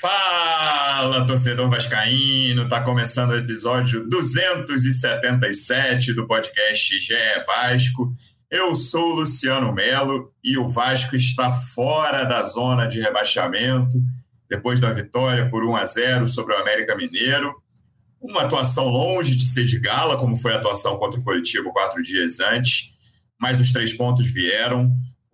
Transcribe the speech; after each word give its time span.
Fala, 0.00 1.26
torcedor 1.26 1.68
vascaíno! 1.68 2.66
Tá 2.66 2.80
começando 2.80 3.32
o 3.32 3.36
episódio 3.36 4.08
277 4.08 6.14
do 6.14 6.26
podcast 6.26 6.98
GE 6.98 7.14
Vasco. 7.46 8.10
Eu 8.50 8.74
sou 8.74 9.12
o 9.12 9.16
Luciano 9.16 9.70
Melo 9.74 10.32
e 10.42 10.56
o 10.56 10.66
Vasco 10.66 11.14
está 11.14 11.50
fora 11.50 12.24
da 12.24 12.42
zona 12.44 12.86
de 12.86 12.98
rebaixamento 12.98 13.98
depois 14.48 14.80
da 14.80 14.90
vitória 14.90 15.50
por 15.50 15.62
1 15.62 15.76
a 15.76 15.84
0 15.84 16.28
sobre 16.28 16.54
o 16.54 16.58
América 16.58 16.96
Mineiro. 16.96 17.54
Uma 18.18 18.44
atuação 18.44 18.88
longe 18.88 19.36
de 19.36 19.44
ser 19.44 19.66
de 19.66 19.78
gala, 19.78 20.16
como 20.16 20.34
foi 20.34 20.54
a 20.54 20.56
atuação 20.56 20.96
contra 20.96 21.20
o 21.20 21.22
Curitiba 21.22 21.70
quatro 21.72 22.02
dias 22.02 22.40
antes, 22.40 22.86
mas 23.38 23.60
os 23.60 23.70
três 23.70 23.92
pontos 23.92 24.30
vieram. 24.30 24.90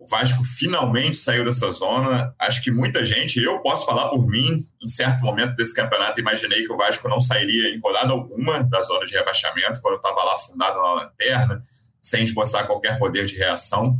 O 0.07 0.09
Vasco 0.09 0.41
finalmente 0.45 1.17
saiu 1.17 1.43
dessa 1.43 1.69
zona. 1.69 2.33
Acho 2.39 2.63
que 2.63 2.71
muita 2.71 3.03
gente, 3.03 3.43
eu 3.43 3.59
posso 3.59 3.85
falar 3.85 4.07
por 4.07 4.25
mim, 4.25 4.65
em 4.81 4.87
certo 4.87 5.21
momento 5.21 5.53
desse 5.57 5.73
campeonato, 5.73 6.21
imaginei 6.21 6.65
que 6.65 6.71
o 6.71 6.77
Vasco 6.77 7.09
não 7.09 7.19
sairia 7.19 7.75
em 7.75 7.79
rodada 7.79 8.13
alguma 8.13 8.63
da 8.63 8.81
zona 8.83 9.05
de 9.05 9.13
rebaixamento, 9.13 9.81
quando 9.81 9.97
estava 9.97 10.23
lá 10.23 10.37
fundado 10.37 10.77
na 10.77 10.93
lanterna, 10.93 11.61
sem 12.01 12.23
esboçar 12.23 12.65
qualquer 12.65 12.97
poder 12.97 13.25
de 13.25 13.35
reação. 13.35 13.97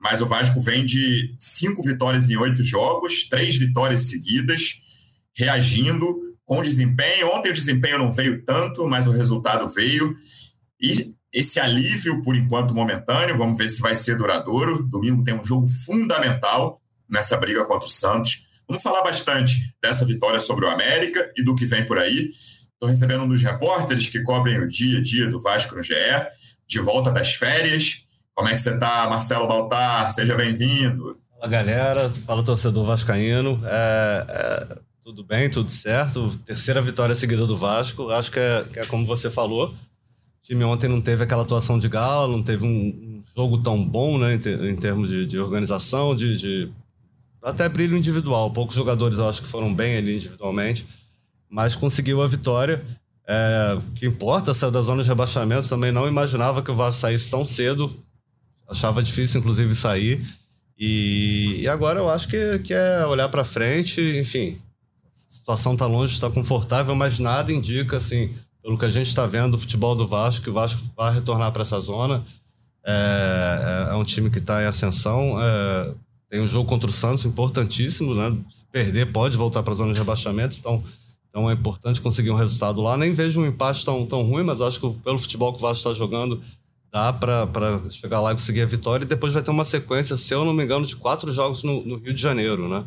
Mas 0.00 0.22
o 0.22 0.26
Vasco 0.26 0.58
vem 0.58 0.86
de 0.86 1.34
cinco 1.38 1.82
vitórias 1.82 2.30
em 2.30 2.36
oito 2.38 2.62
jogos, 2.62 3.28
três 3.28 3.58
vitórias 3.58 4.08
seguidas, 4.08 4.80
reagindo 5.36 6.34
com 6.46 6.62
desempenho. 6.62 7.28
Ontem 7.28 7.50
o 7.50 7.54
desempenho 7.54 7.98
não 7.98 8.10
veio 8.10 8.42
tanto, 8.42 8.88
mas 8.88 9.06
o 9.06 9.12
resultado 9.12 9.68
veio. 9.68 10.16
E 10.80 11.14
esse 11.32 11.58
alívio, 11.58 12.22
por 12.22 12.36
enquanto, 12.36 12.74
momentâneo, 12.74 13.38
vamos 13.38 13.56
ver 13.56 13.68
se 13.70 13.80
vai 13.80 13.94
ser 13.94 14.18
duradouro. 14.18 14.82
Domingo 14.82 15.24
tem 15.24 15.34
um 15.34 15.44
jogo 15.44 15.66
fundamental 15.66 16.80
nessa 17.08 17.36
briga 17.38 17.64
contra 17.64 17.88
o 17.88 17.90
Santos. 17.90 18.46
Vamos 18.68 18.82
falar 18.82 19.02
bastante 19.02 19.74
dessa 19.82 20.04
vitória 20.04 20.38
sobre 20.38 20.66
o 20.66 20.68
América 20.68 21.32
e 21.34 21.42
do 21.42 21.54
que 21.54 21.64
vem 21.64 21.86
por 21.86 21.98
aí. 21.98 22.30
Estou 22.74 22.88
recebendo 22.88 23.24
um 23.24 23.28
dos 23.28 23.42
repórteres 23.42 24.08
que 24.08 24.22
cobrem 24.22 24.58
o 24.58 24.68
dia 24.68 24.98
a 24.98 25.02
dia 25.02 25.26
do 25.26 25.40
Vasco 25.40 25.74
no 25.74 25.82
GE, 25.82 25.94
de 26.66 26.78
volta 26.80 27.10
das 27.10 27.34
férias. 27.34 28.04
Como 28.34 28.48
é 28.48 28.52
que 28.52 28.58
você 28.58 28.74
está, 28.74 29.08
Marcelo 29.08 29.48
Baltar? 29.48 30.10
Seja 30.10 30.34
bem-vindo. 30.34 31.18
Fala, 31.30 31.48
galera. 31.48 32.10
Fala, 32.26 32.44
torcedor 32.44 32.84
vascaíno. 32.84 33.58
É, 33.64 34.26
é, 34.28 34.78
tudo 35.02 35.24
bem, 35.24 35.48
tudo 35.48 35.70
certo. 35.70 36.36
Terceira 36.38 36.82
vitória 36.82 37.14
seguida 37.14 37.46
do 37.46 37.56
Vasco. 37.56 38.10
Acho 38.10 38.30
que 38.30 38.38
é, 38.38 38.64
que 38.70 38.80
é 38.80 38.86
como 38.86 39.06
você 39.06 39.30
falou 39.30 39.74
o 40.42 40.44
time 40.44 40.64
ontem 40.64 40.88
não 40.88 41.00
teve 41.00 41.22
aquela 41.22 41.42
atuação 41.42 41.78
de 41.78 41.88
gala, 41.88 42.26
não 42.26 42.42
teve 42.42 42.66
um, 42.66 43.22
jogo 43.36 43.58
tão 43.58 43.82
bom, 43.82 44.18
né, 44.18 44.34
em, 44.34 44.38
ter, 44.38 44.60
em 44.64 44.74
termos 44.74 45.08
de, 45.08 45.24
de 45.24 45.38
organização, 45.38 46.16
de, 46.16 46.36
de, 46.36 46.72
até 47.40 47.68
brilho 47.68 47.96
individual. 47.96 48.50
Poucos 48.52 48.74
jogadores 48.74 49.18
eu 49.18 49.28
acho 49.28 49.42
que 49.42 49.48
foram 49.48 49.72
bem 49.72 49.96
ali 49.96 50.16
individualmente, 50.16 50.84
mas 51.48 51.76
conseguiu 51.76 52.20
a 52.22 52.26
vitória. 52.26 52.84
É, 53.24 53.78
que 53.94 54.04
importa, 54.04 54.52
saiu 54.52 54.72
da 54.72 54.82
zona 54.82 55.02
de 55.02 55.08
rebaixamento. 55.08 55.68
Também 55.68 55.92
não 55.92 56.08
imaginava 56.08 56.60
que 56.60 56.70
o 56.70 56.74
Vasco 56.74 57.00
saísse 57.00 57.30
tão 57.30 57.44
cedo. 57.44 57.96
Achava 58.68 59.02
difícil, 59.02 59.38
inclusive, 59.38 59.76
sair. 59.76 60.26
E, 60.76 61.60
e 61.60 61.68
agora 61.68 62.00
eu 62.00 62.10
acho 62.10 62.26
que, 62.26 62.58
que 62.58 62.74
é 62.74 63.06
olhar 63.06 63.28
para 63.28 63.44
frente. 63.44 64.00
Enfim, 64.18 64.58
a 65.30 65.32
situação 65.32 65.74
está 65.74 65.86
longe 65.86 66.14
estar 66.14 66.30
confortável, 66.30 66.96
mas 66.96 67.20
nada 67.20 67.52
indica 67.52 67.98
assim 67.98 68.34
pelo 68.62 68.78
que 68.78 68.84
a 68.84 68.90
gente 68.90 69.08
está 69.08 69.26
vendo, 69.26 69.54
o 69.54 69.58
futebol 69.58 69.94
do 69.94 70.06
Vasco, 70.06 70.48
o 70.48 70.52
Vasco 70.52 70.80
vai 70.96 71.12
retornar 71.12 71.50
para 71.50 71.62
essa 71.62 71.80
zona. 71.80 72.24
É, 72.84 73.88
é, 73.90 73.92
é, 73.92 73.96
um 73.96 74.04
time 74.04 74.30
que 74.30 74.38
está 74.38 74.62
em 74.62 74.66
ascensão. 74.66 75.36
É, 75.40 75.92
tem 76.30 76.40
um 76.40 76.48
jogo 76.48 76.68
contra 76.68 76.88
o 76.88 76.92
Santos 76.92 77.24
importantíssimo, 77.24 78.14
né? 78.14 78.36
Se 78.50 78.64
perder, 78.66 79.12
pode 79.12 79.36
voltar 79.36 79.62
para 79.62 79.72
a 79.72 79.76
zona 79.76 79.92
de 79.92 79.98
rebaixamento. 79.98 80.56
Então, 80.58 80.82
então 81.28 81.50
é 81.50 81.52
importante 81.52 82.00
conseguir 82.00 82.30
um 82.30 82.36
resultado 82.36 82.80
lá. 82.80 82.96
Nem 82.96 83.12
vejo 83.12 83.40
um 83.40 83.46
empate 83.46 83.84
tão, 83.84 84.06
tão 84.06 84.22
ruim, 84.22 84.44
mas 84.44 84.60
acho 84.60 84.80
que 84.80 84.90
pelo 85.00 85.18
futebol 85.18 85.52
que 85.52 85.58
o 85.58 85.62
Vasco 85.62 85.88
está 85.88 85.94
jogando, 85.94 86.40
dá 86.92 87.12
para 87.12 87.48
chegar 87.90 88.20
lá 88.20 88.32
e 88.32 88.34
conseguir 88.34 88.62
a 88.62 88.66
vitória. 88.66 89.04
E 89.04 89.08
depois 89.08 89.32
vai 89.32 89.42
ter 89.42 89.50
uma 89.50 89.64
sequência, 89.64 90.16
se 90.16 90.32
eu 90.34 90.44
não 90.44 90.52
me 90.52 90.64
engano, 90.64 90.86
de 90.86 90.94
quatro 90.96 91.32
jogos 91.32 91.62
no, 91.62 91.84
no 91.84 91.96
Rio 91.96 92.14
de 92.14 92.20
Janeiro, 92.20 92.68
né? 92.68 92.84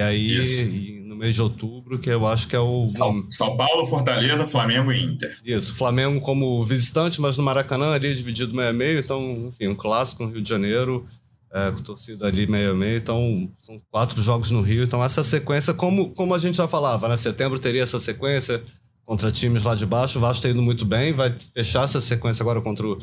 Que 0.00 0.04
aí, 0.04 1.02
no 1.04 1.14
mês 1.14 1.34
de 1.34 1.42
outubro, 1.42 1.98
que 1.98 2.08
eu 2.08 2.26
acho 2.26 2.48
que 2.48 2.56
é 2.56 2.58
o. 2.58 2.88
São, 2.88 3.26
São 3.28 3.54
Paulo, 3.54 3.86
Fortaleza, 3.86 4.46
Flamengo 4.46 4.90
e 4.90 5.02
Inter. 5.02 5.36
Isso, 5.44 5.74
Flamengo 5.74 6.22
como 6.22 6.64
visitante, 6.64 7.20
mas 7.20 7.36
no 7.36 7.44
Maracanã 7.44 7.92
ali 7.92 8.08
é 8.08 8.14
dividido 8.14 8.54
meio-meio. 8.54 9.00
Então, 9.00 9.48
enfim, 9.48 9.68
um 9.68 9.74
clássico 9.74 10.22
no 10.22 10.30
Rio 10.30 10.40
de 10.40 10.48
Janeiro, 10.48 11.06
é, 11.52 11.70
com 11.70 11.82
torcida 11.82 12.26
ali 12.26 12.46
meio-meio. 12.46 12.96
Então, 12.96 13.50
são 13.60 13.78
quatro 13.90 14.22
jogos 14.22 14.50
no 14.50 14.62
Rio. 14.62 14.84
Então, 14.84 15.04
essa 15.04 15.22
sequência, 15.22 15.74
como, 15.74 16.14
como 16.14 16.34
a 16.34 16.38
gente 16.38 16.56
já 16.56 16.66
falava, 16.66 17.06
né? 17.06 17.18
Setembro 17.18 17.58
teria 17.58 17.82
essa 17.82 18.00
sequência 18.00 18.64
contra 19.04 19.30
times 19.30 19.64
lá 19.64 19.74
de 19.74 19.84
baixo. 19.84 20.16
O 20.16 20.22
Vasco 20.22 20.36
está 20.36 20.48
indo 20.48 20.62
muito 20.62 20.86
bem, 20.86 21.12
vai 21.12 21.30
fechar 21.52 21.84
essa 21.84 22.00
sequência 22.00 22.42
agora 22.42 22.62
contra 22.62 22.86
o, 22.86 22.96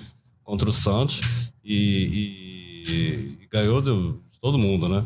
contra 0.43 0.67
o 0.67 0.73
Santos. 0.73 1.21
E, 1.63 1.75
e, 2.87 3.43
e 3.43 3.47
ganhou 3.51 3.83
de 3.83 4.15
todo 4.41 4.57
mundo, 4.57 4.89
né? 4.89 5.05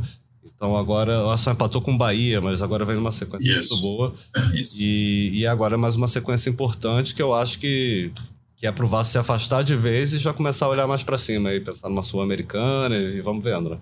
Então 0.61 0.77
agora, 0.77 1.23
o 1.23 1.37
só 1.39 1.53
empatou 1.53 1.81
com 1.81 1.91
o 1.91 1.97
Bahia, 1.97 2.39
mas 2.39 2.61
agora 2.61 2.85
vem 2.85 2.95
uma 2.95 3.11
sequência 3.11 3.59
Isso. 3.59 3.73
muito 3.73 3.81
boa. 3.81 4.13
Isso. 4.53 4.77
E, 4.77 5.39
e 5.39 5.47
agora 5.47 5.73
é 5.73 5.77
mais 5.77 5.95
uma 5.95 6.07
sequência 6.07 6.51
importante 6.51 7.15
que 7.15 7.21
eu 7.21 7.33
acho 7.33 7.57
que, 7.57 8.11
que 8.55 8.67
é 8.67 8.71
pro 8.71 8.87
Vasco 8.87 9.13
se 9.13 9.17
afastar 9.17 9.63
de 9.63 9.75
vez 9.75 10.13
e 10.13 10.19
já 10.19 10.31
começar 10.31 10.67
a 10.67 10.69
olhar 10.69 10.85
mais 10.85 11.01
para 11.01 11.17
cima 11.17 11.51
e 11.51 11.59
pensar 11.59 11.89
numa 11.89 12.03
Sul-Americana 12.03 12.95
e 12.95 13.21
vamos 13.21 13.43
vendo, 13.43 13.71
né? 13.71 13.77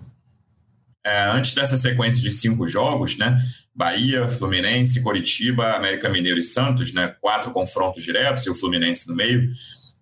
É, 1.04 1.24
antes 1.24 1.52
dessa 1.52 1.76
sequência 1.76 2.22
de 2.22 2.30
cinco 2.30 2.66
jogos, 2.66 3.18
né? 3.18 3.46
Bahia, 3.74 4.30
Fluminense, 4.30 5.02
Coritiba, 5.02 5.72
América 5.72 6.08
Mineiro 6.08 6.40
e 6.40 6.42
Santos, 6.42 6.94
né? 6.94 7.14
Quatro 7.20 7.50
confrontos 7.50 8.02
diretos 8.02 8.46
e 8.46 8.48
o 8.48 8.54
Fluminense 8.54 9.06
no 9.06 9.14
meio. 9.14 9.50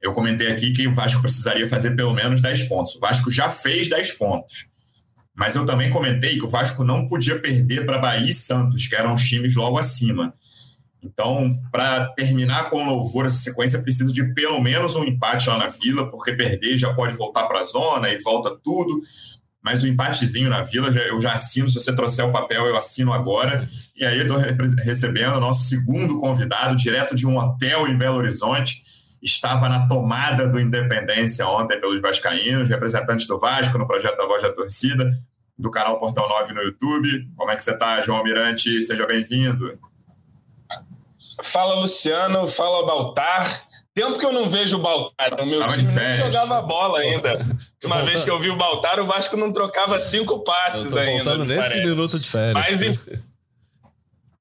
Eu 0.01 0.15
comentei 0.15 0.47
aqui 0.47 0.71
que 0.73 0.87
o 0.87 0.95
Vasco 0.95 1.21
precisaria 1.21 1.69
fazer 1.69 1.97
pelo 1.97 2.15
menos 2.15 2.41
10 2.41 2.69
pontos. 2.69 2.95
O 2.95 3.01
Vasco 3.01 3.33
já 3.33 3.51
fez 3.51 3.89
10 3.89 4.13
pontos. 4.13 4.69
Mas 5.39 5.55
eu 5.55 5.65
também 5.65 5.89
comentei 5.89 6.37
que 6.37 6.45
o 6.45 6.49
Vasco 6.49 6.83
não 6.83 7.07
podia 7.07 7.39
perder 7.39 7.87
para 7.87 7.97
Bahia 7.97 8.29
e 8.29 8.35
Santos, 8.35 8.89
que 8.89 8.97
eram 8.97 9.15
os 9.15 9.23
times 9.23 9.55
logo 9.55 9.79
acima. 9.79 10.35
Então, 11.01 11.57
para 11.71 12.09
terminar 12.09 12.69
com 12.69 12.85
louvor 12.85 13.27
essa 13.27 13.37
sequência, 13.37 13.81
precisa 13.81 14.13
de 14.13 14.35
pelo 14.35 14.61
menos 14.61 14.97
um 14.97 15.05
empate 15.05 15.49
lá 15.49 15.57
na 15.57 15.69
Vila, 15.69 16.11
porque 16.11 16.33
perder 16.33 16.77
já 16.77 16.93
pode 16.93 17.15
voltar 17.15 17.45
para 17.47 17.61
a 17.61 17.65
zona 17.65 18.09
e 18.09 18.19
volta 18.21 18.59
tudo. 18.65 19.01
Mas 19.63 19.85
o 19.85 19.87
um 19.87 19.91
empatezinho 19.91 20.51
na 20.51 20.65
Vila, 20.65 20.89
eu 20.89 21.21
já 21.21 21.35
assino. 21.35 21.69
Se 21.69 21.77
você 21.77 21.95
trouxer 21.95 22.27
o 22.27 22.33
papel, 22.33 22.67
eu 22.67 22.77
assino 22.77 23.13
agora. 23.13 23.69
E 23.95 24.05
aí, 24.05 24.19
estou 24.19 24.39
recebendo 24.39 25.37
o 25.37 25.41
nosso 25.41 25.69
segundo 25.69 26.19
convidado, 26.19 26.75
direto 26.75 27.15
de 27.15 27.29
um 27.29 27.37
hotel 27.37 27.87
em 27.87 27.97
Belo 27.97 28.17
Horizonte. 28.17 28.83
Estava 29.23 29.69
na 29.69 29.87
tomada 29.87 30.49
do 30.49 30.59
Independência 30.59 31.47
ontem 31.47 31.81
pelos 31.81 32.03
Vascaínos, 32.03 32.69
representantes 32.69 33.29
do 33.29 33.39
Vasco 33.39 33.79
no 33.79 33.87
projeto 33.87 34.21
A 34.21 34.27
Voz 34.27 34.43
da 34.43 34.53
Torcida 34.53 35.17
do 35.59 35.71
canal 35.71 35.99
Portal 35.99 36.29
9 36.29 36.55
no 36.55 36.63
YouTube. 36.63 37.29
Como 37.37 37.51
é 37.51 37.57
que 37.57 37.63
você 37.63 37.73
está, 37.73 38.01
João 38.01 38.23
Mirante? 38.23 38.81
Seja 38.83 39.07
bem-vindo. 39.07 39.79
Fala, 41.43 41.75
Luciano. 41.75 42.47
Fala, 42.47 42.87
Baltar. 42.87 43.67
Tempo 43.93 44.19
que 44.19 44.25
eu 44.25 44.33
não 44.33 44.49
vejo 44.49 44.77
o 44.77 44.81
Baltar. 44.81 45.41
O 45.41 45.47
meu 45.47 45.59
Tava 45.61 45.77
time 45.77 45.93
nem 45.93 46.19
jogava 46.19 46.63
bola 46.63 47.01
ainda. 47.01 47.33
Última 47.75 48.03
vez 48.03 48.23
que 48.23 48.31
eu 48.31 48.39
vi 48.39 48.51
o 48.51 48.57
Baltar, 48.57 49.01
o 49.01 49.07
Vasco 49.07 49.37
não 49.37 49.53
trocava 49.53 50.01
cinco 50.01 50.45
passes 50.45 50.85
eu 50.85 50.91
tô 50.93 50.99
ainda. 50.99 51.25
Voltando 51.25 51.45
nesse 51.45 51.61
parece. 51.61 51.85
minuto 51.85 52.21
de 52.21 52.29
férias. 52.29 52.55
Mas, 52.55 53.01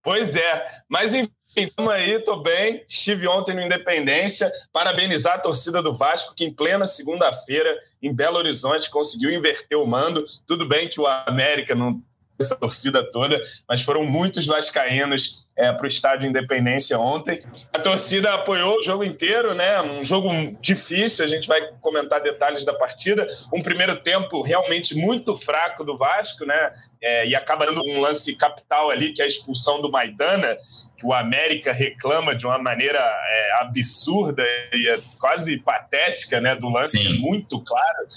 pois 0.03 0.35
é. 0.35 0.81
Mas, 0.87 1.13
enfim, 1.13 1.31
Estamos 1.55 1.91
aí, 1.91 2.11
estou 2.11 2.43
bem. 2.43 2.85
Estive 2.87 3.27
ontem 3.27 3.55
no 3.55 3.61
Independência. 3.63 4.51
Parabenizar 4.71 5.35
a 5.35 5.39
torcida 5.39 5.81
do 5.81 5.91
Vasco, 5.91 6.35
que 6.35 6.45
em 6.45 6.53
plena 6.53 6.85
segunda-feira, 6.85 7.75
em 8.01 8.13
Belo 8.13 8.37
Horizonte, 8.37 8.89
conseguiu 8.89 9.31
inverter 9.31 9.77
o 9.77 9.85
mando. 9.85 10.25
Tudo 10.45 10.67
bem 10.67 10.87
que 10.87 10.99
o 10.99 11.07
América 11.07 11.75
não 11.75 12.01
essa 12.39 12.55
torcida 12.55 13.03
toda, 13.03 13.41
mas 13.67 13.81
foram 13.81 14.05
muitos 14.05 14.45
vascaínos 14.45 15.47
é, 15.55 15.71
para 15.71 15.85
o 15.85 15.87
estádio 15.87 16.29
Independência 16.29 16.99
ontem. 16.99 17.43
A 17.73 17.79
torcida 17.79 18.33
apoiou 18.33 18.77
o 18.77 18.83
jogo 18.83 19.03
inteiro, 19.03 19.55
né? 19.55 19.81
Um 19.81 20.03
jogo 20.03 20.29
difícil, 20.61 21.25
a 21.25 21.27
gente 21.27 21.47
vai 21.47 21.59
comentar 21.81 22.21
detalhes 22.21 22.63
da 22.63 22.73
partida. 22.73 23.27
Um 23.51 23.63
primeiro 23.63 23.95
tempo 23.95 24.43
realmente 24.43 24.95
muito 24.95 25.35
fraco 25.35 25.83
do 25.83 25.97
Vasco, 25.97 26.45
né? 26.45 26.71
É, 27.01 27.27
e 27.27 27.35
acaba 27.35 27.65
dando 27.65 27.81
um 27.81 27.99
lance 27.99 28.35
capital 28.35 28.91
ali, 28.91 29.13
que 29.13 29.21
é 29.21 29.25
a 29.25 29.27
expulsão 29.27 29.81
do 29.81 29.89
Maidana, 29.89 30.55
que 30.97 31.05
o 31.05 31.13
América 31.13 31.71
reclama 31.71 32.35
de 32.35 32.45
uma 32.45 32.57
maneira 32.57 32.99
é, 32.99 33.61
absurda 33.61 34.43
e 34.73 34.89
é 34.89 34.99
quase 35.19 35.57
patética, 35.57 36.41
né? 36.41 36.55
Do 36.55 36.69
lance, 36.69 36.99
é 36.99 37.13
muito 37.19 37.61
claro 37.63 38.07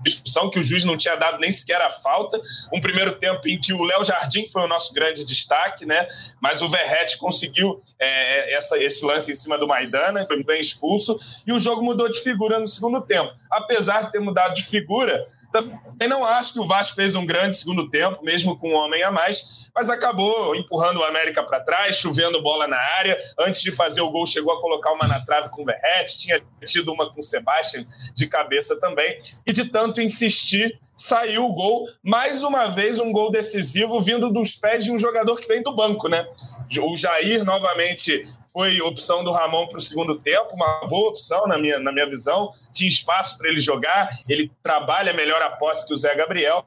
discussão 0.00 0.50
que 0.50 0.58
o 0.58 0.62
juiz 0.62 0.84
não 0.84 0.96
tinha 0.96 1.16
dado 1.16 1.38
nem 1.38 1.50
sequer 1.50 1.80
a 1.80 1.90
falta. 1.90 2.40
Um 2.72 2.80
primeiro 2.80 3.18
tempo 3.18 3.48
em 3.48 3.60
que 3.60 3.72
o 3.72 3.82
Léo 3.82 4.04
Jardim 4.04 4.46
foi 4.48 4.62
o 4.62 4.68
nosso 4.68 4.92
grande 4.92 5.24
destaque, 5.24 5.84
né? 5.84 6.08
Mas 6.40 6.62
o 6.62 6.68
Verrete 6.68 7.18
conseguiu 7.18 7.82
é, 7.98 8.54
essa, 8.54 8.78
esse 8.78 9.04
lance 9.04 9.32
em 9.32 9.34
cima 9.34 9.58
do 9.58 9.66
Maidana, 9.66 10.26
foi 10.26 10.42
bem 10.42 10.60
expulso, 10.60 11.18
e 11.46 11.52
o 11.52 11.58
jogo 11.58 11.82
mudou 11.82 12.08
de 12.08 12.20
figura 12.20 12.58
no 12.58 12.66
segundo 12.66 13.00
tempo. 13.00 13.32
Apesar 13.50 14.02
de 14.02 14.12
ter 14.12 14.20
mudado 14.20 14.54
de 14.54 14.64
figura, 14.64 15.26
Também 15.62 16.08
não 16.08 16.24
acho 16.24 16.52
que 16.52 16.60
o 16.60 16.66
Vasco 16.66 16.96
fez 16.96 17.14
um 17.14 17.26
grande 17.26 17.56
segundo 17.56 17.88
tempo, 17.88 18.22
mesmo 18.24 18.58
com 18.58 18.70
um 18.70 18.74
homem 18.74 19.02
a 19.02 19.10
mais, 19.10 19.68
mas 19.74 19.90
acabou 19.90 20.54
empurrando 20.54 20.98
o 21.00 21.04
América 21.04 21.42
para 21.42 21.60
trás, 21.60 21.96
chovendo 21.96 22.42
bola 22.42 22.66
na 22.66 22.76
área. 22.76 23.18
Antes 23.38 23.62
de 23.62 23.72
fazer 23.72 24.00
o 24.00 24.10
gol, 24.10 24.26
chegou 24.26 24.52
a 24.52 24.60
colocar 24.60 24.92
uma 24.92 25.06
na 25.06 25.20
trave 25.24 25.50
com 25.50 25.62
o 25.62 25.64
Verrete, 25.64 26.18
tinha 26.18 26.42
tido 26.66 26.92
uma 26.92 27.12
com 27.12 27.20
o 27.20 27.22
Sebastião 27.22 27.84
de 28.14 28.26
cabeça 28.26 28.78
também. 28.80 29.20
E 29.46 29.52
de 29.52 29.64
tanto 29.64 30.00
insistir, 30.00 30.78
saiu 30.96 31.44
o 31.44 31.54
gol. 31.54 31.88
Mais 32.02 32.42
uma 32.42 32.66
vez, 32.66 32.98
um 32.98 33.12
gol 33.12 33.30
decisivo 33.30 34.00
vindo 34.00 34.30
dos 34.30 34.56
pés 34.56 34.84
de 34.84 34.90
um 34.90 34.98
jogador 34.98 35.40
que 35.40 35.46
vem 35.46 35.62
do 35.62 35.74
banco, 35.74 36.08
né? 36.08 36.26
O 36.80 36.96
Jair 36.96 37.44
novamente 37.44 38.26
foi 38.58 38.80
opção 38.80 39.22
do 39.22 39.30
Ramon 39.30 39.68
para 39.68 39.78
o 39.78 39.82
segundo 39.82 40.18
tempo, 40.18 40.52
uma 40.52 40.84
boa 40.88 41.10
opção 41.10 41.46
na 41.46 41.56
minha, 41.56 41.78
na 41.78 41.92
minha 41.92 42.06
visão. 42.06 42.52
Tinha 42.72 42.88
espaço 42.88 43.38
para 43.38 43.48
ele 43.48 43.60
jogar, 43.60 44.10
ele 44.28 44.50
trabalha 44.60 45.12
melhor 45.12 45.40
a 45.40 45.50
posse 45.50 45.86
que 45.86 45.94
o 45.94 45.96
Zé 45.96 46.12
Gabriel. 46.16 46.66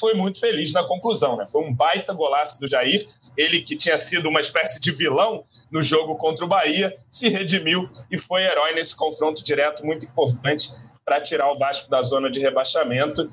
Foi 0.00 0.14
muito 0.14 0.40
feliz 0.40 0.72
na 0.72 0.82
conclusão, 0.84 1.36
né? 1.36 1.46
Foi 1.52 1.62
um 1.62 1.74
baita 1.74 2.14
golaço 2.14 2.58
do 2.58 2.66
Jair. 2.66 3.06
Ele 3.36 3.60
que 3.60 3.76
tinha 3.76 3.98
sido 3.98 4.26
uma 4.26 4.40
espécie 4.40 4.80
de 4.80 4.90
vilão 4.90 5.44
no 5.70 5.82
jogo 5.82 6.16
contra 6.16 6.46
o 6.46 6.48
Bahia, 6.48 6.96
se 7.10 7.28
redimiu 7.28 7.90
e 8.10 8.16
foi 8.16 8.44
herói 8.44 8.72
nesse 8.72 8.96
confronto 8.96 9.44
direto 9.44 9.84
muito 9.84 10.06
importante 10.06 10.70
para 11.08 11.22
tirar 11.22 11.50
o 11.50 11.58
Vasco 11.58 11.88
da 11.88 12.02
zona 12.02 12.30
de 12.30 12.38
rebaixamento. 12.38 13.30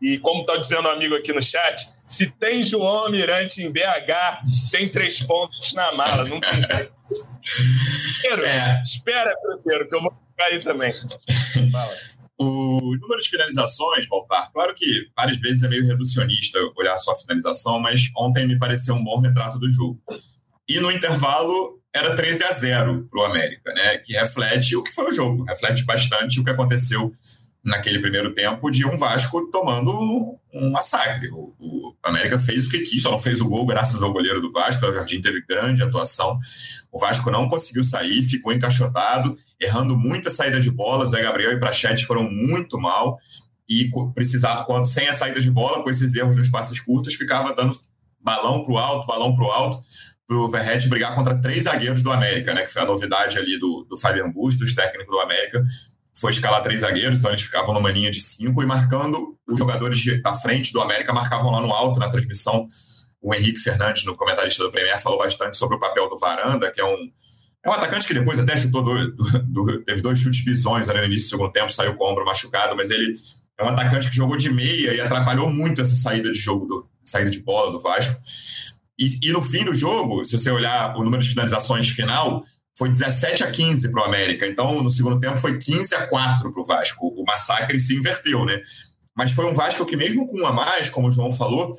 E 0.00 0.18
como 0.18 0.42
está 0.42 0.56
dizendo 0.58 0.86
um 0.88 0.90
amigo 0.90 1.14
aqui 1.14 1.32
no 1.32 1.42
chat, 1.42 1.88
se 2.04 2.30
tem 2.30 2.62
João 2.62 3.04
Almirante 3.04 3.62
em 3.62 3.72
BH, 3.72 4.70
tem 4.70 4.86
três 4.88 5.22
pontos 5.22 5.72
na 5.72 5.90
mala, 5.92 6.28
não 6.28 6.38
tem 6.38 6.60
jeito. 6.60 6.92
Primeiro, 8.20 8.46
é. 8.46 8.82
espera 8.82 9.34
primeiro, 9.62 9.88
que 9.88 9.96
eu 9.96 10.02
vou 10.02 10.12
ficar 10.30 10.44
aí 10.46 10.62
também. 10.62 10.92
Fala. 11.72 11.92
O 12.38 12.96
número 13.00 13.20
de 13.20 13.28
finalizações, 13.30 14.06
Baltar, 14.08 14.50
claro 14.52 14.74
que 14.74 15.06
várias 15.16 15.38
vezes 15.38 15.62
é 15.62 15.68
meio 15.68 15.86
reducionista 15.86 16.58
olhar 16.76 16.98
só 16.98 17.12
a 17.12 17.16
finalização, 17.16 17.80
mas 17.80 18.10
ontem 18.16 18.46
me 18.46 18.58
pareceu 18.58 18.94
um 18.94 19.04
bom 19.04 19.20
retrato 19.20 19.58
do 19.58 19.70
jogo. 19.70 19.98
E 20.68 20.80
no 20.80 20.90
intervalo, 20.90 21.80
era 21.94 22.16
13 22.16 22.44
a 22.44 22.50
0 22.50 23.08
para 23.08 23.20
o 23.20 23.24
América, 23.24 23.72
né? 23.72 23.98
Que 23.98 24.12
reflete 24.14 24.74
o 24.74 24.82
que 24.82 24.92
foi 24.92 25.10
o 25.10 25.12
jogo, 25.12 25.44
reflete 25.44 25.84
bastante 25.84 26.40
o 26.40 26.44
que 26.44 26.50
aconteceu 26.50 27.12
naquele 27.62 28.00
primeiro 28.00 28.34
tempo 28.34 28.70
de 28.70 28.84
um 28.84 28.96
Vasco 28.96 29.48
tomando 29.50 30.38
um 30.52 30.70
massacre. 30.70 31.30
O, 31.30 31.54
o, 31.58 31.94
América 32.02 32.38
fez 32.38 32.66
o 32.66 32.70
que 32.70 32.80
quis, 32.80 33.00
só 33.00 33.12
não 33.12 33.18
fez 33.18 33.40
o 33.40 33.48
gol 33.48 33.64
graças 33.64 34.02
ao 34.02 34.12
goleiro 34.12 34.40
do 34.40 34.52
Vasco, 34.52 34.84
o 34.84 34.92
Jardim 34.92 35.22
teve 35.22 35.40
grande 35.46 35.82
atuação. 35.82 36.38
O 36.92 36.98
Vasco 36.98 37.30
não 37.30 37.48
conseguiu 37.48 37.84
sair, 37.84 38.22
ficou 38.22 38.52
encaixotado, 38.52 39.34
errando 39.58 39.96
muita 39.96 40.30
saída 40.30 40.60
de 40.60 40.70
bola. 40.70 41.06
Zé 41.06 41.22
Gabriel 41.22 41.52
e 41.52 41.60
Prachete 41.60 42.04
foram 42.04 42.28
muito 42.28 42.78
mal 42.78 43.18
e 43.68 43.88
precisava, 44.14 44.64
quando 44.64 44.84
sem 44.84 45.08
a 45.08 45.12
saída 45.12 45.40
de 45.40 45.50
bola, 45.50 45.82
com 45.82 45.88
esses 45.88 46.14
erros 46.14 46.36
nos 46.36 46.50
passes 46.50 46.78
curtos, 46.80 47.14
ficava 47.14 47.54
dando 47.54 47.74
balão 48.20 48.62
para 48.62 48.72
o 48.72 48.78
alto, 48.78 49.06
balão 49.06 49.34
para 49.34 49.44
o 49.44 49.50
alto 49.50 49.78
para 50.26 50.36
o 50.36 50.50
Verrete 50.50 50.88
brigar 50.88 51.14
contra 51.14 51.40
três 51.40 51.64
zagueiros 51.64 52.02
do 52.02 52.10
América, 52.10 52.54
né? 52.54 52.62
Que 52.62 52.72
foi 52.72 52.82
a 52.82 52.86
novidade 52.86 53.38
ali 53.38 53.58
do, 53.58 53.86
do 53.88 53.96
Fabian 53.96 54.30
Bustos, 54.30 54.74
técnico 54.74 55.12
do 55.12 55.20
América. 55.20 55.64
Foi 56.14 56.30
escalar 56.30 56.62
três 56.62 56.80
zagueiros, 56.80 57.18
então 57.18 57.30
eles 57.30 57.42
ficavam 57.42 57.74
numa 57.74 57.90
linha 57.90 58.10
de 58.10 58.20
cinco 58.20 58.62
e 58.62 58.66
marcando 58.66 59.36
os 59.46 59.58
jogadores 59.58 60.22
da 60.22 60.32
frente 60.32 60.72
do 60.72 60.80
América 60.80 61.12
marcavam 61.12 61.50
lá 61.50 61.60
no 61.60 61.72
alto 61.72 62.00
na 62.00 62.08
transmissão. 62.08 62.66
O 63.20 63.34
Henrique 63.34 63.58
Fernandes, 63.58 64.04
no 64.04 64.16
comentarista 64.16 64.62
do 64.62 64.70
Premier, 64.70 65.00
falou 65.00 65.18
bastante 65.18 65.56
sobre 65.56 65.76
o 65.76 65.80
papel 65.80 66.08
do 66.08 66.18
Varanda, 66.18 66.70
que 66.70 66.80
é 66.80 66.84
um, 66.84 67.10
é 67.64 67.70
um 67.70 67.72
atacante 67.72 68.06
que 68.06 68.14
depois 68.14 68.38
até 68.38 68.56
chutou, 68.56 68.82
do, 68.82 69.10
do, 69.42 69.84
teve 69.84 70.02
dois 70.02 70.18
chutes 70.18 70.44
bisões 70.44 70.88
ali 70.88 71.00
no 71.00 71.06
início 71.06 71.26
do 71.26 71.30
segundo 71.30 71.52
tempo, 71.52 71.72
saiu 71.72 71.94
com 71.94 72.04
o 72.04 72.12
ombro 72.12 72.24
machucado, 72.24 72.76
mas 72.76 72.90
ele 72.90 73.16
é 73.58 73.64
um 73.64 73.68
atacante 73.68 74.10
que 74.10 74.16
jogou 74.16 74.36
de 74.36 74.52
meia 74.52 74.94
e 74.94 75.00
atrapalhou 75.00 75.50
muito 75.50 75.80
essa 75.80 75.96
saída 75.96 76.30
de 76.30 76.38
jogo, 76.38 76.66
do, 76.66 76.88
saída 77.02 77.30
de 77.30 77.40
bola 77.40 77.72
do 77.72 77.80
Vasco. 77.80 78.14
E, 78.98 79.28
e, 79.28 79.32
no 79.32 79.42
fim 79.42 79.64
do 79.64 79.74
jogo, 79.74 80.24
se 80.24 80.38
você 80.38 80.50
olhar 80.50 80.96
o 80.96 81.02
número 81.02 81.22
de 81.22 81.28
finalizações 81.28 81.88
final, 81.88 82.44
foi 82.76 82.88
17 82.88 83.42
a 83.44 83.50
15 83.50 83.90
para 83.90 84.02
o 84.02 84.04
América. 84.04 84.46
Então, 84.46 84.82
no 84.82 84.90
segundo 84.90 85.18
tempo, 85.18 85.38
foi 85.38 85.58
15 85.58 85.94
a 85.94 86.06
4 86.06 86.52
para 86.52 86.60
o 86.60 86.64
Vasco. 86.64 87.06
O 87.08 87.24
massacre 87.24 87.78
se 87.80 87.96
inverteu, 87.96 88.44
né? 88.44 88.60
Mas 89.16 89.32
foi 89.32 89.46
um 89.46 89.54
Vasco 89.54 89.86
que, 89.86 89.96
mesmo 89.96 90.26
com 90.26 90.40
um 90.40 90.46
a 90.46 90.52
mais, 90.52 90.88
como 90.88 91.08
o 91.08 91.10
João 91.10 91.32
falou, 91.32 91.74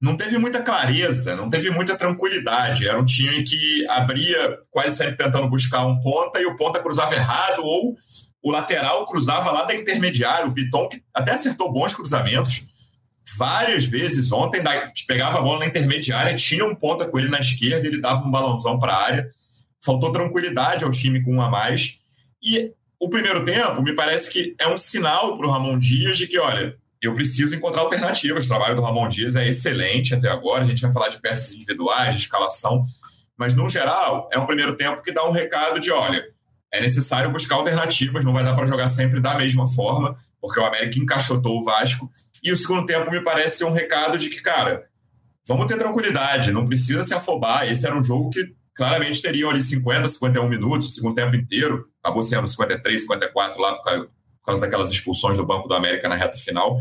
não 0.00 0.16
teve 0.16 0.38
muita 0.38 0.62
clareza, 0.62 1.34
não 1.34 1.50
teve 1.50 1.70
muita 1.70 1.96
tranquilidade. 1.96 2.86
Era 2.86 3.00
um 3.00 3.04
time 3.04 3.42
que 3.42 3.86
abria 3.88 4.58
quase 4.70 4.96
sempre 4.96 5.16
tentando 5.16 5.48
buscar 5.48 5.86
um 5.86 6.00
ponta 6.00 6.40
e 6.40 6.46
o 6.46 6.56
ponta 6.56 6.80
cruzava 6.80 7.14
errado 7.14 7.62
ou 7.64 7.96
o 8.42 8.50
lateral 8.50 9.04
cruzava 9.06 9.50
lá 9.50 9.64
da 9.64 9.74
intermediária. 9.74 10.46
O 10.46 10.54
Piton, 10.54 10.88
que 10.88 11.02
até 11.12 11.32
acertou 11.32 11.72
bons 11.72 11.92
cruzamentos, 11.92 12.64
várias 13.36 13.84
vezes 13.84 14.32
ontem, 14.32 14.62
pegava 15.06 15.38
a 15.38 15.42
bola 15.42 15.60
na 15.60 15.66
intermediária, 15.66 16.34
tinha 16.36 16.64
um 16.64 16.74
ponta 16.74 17.06
com 17.06 17.18
ele 17.18 17.28
na 17.28 17.40
esquerda, 17.40 17.86
ele 17.86 18.00
dava 18.00 18.26
um 18.26 18.30
balãozão 18.30 18.78
para 18.78 18.92
a 18.92 19.02
área. 19.02 19.30
Faltou 19.84 20.10
tranquilidade 20.10 20.84
ao 20.84 20.90
time 20.90 21.22
com 21.22 21.34
um 21.34 21.42
a 21.42 21.48
mais. 21.48 21.98
E 22.42 22.72
o 23.00 23.08
primeiro 23.08 23.44
tempo, 23.44 23.82
me 23.82 23.94
parece 23.94 24.30
que 24.30 24.54
é 24.58 24.66
um 24.66 24.78
sinal 24.78 25.36
para 25.36 25.46
o 25.46 25.50
Ramon 25.50 25.78
Dias 25.78 26.16
de 26.16 26.26
que, 26.26 26.38
olha, 26.38 26.76
eu 27.00 27.14
preciso 27.14 27.54
encontrar 27.54 27.82
alternativas. 27.82 28.44
O 28.44 28.48
trabalho 28.48 28.74
do 28.74 28.82
Ramon 28.82 29.06
Dias 29.08 29.36
é 29.36 29.46
excelente 29.46 30.14
até 30.14 30.28
agora. 30.28 30.64
A 30.64 30.66
gente 30.66 30.82
vai 30.82 30.92
falar 30.92 31.08
de 31.08 31.20
peças 31.20 31.52
individuais, 31.52 32.16
de 32.16 32.22
escalação. 32.22 32.84
Mas, 33.36 33.54
no 33.54 33.68
geral, 33.68 34.28
é 34.32 34.38
um 34.38 34.46
primeiro 34.46 34.76
tempo 34.76 35.02
que 35.02 35.12
dá 35.12 35.28
um 35.28 35.30
recado 35.30 35.78
de, 35.78 35.92
olha, 35.92 36.24
é 36.72 36.80
necessário 36.80 37.30
buscar 37.30 37.54
alternativas, 37.54 38.24
não 38.24 38.32
vai 38.32 38.42
dar 38.42 38.54
para 38.54 38.66
jogar 38.66 38.88
sempre 38.88 39.20
da 39.20 39.36
mesma 39.36 39.66
forma, 39.66 40.16
porque 40.40 40.58
o 40.60 40.64
América 40.64 40.98
encaixotou 40.98 41.60
o 41.60 41.64
Vasco 41.64 42.10
e 42.42 42.52
o 42.52 42.56
segundo 42.56 42.86
tempo 42.86 43.10
me 43.10 43.22
parece 43.22 43.58
ser 43.58 43.64
um 43.64 43.72
recado 43.72 44.18
de 44.18 44.28
que, 44.28 44.40
cara, 44.40 44.86
vamos 45.46 45.66
ter 45.66 45.76
tranquilidade, 45.76 46.52
não 46.52 46.66
precisa 46.66 47.02
se 47.02 47.14
afobar. 47.14 47.70
Esse 47.70 47.86
era 47.86 47.98
um 47.98 48.02
jogo 48.02 48.30
que 48.30 48.54
claramente 48.74 49.20
teriam 49.20 49.50
ali 49.50 49.62
50, 49.62 50.08
51 50.08 50.48
minutos, 50.48 50.88
o 50.88 50.90
segundo 50.90 51.14
tempo 51.14 51.34
inteiro. 51.34 51.86
Acabou 52.02 52.22
sendo 52.22 52.46
53, 52.46 53.00
54 53.00 53.60
lá 53.60 53.74
por 53.74 53.84
causa, 53.84 54.04
por 54.04 54.46
causa 54.46 54.60
daquelas 54.60 54.90
expulsões 54.90 55.36
do 55.36 55.44
Banco 55.46 55.66
do 55.66 55.74
América 55.74 56.08
na 56.08 56.14
reta 56.14 56.38
final. 56.38 56.78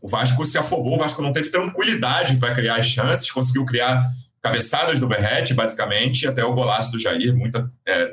O 0.00 0.08
Vasco 0.08 0.44
se 0.44 0.58
afobou, 0.58 0.94
o 0.94 0.98
Vasco 0.98 1.22
não 1.22 1.32
teve 1.32 1.48
tranquilidade 1.48 2.36
para 2.36 2.54
criar 2.54 2.76
as 2.76 2.86
chances, 2.86 3.30
conseguiu 3.30 3.64
criar 3.64 4.04
cabeçadas 4.42 5.00
do 5.00 5.08
Verrete, 5.08 5.54
basicamente, 5.54 6.28
até 6.28 6.44
o 6.44 6.52
golaço 6.52 6.92
do 6.92 6.98
Jair, 6.98 7.34
muita 7.34 7.72
é, 7.88 8.12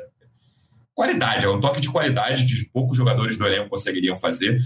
qualidade, 0.94 1.44
é 1.44 1.48
um 1.48 1.60
toque 1.60 1.80
de 1.80 1.90
qualidade 1.90 2.46
que 2.46 2.64
poucos 2.70 2.96
jogadores 2.96 3.36
do 3.36 3.46
elenco 3.46 3.68
conseguiriam 3.68 4.18
fazer 4.18 4.58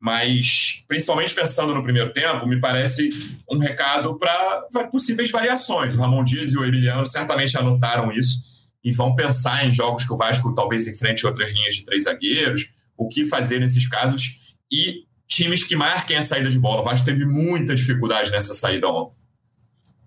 mas 0.00 0.84
principalmente 0.86 1.34
pensando 1.34 1.74
no 1.74 1.82
primeiro 1.82 2.12
tempo, 2.12 2.46
me 2.46 2.60
parece 2.60 3.10
um 3.50 3.58
recado 3.58 4.16
para 4.16 4.84
possíveis 4.90 5.30
variações. 5.30 5.94
O 5.94 6.00
Ramon 6.00 6.22
Dias 6.22 6.52
e 6.52 6.58
o 6.58 6.64
Emiliano 6.64 7.04
certamente 7.04 7.56
anotaram 7.58 8.12
isso 8.12 8.68
e 8.84 8.92
vão 8.92 9.14
pensar 9.14 9.66
em 9.66 9.72
jogos 9.72 10.04
que 10.04 10.12
o 10.12 10.16
Vasco 10.16 10.54
talvez 10.54 10.86
enfrente 10.86 11.26
outras 11.26 11.52
linhas 11.52 11.74
de 11.74 11.84
três 11.84 12.04
zagueiros, 12.04 12.70
o 12.96 13.08
que 13.08 13.24
fazer 13.24 13.58
nesses 13.58 13.88
casos 13.88 14.56
e 14.70 15.04
times 15.26 15.64
que 15.64 15.76
marquem 15.76 16.16
a 16.16 16.22
saída 16.22 16.50
de 16.50 16.58
bola. 16.58 16.80
O 16.80 16.84
Vasco 16.84 17.04
teve 17.04 17.26
muita 17.26 17.74
dificuldade 17.74 18.30
nessa 18.30 18.54
saída 18.54 18.88
ontem. 18.88 19.18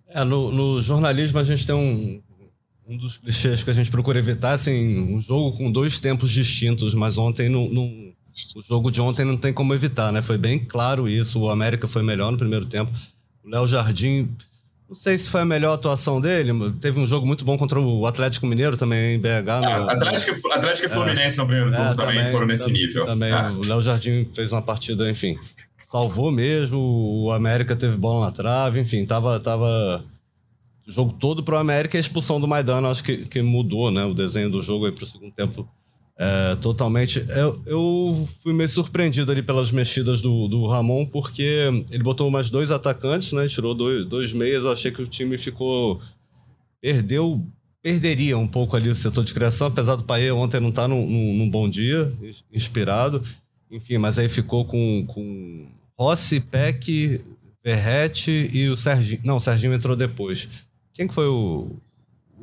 É, 0.07 0.23
no, 0.23 0.51
no, 0.51 0.81
jornalismo 0.81 1.39
a 1.39 1.43
gente 1.43 1.65
tem 1.65 1.75
um, 1.75 2.21
um 2.87 2.97
dos 2.97 3.17
clichês 3.17 3.63
que 3.63 3.69
a 3.69 3.73
gente 3.73 3.91
procura 3.91 4.19
evitar, 4.19 4.53
assim, 4.53 4.99
um 4.99 5.21
jogo 5.21 5.57
com 5.57 5.71
dois 5.71 5.99
tempos 5.99 6.31
distintos, 6.31 6.93
mas 6.93 7.17
ontem 7.17 7.47
não, 7.49 7.69
não 7.69 8.00
o 8.55 8.61
jogo 8.61 8.91
de 8.91 9.01
ontem 9.01 9.25
não 9.25 9.37
tem 9.37 9.53
como 9.53 9.73
evitar, 9.73 10.11
né? 10.11 10.21
Foi 10.21 10.37
bem 10.37 10.59
claro 10.59 11.07
isso. 11.07 11.39
O 11.39 11.49
América 11.49 11.87
foi 11.87 12.03
melhor 12.03 12.31
no 12.31 12.37
primeiro 12.37 12.65
tempo. 12.65 12.91
O 13.43 13.49
Léo 13.49 13.67
Jardim, 13.67 14.29
não 14.87 14.95
sei 14.95 15.17
se 15.17 15.29
foi 15.29 15.41
a 15.41 15.45
melhor 15.45 15.73
atuação 15.73 16.19
dele. 16.19 16.51
Teve 16.81 16.99
um 16.99 17.07
jogo 17.07 17.25
muito 17.25 17.45
bom 17.45 17.57
contra 17.57 17.79
o 17.79 18.05
Atlético 18.05 18.45
Mineiro 18.45 18.75
também, 18.75 19.15
em 19.15 19.19
BH. 19.19 19.61
No... 19.61 19.89
Atlético, 19.89 20.53
Atlético 20.53 20.87
e 20.87 20.89
Fluminense 20.89 21.39
é, 21.39 21.41
no 21.41 21.47
primeiro 21.47 21.71
turno 21.71 21.91
é, 21.91 21.95
também, 21.95 22.17
também, 22.17 22.31
foram 22.31 22.47
nesse 22.47 22.71
nível. 22.71 23.05
Também, 23.05 23.31
ah. 23.31 23.51
o 23.51 23.65
Léo 23.65 23.81
Jardim 23.81 24.27
fez 24.33 24.51
uma 24.51 24.61
partida, 24.61 25.09
enfim, 25.09 25.37
salvou 25.83 26.31
mesmo. 26.31 26.77
O 26.77 27.31
América 27.31 27.75
teve 27.75 27.95
bola 27.95 28.25
na 28.25 28.31
trave, 28.31 28.79
enfim, 28.79 29.05
tava. 29.05 29.39
tava 29.39 30.03
o 30.87 30.91
jogo 30.91 31.13
todo 31.13 31.43
pro 31.43 31.57
América 31.57 31.95
e 31.95 31.99
a 31.99 32.01
expulsão 32.01 32.41
do 32.41 32.47
Maidana, 32.47 32.89
acho 32.89 33.03
que, 33.03 33.17
que 33.17 33.41
mudou, 33.41 33.91
né? 33.91 34.03
O 34.03 34.13
desenho 34.13 34.49
do 34.49 34.61
jogo 34.61 34.87
aí 34.87 34.91
pro 34.91 35.05
segundo 35.05 35.31
tempo 35.31 35.69
é, 36.17 36.55
totalmente. 36.57 37.19
Eu, 37.29 37.61
eu, 37.65 38.29
fui 38.43 38.53
meio 38.53 38.69
surpreendido 38.69 39.31
ali 39.31 39.41
pelas 39.41 39.71
mexidas 39.71 40.21
do, 40.21 40.47
do 40.47 40.67
Ramon, 40.67 41.05
porque 41.05 41.67
ele 41.89 42.03
botou 42.03 42.29
mais 42.29 42.49
dois 42.49 42.69
atacantes, 42.69 43.31
né? 43.33 43.47
Tirou 43.47 43.73
dois, 43.73 44.05
dois 44.05 44.33
meias. 44.33 44.63
Eu 44.63 44.71
achei 44.71 44.91
que 44.91 45.01
o 45.01 45.07
time 45.07 45.37
ficou. 45.37 45.99
Perdeu. 46.79 47.43
Perderia 47.81 48.37
um 48.37 48.47
pouco 48.47 48.75
ali 48.75 48.89
o 48.89 48.95
setor 48.95 49.23
de 49.23 49.33
criação, 49.33 49.65
apesar 49.65 49.95
do 49.95 50.03
Paê 50.03 50.31
ontem 50.31 50.59
não 50.59 50.69
estar 50.69 50.83
tá 50.83 50.87
num, 50.87 51.03
num, 51.07 51.33
num, 51.33 51.49
bom 51.49 51.67
dia, 51.67 52.13
inspirado. 52.53 53.23
Enfim, 53.71 53.97
mas 53.97 54.19
aí 54.19 54.29
ficou 54.29 54.63
com, 54.65 55.03
com 55.07 55.67
Rossi, 55.99 56.39
Peck, 56.39 57.19
Verrete 57.63 58.49
e 58.53 58.69
o 58.69 58.77
Serginho. 58.77 59.21
Não, 59.23 59.37
o 59.37 59.39
Serginho 59.39 59.73
entrou 59.73 59.95
depois. 59.95 60.47
Quem 60.93 61.07
que 61.07 61.13
foi 61.15 61.25
o, 61.25 61.75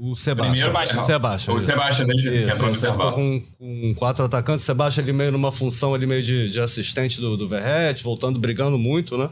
O 0.00 0.14
Sebastião. 0.14 0.72
Primeiro, 0.72 1.04
Sebastião. 1.04 1.56
O 1.56 1.60
Sebastião, 1.60 2.06
desde 2.06 2.30
que 2.30 2.36
entrou 2.44 2.70
no 2.70 2.76
ficou 2.78 3.12
com, 3.12 3.42
com 3.58 3.94
quatro 3.96 4.24
atacantes. 4.24 4.62
O 4.62 4.66
Sebastião 4.66 5.02
ali 5.02 5.12
meio 5.12 5.32
numa 5.32 5.50
função 5.50 5.92
ali 5.92 6.06
meio 6.06 6.22
de, 6.22 6.50
de 6.50 6.60
assistente 6.60 7.20
do, 7.20 7.36
do 7.36 7.48
Verrete, 7.48 8.04
voltando, 8.04 8.38
brigando 8.38 8.78
muito, 8.78 9.18
né? 9.18 9.28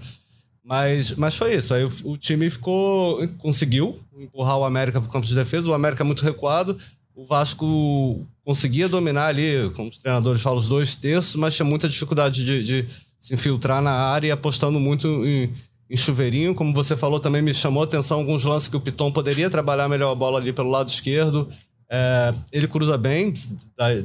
Mas, 0.64 1.12
mas 1.12 1.37
foi 1.37 1.54
isso. 1.54 1.73
Aí 1.73 1.85
o, 1.85 1.92
o 2.02 2.18
time 2.18 2.50
ficou. 2.50 3.26
conseguiu 3.38 4.00
empurrar 4.18 4.58
o 4.58 4.64
América 4.64 5.00
para 5.00 5.08
o 5.08 5.12
campo 5.12 5.26
de 5.26 5.37
defesa. 5.37 5.68
O 5.68 5.75
América 5.75 6.02
muito 6.02 6.25
recuado. 6.25 6.76
O 7.14 7.25
Vasco 7.25 8.26
conseguia 8.44 8.88
dominar 8.88 9.28
ali, 9.28 9.70
como 9.70 9.88
os 9.88 9.99
treinadores 9.99 10.42
falam, 10.42 10.58
os 10.58 10.68
dois 10.68 10.96
terços, 10.96 11.37
mas 11.37 11.54
tinha 11.54 11.64
muita 11.64 11.88
dificuldade 11.88 12.44
de, 12.44 12.64
de 12.64 12.88
se 13.20 13.35
infiltrar 13.35 13.80
na 13.80 13.92
área 13.92 14.28
e 14.28 14.30
apostando 14.32 14.78
muito 14.78 15.25
em, 15.25 15.52
em 15.90 15.97
chuveirinho. 15.97 16.55
Como 16.55 16.73
você 16.73 16.97
falou, 16.97 17.21
também 17.21 17.43
me 17.43 17.55
chamou 17.55 17.83
a 17.83 17.85
atenção 17.85 18.19
alguns 18.19 18.45
lances 18.45 18.69
que 18.69 18.76
o 18.76 18.81
Piton 18.81 19.11
poderia 19.11 19.49
trabalhar 19.50 19.88
melhor 19.88 20.12
a 20.12 20.14
bola 20.14 20.38
ali 20.38 20.52
pelo 20.52 20.71
lado 20.71 20.88
esquerdo. 20.88 21.49
É, 21.90 22.35
ele 22.52 22.66
cruza 22.66 22.99
bem, 22.99 23.33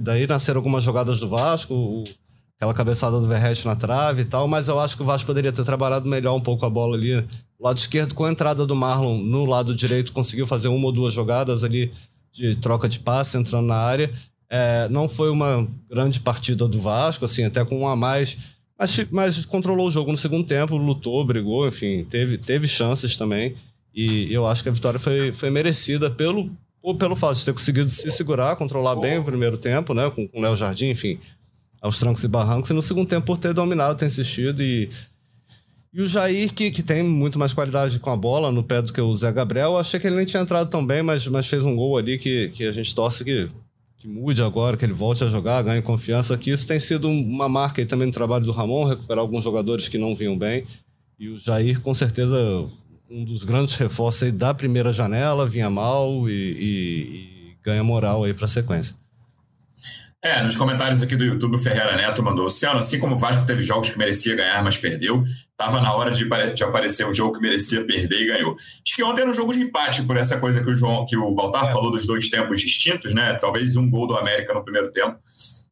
daí, 0.02 0.28
nasceram 0.28 0.60
algumas 0.60 0.84
jogadas 0.84 1.20
do 1.20 1.28
Vasco, 1.28 1.74
o, 1.74 2.04
aquela 2.56 2.74
cabeçada 2.74 3.20
do 3.20 3.28
Verrete 3.28 3.66
na 3.66 3.76
trave 3.76 4.22
e 4.22 4.26
tal, 4.26 4.48
mas 4.48 4.68
eu 4.68 4.80
acho 4.80 4.96
que 4.96 5.02
o 5.02 5.06
Vasco 5.06 5.26
poderia 5.26 5.52
ter 5.52 5.66
trabalhado 5.66 6.08
melhor 6.08 6.36
um 6.36 6.42
pouco 6.42 6.66
a 6.66 6.70
bola 6.70 6.96
ali. 6.96 7.26
Lado 7.60 7.78
esquerdo, 7.78 8.14
com 8.14 8.26
a 8.26 8.32
entrada 8.32 8.66
do 8.66 8.76
Marlon 8.76 9.18
no 9.18 9.46
lado 9.46 9.76
direito, 9.76 10.14
conseguiu 10.14 10.48
fazer 10.48 10.68
uma 10.68 10.86
ou 10.86 10.92
duas 10.92 11.14
jogadas 11.14 11.64
ali 11.64 11.92
de 12.32 12.56
troca 12.56 12.88
de 12.88 13.00
passe 13.00 13.38
entrando 13.38 13.68
na 13.68 13.76
área. 13.76 14.12
É, 14.50 14.88
não 14.90 15.08
foi 15.08 15.30
uma 15.30 15.68
grande 15.90 16.20
partida 16.20 16.68
do 16.68 16.82
Vasco, 16.82 17.26
assim, 17.26 17.44
até 17.44 17.64
com 17.64 17.82
um 17.82 17.88
a 17.88 17.96
mais 17.96 18.38
mas, 18.82 19.08
mas 19.12 19.46
controlou 19.46 19.88
o 19.88 19.92
jogo 19.92 20.12
no 20.12 20.18
segundo 20.18 20.44
tempo, 20.44 20.76
lutou, 20.76 21.24
brigou, 21.24 21.68
enfim, 21.68 22.04
teve, 22.04 22.40
teve 22.40 22.68
chances 22.68 23.16
também. 23.16 23.56
E 23.94 24.34
eu 24.34 24.48
acho 24.48 24.64
que 24.64 24.70
a 24.70 24.72
vitória 24.72 25.00
foi, 25.00 25.32
foi 25.32 25.52
merecida 25.52 26.10
pelo, 26.10 26.50
pelo 26.98 27.16
fato 27.16 27.38
de 27.38 27.46
ter 27.46 27.54
conseguido 27.54 27.90
se 27.92 28.10
segurar, 28.10 28.56
controlar 28.56 28.96
bem 28.96 29.20
o 29.20 29.24
primeiro 29.24 29.56
tempo, 29.56 29.94
né? 29.94 30.10
Com 30.10 30.28
o 30.34 30.42
Léo 30.42 30.58
Jardim, 30.58 30.90
enfim, 30.90 31.20
aos 31.80 32.00
trancos 32.00 32.24
e 32.24 32.28
barrancos. 32.28 32.72
E 32.72 32.74
no 32.74 32.82
segundo 32.82 33.08
tempo, 33.08 33.28
por 33.28 33.38
ter 33.38 33.54
dominado, 33.54 34.00
ter 34.00 34.08
insistido. 34.08 34.64
E, 34.64 34.90
e 35.94 36.02
o 36.02 36.08
Jair, 36.08 36.52
que, 36.52 36.72
que 36.72 36.82
tem 36.82 37.04
muito 37.04 37.38
mais 37.38 37.54
qualidade 37.54 38.00
com 38.00 38.10
a 38.10 38.18
bola 38.18 38.52
no 38.52 38.64
pé 38.64 38.82
do 38.82 38.92
que 38.92 39.02
o 39.02 39.16
Zé 39.16 39.32
Gabriel, 39.32 39.74
eu 39.74 39.78
achei 39.78 40.00
que 40.00 40.08
ele 40.08 40.16
nem 40.16 40.26
tinha 40.26 40.42
entrado 40.42 40.72
tão 40.72 40.84
bem, 40.84 41.04
mas, 41.04 41.28
mas 41.28 41.46
fez 41.46 41.62
um 41.62 41.76
gol 41.76 41.98
ali 41.98 42.18
que, 42.18 42.50
que 42.50 42.64
a 42.64 42.72
gente 42.72 42.96
torce 42.96 43.24
que 43.24 43.48
que 44.02 44.08
mude 44.08 44.42
agora, 44.42 44.76
que 44.76 44.84
ele 44.84 44.94
volte 44.94 45.24
a 45.24 45.30
jogar, 45.30 45.62
ganhe 45.62 45.80
confiança, 45.80 46.36
que 46.36 46.50
isso 46.50 46.68
tem 46.68 46.80
sido 46.80 47.08
uma 47.08 47.48
marca 47.48 47.80
aí 47.82 47.86
também 47.86 48.08
no 48.08 48.12
trabalho 48.12 48.44
do 48.44 48.52
Ramon, 48.52 48.86
recuperar 48.86 49.22
alguns 49.22 49.44
jogadores 49.44 49.88
que 49.88 50.00
não 50.00 50.16
vinham 50.16 50.36
bem. 50.36 50.64
E 51.20 51.30
o 51.30 51.38
Jair, 51.38 51.80
com 51.82 51.94
certeza, 51.94 52.36
um 53.08 53.24
dos 53.24 53.44
grandes 53.44 53.76
reforços 53.76 54.24
aí 54.24 54.32
da 54.32 54.56
primeira 54.56 54.92
janela, 54.92 55.48
vinha 55.48 55.70
mal 55.70 56.28
e, 56.28 56.32
e, 56.34 57.52
e 57.54 57.58
ganha 57.64 57.84
moral 57.84 58.24
aí 58.24 58.34
para 58.34 58.46
a 58.46 58.48
sequência. 58.48 58.96
É, 60.24 60.40
nos 60.44 60.56
comentários 60.56 61.02
aqui 61.02 61.16
do 61.16 61.26
YouTube, 61.26 61.56
o 61.56 61.58
Ferreira 61.58 61.96
Neto 61.96 62.22
mandou: 62.22 62.44
Luciano, 62.44 62.80
assim 62.80 63.00
como 63.00 63.16
o 63.16 63.18
Vasco 63.18 63.44
teve 63.44 63.64
jogos 63.64 63.90
que 63.90 63.98
merecia 63.98 64.36
ganhar, 64.36 64.64
mas 64.64 64.78
perdeu, 64.78 65.24
estava 65.50 65.82
na 65.82 65.92
hora 65.96 66.12
de, 66.12 66.30
de, 66.54 66.64
aparecer 66.64 67.08
um 67.08 67.14
jogo 67.14 67.34
que 67.34 67.42
merecia 67.42 67.84
perder 67.84 68.22
e 68.22 68.26
ganhou. 68.28 68.56
Acho 68.56 68.96
que 68.96 69.04
ontem 69.04 69.22
era 69.22 69.32
um 69.32 69.34
jogo 69.34 69.52
de 69.52 69.62
empate, 69.62 70.04
por 70.04 70.16
essa 70.16 70.40
coisa 70.40 70.64
que 70.64 70.70
o 70.70 70.76
João, 70.76 71.08
que 71.08 71.18
o 71.18 71.34
Baltar 71.34 71.70
é. 71.70 71.72
falou 71.72 71.90
dos 71.90 72.06
dois 72.06 72.30
tempos 72.30 72.62
distintos, 72.62 73.16
né? 73.16 73.34
Talvez 73.34 73.76
um 73.76 73.90
gol 73.90 74.06
do 74.06 74.16
América 74.16 74.54
no 74.54 74.64
primeiro 74.64 74.92
tempo 74.92 75.18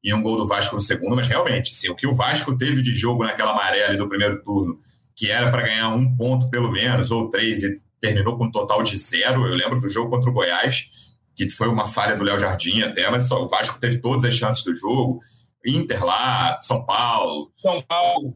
e 0.04 0.12
um 0.12 0.22
gol 0.24 0.38
do 0.38 0.48
Vasco 0.48 0.76
no 0.76 0.82
segundo, 0.82 1.16
mas 1.16 1.28
realmente, 1.28 1.70
assim, 1.70 1.90
o 1.90 1.96
que 1.96 2.08
o 2.08 2.16
Vasco 2.16 2.58
teve 2.58 2.82
de 2.82 2.92
jogo 2.92 3.24
naquela 3.24 3.56
ali 3.56 3.98
do 3.98 4.10
primeiro 4.10 4.42
turno, 4.42 4.80
que 5.16 5.30
era 5.30 5.52
para 5.52 5.62
ganhar 5.62 5.90
um 5.90 6.16
ponto 6.16 6.50
pelo 6.50 6.72
menos, 6.72 7.12
ou 7.12 7.30
três, 7.30 7.62
e 7.62 7.80
terminou 8.02 8.36
com 8.36 8.46
um 8.46 8.52
total 8.52 8.82
de 8.82 8.98
zero. 8.98 9.46
Eu 9.46 9.54
lembro 9.54 9.80
do 9.80 9.90
jogo 9.90 10.10
contra 10.10 10.28
o 10.28 10.34
Goiás 10.34 11.09
que 11.48 11.50
foi 11.50 11.70
uma 11.70 11.88
falha 11.88 12.18
do 12.18 12.24
Léo 12.24 12.40
Jardim 12.40 12.82
até, 12.82 13.10
mas 13.10 13.28
só, 13.28 13.44
o 13.44 13.48
Vasco 13.48 13.80
teve 13.80 14.00
todas 14.00 14.26
as 14.26 14.34
chances 14.34 14.64
do 14.64 14.76
jogo. 14.76 15.20
Inter 15.66 16.04
lá, 16.04 16.60
São 16.60 16.86
Paulo. 16.86 17.52
São 17.58 17.82
Paulo. 17.88 18.36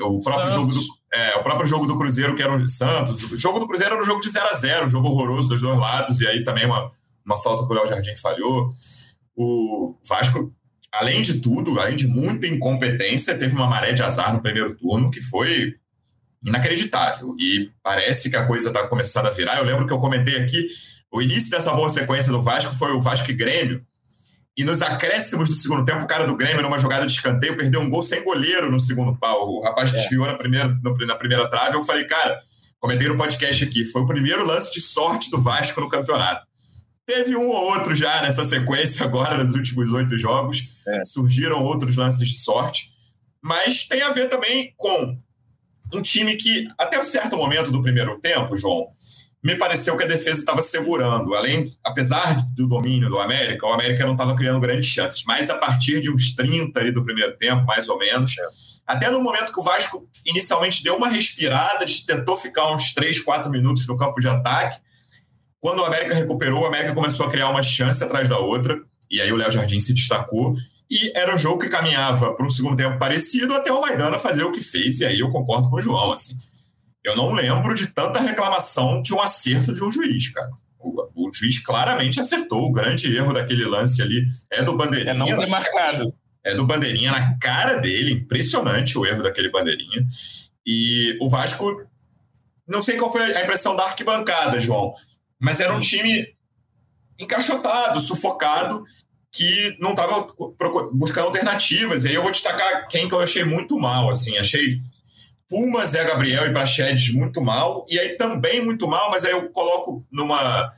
O 0.00 0.20
próprio, 0.20 0.50
jogo 0.50 0.72
do, 0.72 0.80
é, 1.12 1.36
o 1.36 1.42
próprio 1.42 1.66
jogo 1.66 1.86
do 1.86 1.96
Cruzeiro, 1.96 2.34
que 2.34 2.42
era 2.42 2.54
o 2.54 2.66
Santos. 2.66 3.24
O 3.24 3.36
jogo 3.36 3.58
do 3.58 3.66
Cruzeiro 3.66 3.94
era 3.94 4.02
um 4.02 4.06
jogo 4.06 4.20
de 4.20 4.30
0 4.30 4.46
a 4.46 4.54
0 4.54 4.86
um 4.86 4.90
jogo 4.90 5.08
horroroso 5.08 5.48
dos 5.48 5.60
dois 5.60 5.78
lados, 5.78 6.20
e 6.20 6.26
aí 6.26 6.44
também 6.44 6.66
uma, 6.66 6.90
uma 7.24 7.38
falta 7.38 7.66
que 7.66 7.72
o 7.72 7.76
Léo 7.76 7.86
Jardim 7.86 8.16
falhou. 8.16 8.68
O 9.36 9.96
Vasco, 10.08 10.52
além 10.92 11.22
de 11.22 11.40
tudo, 11.40 11.80
além 11.80 11.96
de 11.96 12.06
muita 12.06 12.46
incompetência, 12.46 13.36
teve 13.36 13.54
uma 13.54 13.66
maré 13.66 13.92
de 13.92 14.02
azar 14.02 14.32
no 14.32 14.42
primeiro 14.42 14.76
turno 14.76 15.10
que 15.10 15.20
foi 15.20 15.74
inacreditável. 16.44 17.34
E 17.38 17.70
parece 17.82 18.30
que 18.30 18.36
a 18.36 18.46
coisa 18.46 18.68
está 18.68 18.86
começando 18.86 19.26
a 19.26 19.30
virar. 19.30 19.58
Eu 19.58 19.64
lembro 19.64 19.86
que 19.86 19.92
eu 19.92 19.98
comentei 19.98 20.36
aqui 20.36 20.68
o 21.14 21.22
início 21.22 21.48
dessa 21.48 21.72
boa 21.72 21.88
sequência 21.88 22.32
do 22.32 22.42
Vasco 22.42 22.74
foi 22.74 22.90
o 22.90 23.00
Vasco 23.00 23.30
e 23.30 23.34
Grêmio. 23.34 23.86
E 24.56 24.64
nos 24.64 24.82
acréscimos 24.82 25.48
do 25.48 25.54
segundo 25.54 25.84
tempo, 25.84 26.02
o 26.02 26.08
cara 26.08 26.26
do 26.26 26.36
Grêmio, 26.36 26.60
numa 26.60 26.78
jogada 26.78 27.06
de 27.06 27.12
escanteio, 27.12 27.56
perdeu 27.56 27.80
um 27.80 27.88
gol 27.88 28.02
sem 28.02 28.24
goleiro 28.24 28.68
no 28.68 28.80
segundo 28.80 29.16
pau. 29.16 29.48
O 29.48 29.62
rapaz 29.62 29.94
é. 29.94 29.96
desviou 29.96 30.26
na 30.26 30.34
primeira, 30.34 30.76
na 31.06 31.14
primeira 31.14 31.48
trave. 31.48 31.76
Eu 31.76 31.84
falei, 31.84 32.04
cara, 32.04 32.40
comentei 32.80 33.06
no 33.06 33.16
podcast 33.16 33.62
aqui, 33.62 33.84
foi 33.86 34.02
o 34.02 34.06
primeiro 34.06 34.44
lance 34.44 34.72
de 34.72 34.80
sorte 34.80 35.30
do 35.30 35.40
Vasco 35.40 35.80
no 35.80 35.88
campeonato. 35.88 36.44
Teve 37.06 37.36
um 37.36 37.46
ou 37.46 37.72
outro 37.74 37.94
já 37.94 38.22
nessa 38.22 38.44
sequência 38.44 39.04
agora, 39.04 39.44
nos 39.44 39.54
últimos 39.54 39.92
oito 39.92 40.18
jogos. 40.18 40.64
É. 40.84 41.04
Surgiram 41.04 41.62
outros 41.62 41.94
lances 41.94 42.28
de 42.28 42.38
sorte. 42.38 42.90
Mas 43.40 43.84
tem 43.84 44.02
a 44.02 44.10
ver 44.10 44.28
também 44.28 44.74
com 44.76 45.16
um 45.92 46.02
time 46.02 46.34
que, 46.34 46.66
até 46.76 46.98
um 46.98 47.04
certo 47.04 47.36
momento 47.36 47.70
do 47.70 47.82
primeiro 47.82 48.18
tempo, 48.18 48.56
João, 48.56 48.88
me 49.44 49.56
pareceu 49.56 49.94
que 49.94 50.04
a 50.04 50.06
defesa 50.06 50.40
estava 50.40 50.62
segurando. 50.62 51.34
Além, 51.34 51.76
apesar 51.84 52.42
do 52.54 52.66
domínio 52.66 53.10
do 53.10 53.18
América, 53.18 53.66
o 53.66 53.72
América 53.74 54.06
não 54.06 54.12
estava 54.12 54.34
criando 54.34 54.58
grandes 54.58 54.86
chances. 54.86 55.22
Mas 55.26 55.50
a 55.50 55.58
partir 55.58 56.00
de 56.00 56.10
uns 56.10 56.34
30 56.34 56.80
ali 56.80 56.90
do 56.90 57.04
primeiro 57.04 57.36
tempo, 57.36 57.62
mais 57.66 57.86
ou 57.86 57.98
menos, 57.98 58.34
até 58.86 59.10
no 59.10 59.22
momento 59.22 59.52
que 59.52 59.60
o 59.60 59.62
Vasco 59.62 60.08
inicialmente 60.24 60.82
deu 60.82 60.96
uma 60.96 61.08
respirada, 61.08 61.84
tentou 62.06 62.38
ficar 62.38 62.72
uns 62.72 62.94
3, 62.94 63.20
4 63.20 63.50
minutos 63.50 63.86
no 63.86 63.98
campo 63.98 64.18
de 64.18 64.28
ataque. 64.28 64.80
Quando 65.60 65.80
o 65.80 65.84
América 65.84 66.14
recuperou, 66.14 66.62
o 66.62 66.66
América 66.66 66.94
começou 66.94 67.26
a 67.26 67.30
criar 67.30 67.50
uma 67.50 67.62
chance 67.62 68.02
atrás 68.02 68.26
da 68.26 68.38
outra. 68.38 68.80
E 69.10 69.20
aí 69.20 69.30
o 69.30 69.36
Léo 69.36 69.52
Jardim 69.52 69.78
se 69.78 69.92
destacou. 69.92 70.56
E 70.90 71.12
era 71.14 71.34
um 71.34 71.38
jogo 71.38 71.58
que 71.58 71.68
caminhava 71.68 72.32
para 72.32 72.46
um 72.46 72.50
segundo 72.50 72.78
tempo 72.78 72.98
parecido 72.98 73.52
até 73.52 73.70
o 73.70 73.82
Maidana 73.82 74.18
fazer 74.18 74.44
o 74.44 74.52
que 74.52 74.62
fez. 74.62 75.00
E 75.00 75.04
aí 75.04 75.20
eu 75.20 75.28
concordo 75.28 75.68
com 75.68 75.76
o 75.76 75.82
João. 75.82 76.12
Assim 76.12 76.34
eu 77.04 77.14
não 77.14 77.32
lembro 77.32 77.74
de 77.74 77.88
tanta 77.88 78.18
reclamação 78.18 79.02
de 79.02 79.12
um 79.12 79.20
acerto 79.20 79.74
de 79.74 79.84
um 79.84 79.92
juiz, 79.92 80.30
cara. 80.30 80.50
O, 80.78 81.28
o 81.28 81.30
juiz 81.32 81.58
claramente 81.58 82.18
acertou. 82.18 82.62
O 82.62 82.72
grande 82.72 83.14
erro 83.14 83.32
daquele 83.32 83.66
lance 83.66 84.00
ali 84.00 84.26
é 84.50 84.62
do 84.62 84.74
Bandeirinha. 84.74 85.12
É 85.12 85.14
não 85.14 85.26
ter 85.26 85.46
marcado. 85.46 86.14
É 86.42 86.54
do 86.54 86.66
Bandeirinha 86.66 87.12
na 87.12 87.38
cara 87.38 87.76
dele. 87.76 88.12
Impressionante 88.12 88.96
o 88.96 89.04
erro 89.04 89.22
daquele 89.22 89.50
Bandeirinha. 89.50 90.06
E 90.66 91.18
o 91.20 91.28
Vasco, 91.28 91.86
não 92.66 92.82
sei 92.82 92.96
qual 92.96 93.12
foi 93.12 93.34
a 93.34 93.42
impressão 93.42 93.76
da 93.76 93.84
arquibancada, 93.84 94.58
João, 94.58 94.94
mas 95.38 95.60
era 95.60 95.74
um 95.74 95.80
time 95.80 96.34
encaixotado, 97.18 98.00
sufocado, 98.00 98.82
que 99.30 99.76
não 99.78 99.90
estava 99.90 100.26
buscando 100.92 101.26
alternativas. 101.26 102.04
E 102.04 102.08
aí 102.08 102.14
eu 102.14 102.22
vou 102.22 102.30
destacar 102.30 102.88
quem 102.88 103.08
que 103.08 103.14
eu 103.14 103.20
achei 103.20 103.44
muito 103.44 103.78
mal, 103.78 104.08
assim, 104.08 104.38
achei 104.38 104.80
Puma, 105.54 105.86
Zé 105.86 106.02
Gabriel 106.02 106.48
e 106.48 106.52
Praxedes 106.52 107.14
muito 107.14 107.40
mal, 107.40 107.86
e 107.88 107.96
aí 107.96 108.16
também 108.16 108.60
muito 108.60 108.88
mal, 108.88 109.08
mas 109.12 109.24
aí 109.24 109.30
eu 109.30 109.48
coloco 109.50 110.04
numa 110.10 110.72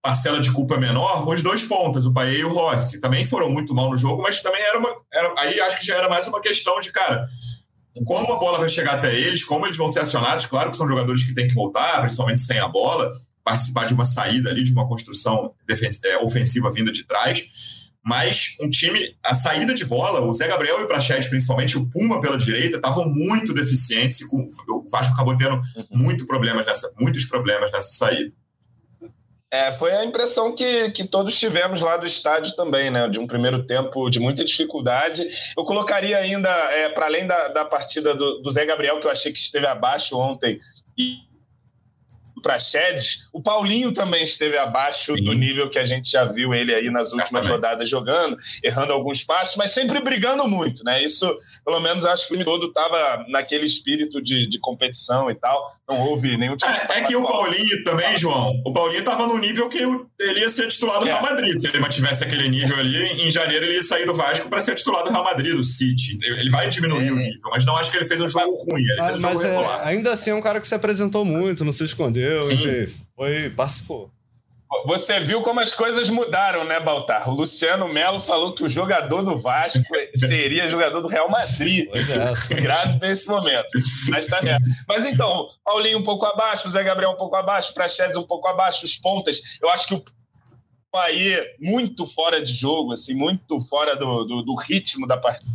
parcela 0.00 0.38
de 0.38 0.52
culpa 0.52 0.76
menor 0.76 1.28
os 1.28 1.42
dois 1.42 1.64
pontas, 1.64 2.06
o 2.06 2.12
Paê 2.12 2.38
e 2.38 2.44
o 2.44 2.52
Rossi. 2.52 3.00
Também 3.00 3.24
foram 3.24 3.50
muito 3.50 3.74
mal 3.74 3.90
no 3.90 3.96
jogo, 3.96 4.22
mas 4.22 4.40
também 4.40 4.62
era 4.62 4.78
uma. 4.78 4.94
Era, 5.12 5.34
aí 5.36 5.60
acho 5.60 5.80
que 5.80 5.84
já 5.84 5.96
era 5.96 6.08
mais 6.08 6.28
uma 6.28 6.40
questão 6.40 6.78
de, 6.78 6.92
cara, 6.92 7.26
como 8.06 8.32
a 8.32 8.38
bola 8.38 8.60
vai 8.60 8.70
chegar 8.70 8.94
até 8.94 9.12
eles, 9.12 9.42
como 9.42 9.66
eles 9.66 9.76
vão 9.76 9.88
ser 9.88 9.98
acionados. 9.98 10.46
Claro 10.46 10.70
que 10.70 10.76
são 10.76 10.86
jogadores 10.86 11.24
que 11.24 11.34
têm 11.34 11.48
que 11.48 11.54
voltar, 11.54 12.00
principalmente 12.00 12.40
sem 12.40 12.60
a 12.60 12.68
bola, 12.68 13.10
participar 13.42 13.84
de 13.86 13.94
uma 13.94 14.04
saída 14.04 14.48
ali, 14.48 14.62
de 14.62 14.72
uma 14.72 14.86
construção 14.86 15.54
é, 16.04 16.18
ofensiva 16.18 16.70
vinda 16.70 16.92
de 16.92 17.04
trás 17.04 17.79
mas 18.04 18.56
um 18.60 18.70
time, 18.70 19.14
a 19.22 19.34
saída 19.34 19.74
de 19.74 19.84
bola, 19.84 20.20
o 20.20 20.34
Zé 20.34 20.48
Gabriel 20.48 20.80
e 20.80 20.84
o 20.84 20.86
Prachete, 20.86 21.28
principalmente 21.28 21.76
o 21.76 21.88
Puma 21.88 22.20
pela 22.20 22.38
direita, 22.38 22.76
estavam 22.76 23.08
muito 23.08 23.52
deficientes 23.52 24.20
e 24.20 24.28
com, 24.28 24.48
o 24.68 24.88
Vasco 24.88 25.12
acabou 25.12 25.36
tendo 25.36 25.56
uhum. 25.56 25.86
muito 25.90 26.26
problemas 26.26 26.64
nessa, 26.64 26.90
muitos 26.98 27.24
problemas 27.26 27.70
nessa 27.70 27.92
saída. 27.92 28.32
É, 29.52 29.72
foi 29.72 29.90
a 29.90 30.04
impressão 30.04 30.54
que, 30.54 30.90
que 30.92 31.04
todos 31.04 31.36
tivemos 31.38 31.80
lá 31.80 31.96
do 31.96 32.06
estádio 32.06 32.54
também, 32.54 32.88
né? 32.88 33.08
De 33.08 33.18
um 33.18 33.26
primeiro 33.26 33.66
tempo 33.66 34.08
de 34.08 34.20
muita 34.20 34.44
dificuldade. 34.44 35.24
Eu 35.58 35.64
colocaria 35.64 36.16
ainda, 36.18 36.48
é, 36.48 36.88
para 36.88 37.06
além 37.06 37.26
da, 37.26 37.48
da 37.48 37.64
partida 37.64 38.14
do, 38.14 38.40
do 38.40 38.50
Zé 38.50 38.64
Gabriel, 38.64 39.00
que 39.00 39.08
eu 39.08 39.10
achei 39.10 39.32
que 39.32 39.38
esteve 39.40 39.66
abaixo 39.66 40.16
ontem, 40.16 40.60
e 40.96 41.16
Praxedes, 42.40 43.28
o 43.32 43.40
Paulinho 43.40 43.92
também 43.92 44.24
esteve 44.24 44.56
abaixo 44.58 45.16
Sim. 45.16 45.24
do 45.24 45.32
nível 45.32 45.70
que 45.70 45.78
a 45.78 45.84
gente 45.84 46.10
já 46.10 46.24
viu 46.24 46.54
ele 46.54 46.74
aí 46.74 46.90
nas 46.90 47.12
últimas 47.12 47.46
rodadas 47.46 47.88
jogando, 47.88 48.36
errando 48.62 48.92
alguns 48.92 49.22
passos, 49.22 49.56
mas 49.56 49.70
sempre 49.70 50.00
brigando 50.00 50.46
muito, 50.48 50.84
né? 50.84 51.02
Isso 51.02 51.38
pelo 51.64 51.80
menos 51.80 52.04
acho 52.06 52.26
que 52.26 52.34
o 52.34 52.36
time 52.36 52.44
todo 52.44 52.66
estava 52.66 53.24
naquele 53.28 53.66
espírito 53.66 54.20
de, 54.22 54.48
de 54.48 54.58
competição 54.58 55.30
e 55.30 55.34
tal. 55.34 55.72
Não 55.88 56.00
houve 56.00 56.36
nenhum 56.36 56.56
tipo 56.56 56.70
é, 56.70 56.98
é 56.98 57.04
que 57.04 57.16
o 57.16 57.26
Paulinho 57.26 57.84
também, 57.84 58.16
João, 58.16 58.60
o 58.64 58.72
Paulinho 58.72 59.00
estava 59.00 59.26
no 59.26 59.38
nível 59.38 59.68
que 59.68 59.78
ele 59.78 60.40
ia 60.40 60.50
ser 60.50 60.68
titular 60.68 61.00
do 61.00 61.08
é. 61.08 61.10
Real 61.10 61.22
Madrid. 61.22 61.54
Se 61.54 61.68
ele 61.68 61.80
mantivesse 61.80 62.24
aquele 62.24 62.48
nível 62.48 62.76
ali, 62.76 63.26
em 63.26 63.30
janeiro 63.30 63.64
ele 63.64 63.74
ia 63.74 63.82
sair 63.82 64.06
do 64.06 64.14
Vasco 64.14 64.48
para 64.48 64.60
ser 64.60 64.74
titular 64.74 65.04
do 65.04 65.10
Real 65.10 65.24
Madrid, 65.24 65.54
do 65.54 65.64
City. 65.64 66.18
Ele 66.22 66.50
vai 66.50 66.68
diminuir 66.68 67.08
é. 67.08 67.12
o 67.12 67.16
nível, 67.16 67.50
mas 67.50 67.64
não 67.64 67.76
acho 67.76 67.90
que 67.90 67.96
ele 67.96 68.06
fez 68.06 68.20
um 68.20 68.28
jogo 68.28 68.54
ruim. 68.64 68.82
Ele 68.82 69.02
fez 69.02 69.18
um 69.18 69.20
mas 69.20 69.32
jogo 69.34 69.46
é, 69.46 69.88
ainda 69.88 70.12
assim 70.12 70.30
é 70.30 70.34
um 70.34 70.42
cara 70.42 70.60
que 70.60 70.68
se 70.68 70.74
apresentou 70.74 71.24
muito, 71.24 71.64
não 71.64 71.72
se 71.72 71.84
escondeu, 71.84 72.40
Sim. 72.40 72.54
enfim, 72.54 72.94
foi, 73.16 73.50
participou. 73.50 74.10
Você 74.86 75.18
viu 75.18 75.42
como 75.42 75.60
as 75.60 75.74
coisas 75.74 76.08
mudaram, 76.08 76.64
né, 76.64 76.78
Baltar? 76.78 77.28
O 77.28 77.34
Luciano 77.34 77.88
Melo 77.88 78.20
falou 78.20 78.54
que 78.54 78.62
o 78.62 78.68
jogador 78.68 79.22
do 79.22 79.36
Vasco 79.36 79.82
seria 80.16 80.68
jogador 80.68 81.00
do 81.00 81.08
Real 81.08 81.28
Madrid. 81.28 81.88
É. 82.50 82.54
Grave 82.60 82.98
nesse 83.00 83.26
momento. 83.26 83.68
Mas 84.08 84.26
tá 84.26 84.40
certo. 84.40 84.64
Mas 84.86 85.04
então, 85.04 85.48
Paulinho 85.64 85.98
um 85.98 86.04
pouco 86.04 86.24
abaixo, 86.24 86.68
o 86.68 86.70
Zé 86.70 86.82
Gabriel 86.84 87.10
um 87.10 87.16
pouco 87.16 87.34
abaixo, 87.34 87.74
Praxedes 87.74 88.16
um 88.16 88.22
pouco 88.22 88.46
abaixo, 88.46 88.84
os 88.84 88.96
pontas. 88.96 89.40
Eu 89.60 89.68
acho 89.70 89.88
que 89.88 89.94
o 89.94 90.04
Bahia 90.92 91.44
muito 91.58 92.06
fora 92.06 92.42
de 92.42 92.52
jogo, 92.52 92.92
assim, 92.92 93.14
muito 93.14 93.60
fora 93.62 93.96
do, 93.96 94.24
do, 94.24 94.42
do 94.42 94.54
ritmo 94.54 95.06
da 95.06 95.16
partida 95.16 95.50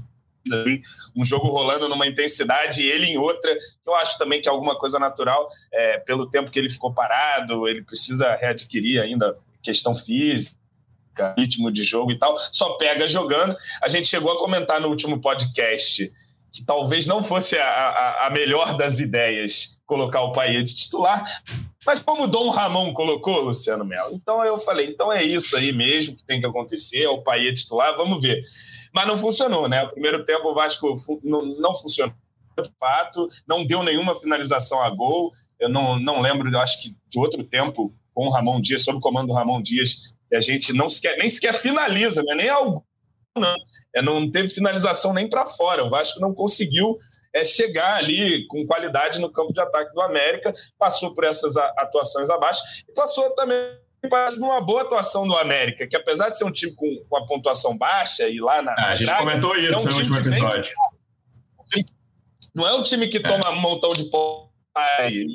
um 1.15 1.23
jogo 1.23 1.47
rolando 1.47 1.89
numa 1.89 2.07
intensidade 2.07 2.81
e 2.81 2.89
ele 2.89 3.05
em 3.07 3.17
outra, 3.17 3.55
eu 3.85 3.95
acho 3.95 4.17
também 4.17 4.41
que 4.41 4.47
é 4.47 4.51
alguma 4.51 4.77
coisa 4.77 4.99
natural, 4.99 5.49
é, 5.71 5.97
pelo 5.97 6.29
tempo 6.29 6.51
que 6.51 6.59
ele 6.59 6.69
ficou 6.69 6.93
parado, 6.93 7.67
ele 7.67 7.81
precisa 7.81 8.35
readquirir 8.35 9.01
ainda 9.01 9.37
questão 9.61 9.95
física, 9.95 10.55
ritmo 11.37 11.71
de 11.71 11.83
jogo 11.83 12.11
e 12.11 12.19
tal, 12.19 12.37
só 12.51 12.73
pega 12.73 13.07
jogando. 13.07 13.55
A 13.81 13.87
gente 13.87 14.07
chegou 14.07 14.31
a 14.31 14.39
comentar 14.39 14.79
no 14.79 14.89
último 14.89 15.19
podcast 15.19 16.11
que 16.51 16.63
talvez 16.63 17.05
não 17.05 17.21
fosse 17.21 17.57
a, 17.57 17.67
a, 17.67 18.27
a 18.27 18.29
melhor 18.29 18.77
das 18.77 18.99
ideias 18.99 19.75
colocar 19.85 20.21
o 20.21 20.31
Paia 20.31 20.63
de 20.63 20.73
titular, 20.73 21.23
mas 21.85 21.99
como 21.99 22.23
o 22.23 22.27
Dom 22.27 22.49
Ramon 22.49 22.93
colocou, 22.93 23.41
Luciano 23.41 23.83
Melo, 23.83 24.15
então 24.15 24.43
eu 24.43 24.57
falei, 24.57 24.87
então 24.87 25.11
é 25.11 25.21
isso 25.21 25.55
aí 25.57 25.73
mesmo 25.73 26.15
que 26.15 26.23
tem 26.23 26.39
que 26.39 26.47
acontecer, 26.47 27.03
é 27.03 27.09
o 27.09 27.21
Paia 27.21 27.53
titular, 27.53 27.95
vamos 27.97 28.21
ver 28.21 28.41
mas 28.95 29.05
não 29.05 29.17
funcionou, 29.17 29.67
né? 29.67 29.83
O 29.83 29.89
primeiro 29.89 30.23
tempo 30.23 30.47
o 30.47 30.53
Vasco 30.53 30.95
não, 31.21 31.75
funcionou 31.75 32.15
de 32.57 32.71
fato, 32.79 33.27
não 33.45 33.65
deu 33.65 33.83
nenhuma 33.83 34.15
finalização 34.15 34.81
a 34.81 34.89
gol. 34.89 35.31
Eu 35.59 35.67
não, 35.67 35.99
não 35.99 36.21
lembro, 36.21 36.49
eu 36.49 36.59
acho 36.59 36.81
que 36.81 36.95
de 37.09 37.19
outro 37.19 37.43
tempo 37.43 37.93
com 38.13 38.27
o 38.27 38.29
Ramon 38.29 38.61
Dias, 38.61 38.85
sob 38.85 38.97
o 38.97 39.01
comando 39.01 39.27
do 39.27 39.33
Ramon 39.33 39.61
Dias, 39.61 40.13
a 40.33 40.39
gente 40.39 40.71
não 40.71 40.87
sequer, 40.87 41.17
nem 41.17 41.27
sequer 41.27 41.53
finaliza, 41.53 42.23
né? 42.23 42.35
nem 42.35 42.47
algo, 42.47 42.85
não. 43.37 43.53
É, 43.93 44.01
não 44.01 44.31
teve 44.31 44.47
finalização 44.47 45.13
nem 45.13 45.29
para 45.29 45.45
fora. 45.45 45.83
O 45.83 45.89
Vasco 45.89 46.21
não 46.21 46.33
conseguiu 46.33 46.97
é, 47.33 47.43
chegar 47.43 47.97
ali 47.97 48.47
com 48.47 48.65
qualidade 48.65 49.19
no 49.19 49.29
campo 49.29 49.51
de 49.51 49.59
ataque 49.59 49.93
do 49.93 50.01
América, 50.01 50.55
passou 50.79 51.13
por 51.13 51.25
essas 51.25 51.57
atuações 51.57 52.29
abaixo 52.29 52.61
e 52.87 52.93
passou 52.93 53.29
também 53.31 53.57
parece 54.07 54.37
uma 54.37 54.61
boa 54.61 54.81
atuação 54.81 55.27
do 55.27 55.35
América, 55.35 55.87
que 55.87 55.95
apesar 55.95 56.29
de 56.29 56.37
ser 56.37 56.45
um 56.45 56.51
time 56.51 56.73
com, 56.73 56.87
com 57.09 57.17
a 57.17 57.25
pontuação 57.25 57.77
baixa 57.77 58.27
e 58.27 58.39
lá 58.39 58.61
na. 58.61 58.73
Ah, 58.77 58.91
a 58.91 58.95
gente 58.95 59.13
comentou 59.15 59.55
isso 59.57 59.73
é 59.73 59.77
um 59.77 59.85
no 59.85 59.95
último 59.95 60.17
episódio. 60.17 60.73
não 62.53 62.67
é 62.67 62.73
um 62.73 62.83
time 62.83 63.07
que 63.07 63.19
toma 63.19 63.49
um 63.49 63.59
montão 63.59 63.93
de 63.93 64.05
pontos, 64.05 64.49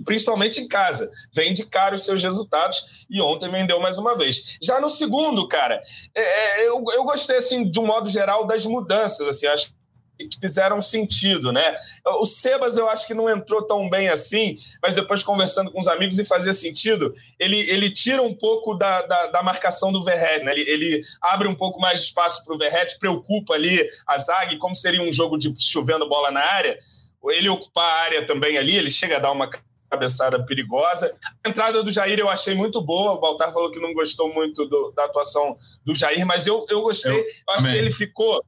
principalmente 0.04 0.60
em 0.60 0.68
casa. 0.68 1.10
Vende 1.34 1.64
caro 1.66 1.96
os 1.96 2.04
seus 2.04 2.22
resultados 2.22 3.06
e 3.10 3.20
ontem 3.20 3.50
vendeu 3.50 3.80
mais 3.80 3.98
uma 3.98 4.16
vez. 4.16 4.56
Já 4.62 4.80
no 4.80 4.88
segundo, 4.88 5.48
cara, 5.48 5.82
é, 6.14 6.62
é 6.62 6.68
eu, 6.68 6.84
eu 6.92 7.04
gostei, 7.04 7.36
assim, 7.36 7.68
de 7.70 7.78
um 7.80 7.86
modo 7.86 8.08
geral, 8.10 8.46
das 8.46 8.64
mudanças. 8.66 9.26
Assim, 9.26 9.46
acho 9.46 9.72
que 10.28 10.38
fizeram 10.40 10.80
sentido, 10.80 11.52
né? 11.52 11.74
O 12.20 12.26
Sebas 12.26 12.76
eu 12.76 12.88
acho 12.88 13.06
que 13.06 13.14
não 13.14 13.28
entrou 13.28 13.62
tão 13.62 13.88
bem 13.88 14.08
assim, 14.08 14.58
mas 14.82 14.94
depois 14.94 15.22
conversando 15.22 15.70
com 15.70 15.78
os 15.78 15.88
amigos 15.88 16.18
e 16.18 16.24
fazia 16.24 16.52
sentido, 16.52 17.14
ele, 17.38 17.58
ele 17.70 17.90
tira 17.90 18.22
um 18.22 18.34
pouco 18.34 18.74
da, 18.74 19.02
da, 19.02 19.26
da 19.28 19.42
marcação 19.42 19.92
do 19.92 20.02
Verret, 20.02 20.44
né? 20.44 20.52
Ele, 20.52 20.70
ele, 20.70 21.02
abre 21.20 21.48
um 21.48 21.54
pouco 21.54 21.80
mais 21.80 22.00
de 22.00 22.06
espaço 22.06 22.44
para 22.44 22.54
o 22.54 22.58
Verret, 22.58 22.98
preocupa 22.98 23.54
ali 23.54 23.88
a 24.06 24.18
zaga, 24.18 24.54
e 24.54 24.58
como 24.58 24.74
seria 24.74 25.02
um 25.02 25.12
jogo 25.12 25.36
de 25.36 25.54
chovendo 25.58 26.08
bola 26.08 26.30
na 26.30 26.40
área, 26.40 26.78
ele 27.28 27.48
ocupar 27.48 27.84
a 27.84 28.02
área 28.02 28.26
também 28.26 28.56
ali, 28.56 28.76
ele 28.76 28.90
chega 28.90 29.16
a 29.16 29.20
dar 29.20 29.32
uma 29.32 29.50
cabeçada 29.90 30.42
perigosa. 30.44 31.14
A 31.44 31.48
entrada 31.48 31.82
do 31.82 31.90
Jair 31.90 32.18
eu 32.18 32.30
achei 32.30 32.54
muito 32.54 32.80
boa. 32.80 33.12
O 33.12 33.20
Baltar 33.20 33.52
falou 33.52 33.72
que 33.72 33.80
não 33.80 33.92
gostou 33.92 34.32
muito 34.32 34.64
do, 34.66 34.92
da 34.92 35.04
atuação 35.04 35.56
do 35.84 35.94
Jair, 35.94 36.24
mas 36.24 36.46
eu, 36.46 36.64
eu 36.68 36.80
gostei. 36.82 37.12
Eu, 37.12 37.18
eu 37.18 37.54
acho 37.54 37.66
que 37.66 37.76
ele 37.76 37.90
ficou 37.90 38.40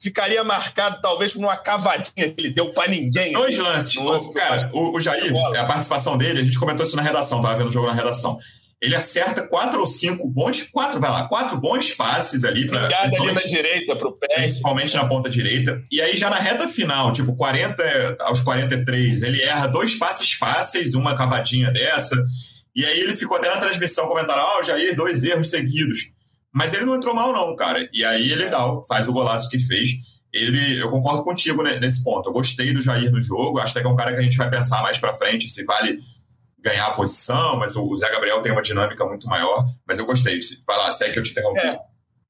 ficaria 0.00 0.42
marcado 0.42 0.98
talvez 1.02 1.32
por 1.32 1.40
uma 1.40 1.56
cavadinha 1.56 2.30
que 2.30 2.34
ele 2.38 2.50
deu 2.50 2.70
para 2.70 2.90
ninguém. 2.90 3.32
Dois 3.32 3.56
lances. 3.58 3.94
lance 3.96 4.32
cara, 4.32 4.70
o, 4.72 4.96
o 4.96 5.00
Jair, 5.00 5.32
a 5.56 5.64
participação 5.64 6.16
dele, 6.16 6.40
a 6.40 6.44
gente 6.44 6.58
comentou 6.58 6.84
isso 6.86 6.96
na 6.96 7.02
redação, 7.02 7.42
tava 7.42 7.58
vendo 7.58 7.68
o 7.68 7.72
jogo 7.72 7.86
na 7.86 7.92
redação. 7.92 8.38
Ele 8.80 8.96
acerta 8.96 9.46
quatro 9.46 9.78
ou 9.80 9.86
cinco 9.86 10.26
bons, 10.26 10.62
quatro, 10.62 10.98
vai 10.98 11.10
lá, 11.10 11.28
quatro 11.28 11.58
bons 11.58 11.92
passes 11.92 12.46
ali 12.46 12.66
para 12.66 12.86
ali 12.86 13.32
na 13.32 13.40
direita 13.42 13.94
pro 13.94 14.12
pé. 14.12 14.36
Principalmente 14.36 14.94
na 14.94 15.04
ponta 15.06 15.28
direita. 15.28 15.84
E 15.92 16.00
aí 16.00 16.16
já 16.16 16.30
na 16.30 16.38
reta 16.38 16.66
final, 16.66 17.12
tipo 17.12 17.36
40 17.36 18.16
aos 18.20 18.40
43, 18.40 19.22
ele 19.22 19.42
erra 19.42 19.66
dois 19.66 19.96
passes 19.96 20.32
fáceis, 20.32 20.94
uma 20.94 21.14
cavadinha 21.14 21.70
dessa. 21.70 22.16
E 22.74 22.82
aí 22.86 23.00
ele 23.00 23.14
ficou 23.14 23.36
até 23.36 23.50
na 23.50 23.58
transmissão 23.58 24.08
comentando: 24.08 24.38
"Ah, 24.38 24.54
oh, 24.56 24.60
o 24.60 24.62
Jair 24.62 24.96
dois 24.96 25.24
erros 25.24 25.50
seguidos". 25.50 26.10
Mas 26.52 26.72
ele 26.72 26.84
não 26.84 26.96
entrou 26.96 27.14
mal, 27.14 27.32
não, 27.32 27.54
cara. 27.54 27.88
E 27.92 28.04
aí 28.04 28.30
ele 28.30 28.48
dá, 28.48 28.58
faz 28.88 29.08
o 29.08 29.12
golaço 29.12 29.48
que 29.48 29.58
fez. 29.58 29.90
Ele, 30.32 30.80
eu 30.80 30.90
concordo 30.90 31.22
contigo 31.22 31.62
nesse 31.62 32.02
ponto. 32.02 32.28
Eu 32.28 32.32
gostei 32.32 32.72
do 32.72 32.82
Jair 32.82 33.10
no 33.10 33.20
jogo. 33.20 33.58
Acho 33.58 33.74
que 33.74 33.80
é 33.80 33.88
um 33.88 33.96
cara 33.96 34.12
que 34.12 34.20
a 34.20 34.22
gente 34.22 34.36
vai 34.36 34.50
pensar 34.50 34.82
mais 34.82 34.98
para 34.98 35.14
frente 35.14 35.50
se 35.50 35.64
vale 35.64 36.00
ganhar 36.58 36.88
a 36.88 36.92
posição, 36.92 37.56
mas 37.56 37.74
o 37.74 37.96
Zé 37.96 38.10
Gabriel 38.10 38.42
tem 38.42 38.52
uma 38.52 38.62
dinâmica 38.62 39.04
muito 39.04 39.26
maior. 39.28 39.64
Mas 39.86 39.98
eu 39.98 40.06
gostei. 40.06 40.38
Vai 40.66 40.76
lá, 40.76 40.92
segue 40.92 41.12
que 41.12 41.18
eu 41.20 41.22
te 41.22 41.30
interrompi. 41.30 41.60
É. 41.60 41.78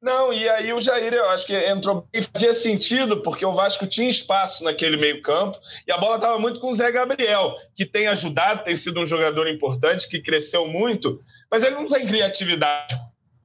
Não, 0.02 0.32
e 0.32 0.48
aí 0.48 0.72
o 0.72 0.80
Jair, 0.80 1.12
eu 1.12 1.28
acho 1.28 1.46
que 1.46 1.54
entrou 1.54 2.08
e 2.10 2.22
fazia 2.22 2.54
sentido, 2.54 3.18
porque 3.18 3.44
o 3.44 3.52
Vasco 3.52 3.86
tinha 3.86 4.08
espaço 4.08 4.64
naquele 4.64 4.96
meio-campo 4.96 5.58
e 5.86 5.92
a 5.92 5.98
bola 5.98 6.14
estava 6.14 6.38
muito 6.38 6.58
com 6.58 6.70
o 6.70 6.72
Zé 6.72 6.90
Gabriel, 6.90 7.54
que 7.76 7.84
tem 7.84 8.06
ajudado, 8.06 8.64
tem 8.64 8.74
sido 8.74 8.98
um 8.98 9.04
jogador 9.04 9.46
importante, 9.46 10.08
que 10.08 10.22
cresceu 10.22 10.66
muito, 10.66 11.20
mas 11.50 11.62
ele 11.62 11.74
não 11.74 11.86
tem 11.86 12.06
criatividade 12.06 12.98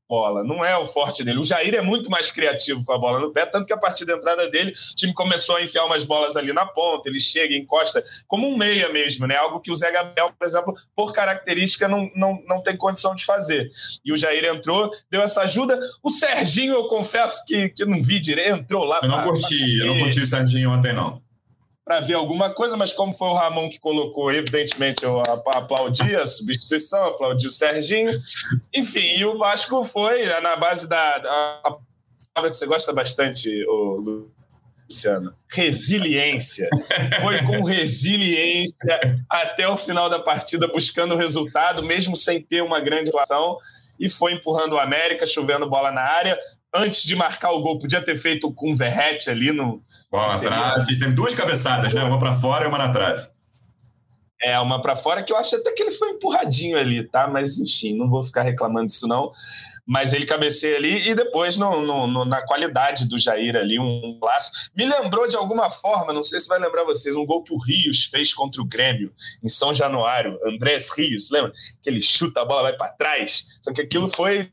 bola, 0.08 0.44
não 0.44 0.64
é 0.64 0.78
o 0.78 0.86
forte 0.86 1.24
dele. 1.24 1.40
O 1.40 1.46
Jair 1.46 1.74
é 1.76 1.82
muito 1.82 2.10
mais 2.10 2.32
criativo 2.32 2.84
com 2.84 2.94
a 2.94 2.98
bola 2.98 3.20
no 3.20 3.32
pé, 3.32 3.46
tanto 3.46 3.66
que 3.66 3.74
a 3.74 3.78
partir 3.78 4.06
da 4.06 4.14
entrada 4.14 4.50
dele, 4.50 4.72
o 4.72 4.96
time 4.96 5.14
começou 5.14 5.56
a 5.56 5.64
enfiar 5.64 5.86
umas 5.86 6.06
bolas 6.06 6.36
ali 6.36 6.54
na 6.54 6.66
ponta, 6.66 7.10
ele 7.10 7.20
chega, 7.20 7.56
encosta, 7.56 8.04
como 8.28 8.48
um 8.48 8.58
meia 8.58 8.90
mesmo, 8.90 9.26
né? 9.28 9.36
Algo 9.36 9.60
que 9.60 9.72
o 9.72 9.76
Zé 9.76 9.92
Gabriel, 9.92 10.32
por 10.38 10.46
exemplo, 10.46 10.76
por 10.96 11.14
característica, 11.14 11.88
não, 11.88 12.10
não, 12.16 12.42
não 12.48 12.62
tem 12.62 12.78
condição 12.78 13.16
de 13.16 13.26
fazer. 13.26 13.70
E 14.04 14.12
o 14.12 14.18
Jair 14.18 14.46
entrou, 14.46 14.92
deu 15.10 15.22
essa 15.22 15.42
ajuda. 15.42 15.80
O 16.04 16.10
Serginho, 16.10 16.74
eu 16.74 16.88
confesso 16.88 17.44
que, 17.46 17.70
que 17.70 17.86
não 17.86 18.02
vi 18.02 18.20
direito, 18.20 18.56
entrou 18.56 18.86
lá. 18.86 19.00
Eu 19.02 19.10
não 19.10 19.18
pra, 19.18 19.26
curti, 19.26 19.78
pra... 19.78 19.88
eu 19.88 19.96
não 19.96 20.00
curti 20.02 20.22
o 20.22 20.28
Serginho 20.28 20.72
ontem, 20.72 20.94
não 20.94 21.25
para 21.86 22.00
ver 22.00 22.16
alguma 22.16 22.50
coisa, 22.50 22.76
mas 22.76 22.92
como 22.92 23.14
foi 23.14 23.28
o 23.28 23.36
Ramon 23.36 23.70
que 23.70 23.80
colocou, 23.80 24.32
evidentemente 24.32 25.04
eu 25.04 25.22
aplaudi 25.22 26.16
a 26.16 26.26
substituição, 26.26 27.06
aplaudi 27.06 27.48
o 27.48 27.52
Serginho. 27.52 28.12
Enfim, 28.74 29.18
e 29.18 29.24
o 29.24 29.38
Vasco 29.38 29.86
foi 29.86 30.26
né, 30.26 30.40
na 30.40 30.56
base 30.56 30.90
da. 30.90 31.62
A 31.64 31.78
palavra 32.34 32.50
que 32.50 32.58
você 32.58 32.66
gosta 32.66 32.92
bastante, 32.92 33.64
o 33.68 34.26
Luciano. 34.90 35.36
Resiliência. 35.48 36.68
Foi 37.22 37.44
com 37.44 37.64
resiliência 37.64 39.00
até 39.30 39.70
o 39.70 39.78
final 39.78 40.10
da 40.10 40.20
partida, 40.20 40.68
buscando 40.68 41.14
o 41.14 41.18
resultado, 41.18 41.84
mesmo 41.84 42.18
sem 42.18 42.42
ter 42.42 42.64
uma 42.64 42.80
grande 42.80 43.12
relação 43.12 43.60
e 44.00 44.10
foi 44.10 44.34
empurrando 44.34 44.74
o 44.74 44.80
América, 44.80 45.26
chovendo 45.26 45.70
bola 45.70 45.92
na 45.92 46.02
área 46.02 46.38
antes 46.76 47.04
de 47.04 47.16
marcar 47.16 47.52
o 47.52 47.62
gol, 47.62 47.80
podia 47.80 48.02
ter 48.02 48.18
feito 48.18 48.52
com 48.52 48.74
o 48.74 48.76
Verrete 48.76 49.30
ali 49.30 49.52
no. 49.52 49.82
Bola 50.12 50.40
trave. 50.40 51.00
Teve 51.00 51.14
duas 51.14 51.34
cabeçadas, 51.34 51.94
né? 51.94 52.04
Uma 52.04 52.20
para 52.20 52.34
fora 52.34 52.66
e 52.66 52.68
uma 52.68 52.78
na 52.78 52.92
trave. 52.92 53.28
É, 54.42 54.60
uma 54.60 54.82
para 54.82 54.96
fora 54.96 55.24
que 55.24 55.32
eu 55.32 55.38
acho 55.38 55.56
até 55.56 55.72
que 55.72 55.82
ele 55.82 55.92
foi 55.92 56.10
empurradinho 56.10 56.78
ali, 56.78 57.04
tá? 57.04 57.28
Mas 57.28 57.58
enfim, 57.58 57.96
não 57.98 58.10
vou 58.10 58.24
ficar 58.24 58.44
reclamando 58.44 58.88
disso 58.88 59.08
não 59.08 59.32
mas 59.86 60.14
ele 60.14 60.26
cabeceia 60.26 60.78
ali 60.78 61.10
e 61.10 61.14
depois 61.14 61.58
no, 61.58 61.82
no, 61.82 62.08
no, 62.08 62.26
na 62.26 62.42
qualidade 62.46 63.08
do 63.08 63.20
Jair 63.20 63.56
ali, 63.56 63.80
um 63.80 64.18
clássico. 64.20 64.58
Me 64.76 64.86
lembrou 64.86 65.28
de 65.28 65.36
alguma 65.36 65.70
forma, 65.70 66.12
não 66.12 66.24
sei 66.24 66.40
se 66.40 66.48
vai 66.48 66.60
lembrar 66.60 66.84
vocês, 66.84 67.16
um 67.16 67.26
gol 67.26 67.44
que 67.44 67.54
o 67.54 67.58
Rios 67.58 68.06
fez 68.06 68.34
contra 68.34 68.62
o 68.62 68.66
Grêmio 68.66 69.14
em 69.44 69.50
São 69.50 69.74
Januário, 69.74 70.40
Andrés 70.46 70.90
Rios, 70.90 71.30
lembra? 71.30 71.54
Que 71.84 71.90
ele 71.90 72.02
chuta 72.02 72.42
a 72.42 72.46
bola, 72.46 72.64
vai 72.64 72.74
para 72.74 72.90
trás. 72.94 73.60
Só 73.62 73.72
que 73.72 73.82
aquilo 73.82 74.10
foi 74.10 74.50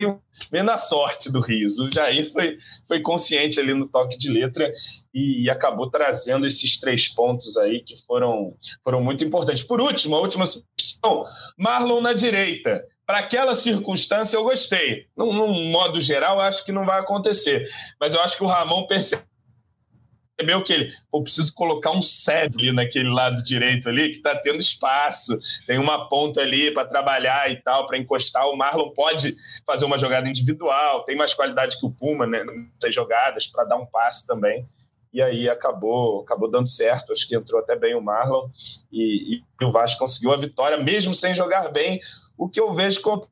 meio 0.50 0.64
na 0.64 0.78
sorte 0.78 1.30
do 1.30 1.40
Rios. 1.40 1.78
O 1.78 1.90
Jair 1.90 2.30
foi, 2.32 2.58
foi 2.86 3.00
consciente 3.00 3.60
ali 3.60 3.72
no 3.72 3.88
toque 3.88 4.18
de 4.18 4.30
letra 4.30 4.70
e, 5.14 5.44
e, 5.44 5.50
acabou 5.50 5.90
trazendo 5.90 6.46
esses 6.46 6.78
três 6.78 7.08
pontos 7.08 7.56
aí 7.56 7.80
que 7.80 7.96
foram, 8.06 8.56
foram 8.82 9.02
muito 9.02 9.22
importantes. 9.22 9.62
Por 9.62 9.80
último, 9.80 10.16
a 10.16 10.20
última 10.20 10.46
substituição, 10.46 11.24
Marlon 11.56 12.00
na 12.00 12.12
direita 12.12 12.84
para 13.06 13.18
aquela 13.18 13.54
circunstância 13.54 14.36
eu 14.36 14.44
gostei. 14.44 15.06
Num, 15.16 15.32
num, 15.32 15.70
modo 15.70 16.00
geral, 16.00 16.40
acho 16.40 16.64
que 16.64 16.72
não 16.72 16.84
vai 16.84 17.00
acontecer. 17.00 17.68
Mas 18.00 18.14
eu 18.14 18.20
acho 18.20 18.36
que 18.36 18.44
o 18.44 18.46
Ramon 18.46 18.86
percebeu 18.86 20.62
que 20.64 20.72
ele, 20.72 20.92
pô, 21.10 21.22
preciso 21.22 21.54
colocar 21.54 21.90
um 21.90 22.02
sede 22.02 22.56
ali 22.58 22.72
naquele 22.72 23.08
lado 23.08 23.42
direito 23.44 23.88
ali, 23.88 24.08
que 24.10 24.16
está 24.16 24.34
tendo 24.36 24.58
espaço, 24.58 25.38
tem 25.66 25.78
uma 25.78 26.08
ponta 26.08 26.40
ali 26.40 26.70
para 26.70 26.86
trabalhar 26.86 27.50
e 27.50 27.56
tal, 27.56 27.86
para 27.86 27.98
encostar. 27.98 28.46
O 28.46 28.56
Marlon 28.56 28.90
pode 28.90 29.36
fazer 29.66 29.84
uma 29.84 29.98
jogada 29.98 30.28
individual, 30.28 31.04
tem 31.04 31.16
mais 31.16 31.34
qualidade 31.34 31.78
que 31.78 31.86
o 31.86 31.90
Puma 31.90 32.26
né, 32.26 32.44
nessas 32.44 32.94
jogadas, 32.94 33.46
para 33.46 33.64
dar 33.64 33.76
um 33.76 33.86
passe 33.86 34.26
também. 34.26 34.66
E 35.12 35.20
aí 35.20 35.46
acabou, 35.46 36.22
acabou 36.22 36.50
dando 36.50 36.68
certo, 36.68 37.12
acho 37.12 37.28
que 37.28 37.36
entrou 37.36 37.60
até 37.60 37.76
bem 37.76 37.94
o 37.94 38.00
Marlon, 38.00 38.48
e, 38.90 39.42
e 39.60 39.64
o 39.64 39.70
Vasco 39.70 39.98
conseguiu 39.98 40.32
a 40.32 40.38
vitória, 40.38 40.78
mesmo 40.78 41.14
sem 41.14 41.34
jogar 41.34 41.70
bem, 41.70 42.00
o 42.36 42.48
que 42.48 42.60
eu 42.60 42.72
vejo 42.72 43.00
como 43.00 43.28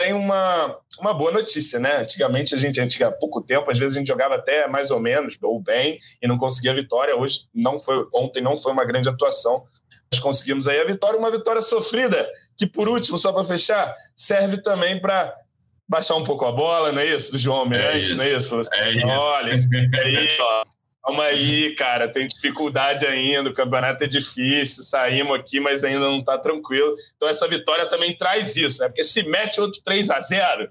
tem 0.00 0.14
uma, 0.14 0.78
uma 0.98 1.12
boa 1.12 1.30
notícia, 1.30 1.78
né? 1.78 1.98
Antigamente, 1.98 2.54
a 2.54 2.58
gente, 2.58 2.80
antiga, 2.80 3.08
há 3.08 3.12
pouco 3.12 3.42
tempo, 3.42 3.70
às 3.70 3.78
vezes 3.78 3.94
a 3.94 4.00
gente 4.00 4.08
jogava 4.08 4.34
até 4.34 4.66
mais 4.66 4.90
ou 4.90 4.98
menos, 4.98 5.36
ou 5.42 5.60
bem, 5.60 5.98
e 6.22 6.26
não 6.26 6.38
conseguia 6.38 6.70
a 6.70 6.74
vitória. 6.74 7.14
Hoje, 7.14 7.40
não 7.54 7.78
foi, 7.78 8.06
ontem 8.14 8.40
não 8.42 8.56
foi 8.56 8.72
uma 8.72 8.84
grande 8.84 9.10
atuação. 9.10 9.66
Nós 10.10 10.18
conseguimos 10.18 10.66
aí 10.66 10.80
a 10.80 10.84
vitória, 10.84 11.18
uma 11.18 11.30
vitória 11.30 11.60
sofrida, 11.60 12.26
que 12.56 12.66
por 12.66 12.88
último, 12.88 13.18
só 13.18 13.30
para 13.30 13.44
fechar, 13.44 13.94
serve 14.16 14.62
também 14.62 14.98
para 14.98 15.34
baixar 15.86 16.16
um 16.16 16.24
pouco 16.24 16.46
a 16.46 16.52
bola, 16.52 16.90
não 16.92 17.00
é 17.00 17.06
isso? 17.06 17.32
Do 17.32 17.38
João 17.38 17.58
Almirante, 17.58 18.12
é 18.12 18.14
não 18.14 18.24
é 18.24 18.28
isso? 18.30 18.54
É 18.72 18.90
isso. 18.90 19.06
Olha, 19.06 19.52
aí, 20.02 20.38
ó. 20.40 20.64
Calma 21.02 21.24
aí, 21.24 21.74
cara, 21.76 22.08
tem 22.08 22.26
dificuldade 22.26 23.06
ainda, 23.06 23.48
o 23.48 23.54
campeonato 23.54 24.04
é 24.04 24.06
difícil, 24.06 24.82
saímos 24.82 25.34
aqui, 25.34 25.58
mas 25.58 25.82
ainda 25.82 26.00
não 26.00 26.18
está 26.18 26.36
tranquilo. 26.36 26.94
Então 27.16 27.28
essa 27.28 27.48
vitória 27.48 27.86
também 27.86 28.16
traz 28.16 28.54
isso, 28.54 28.82
né? 28.82 28.88
Porque 28.88 29.02
se 29.02 29.22
mete 29.22 29.60
outro 29.60 29.80
3 29.82 30.10
a 30.10 30.20
0 30.20 30.70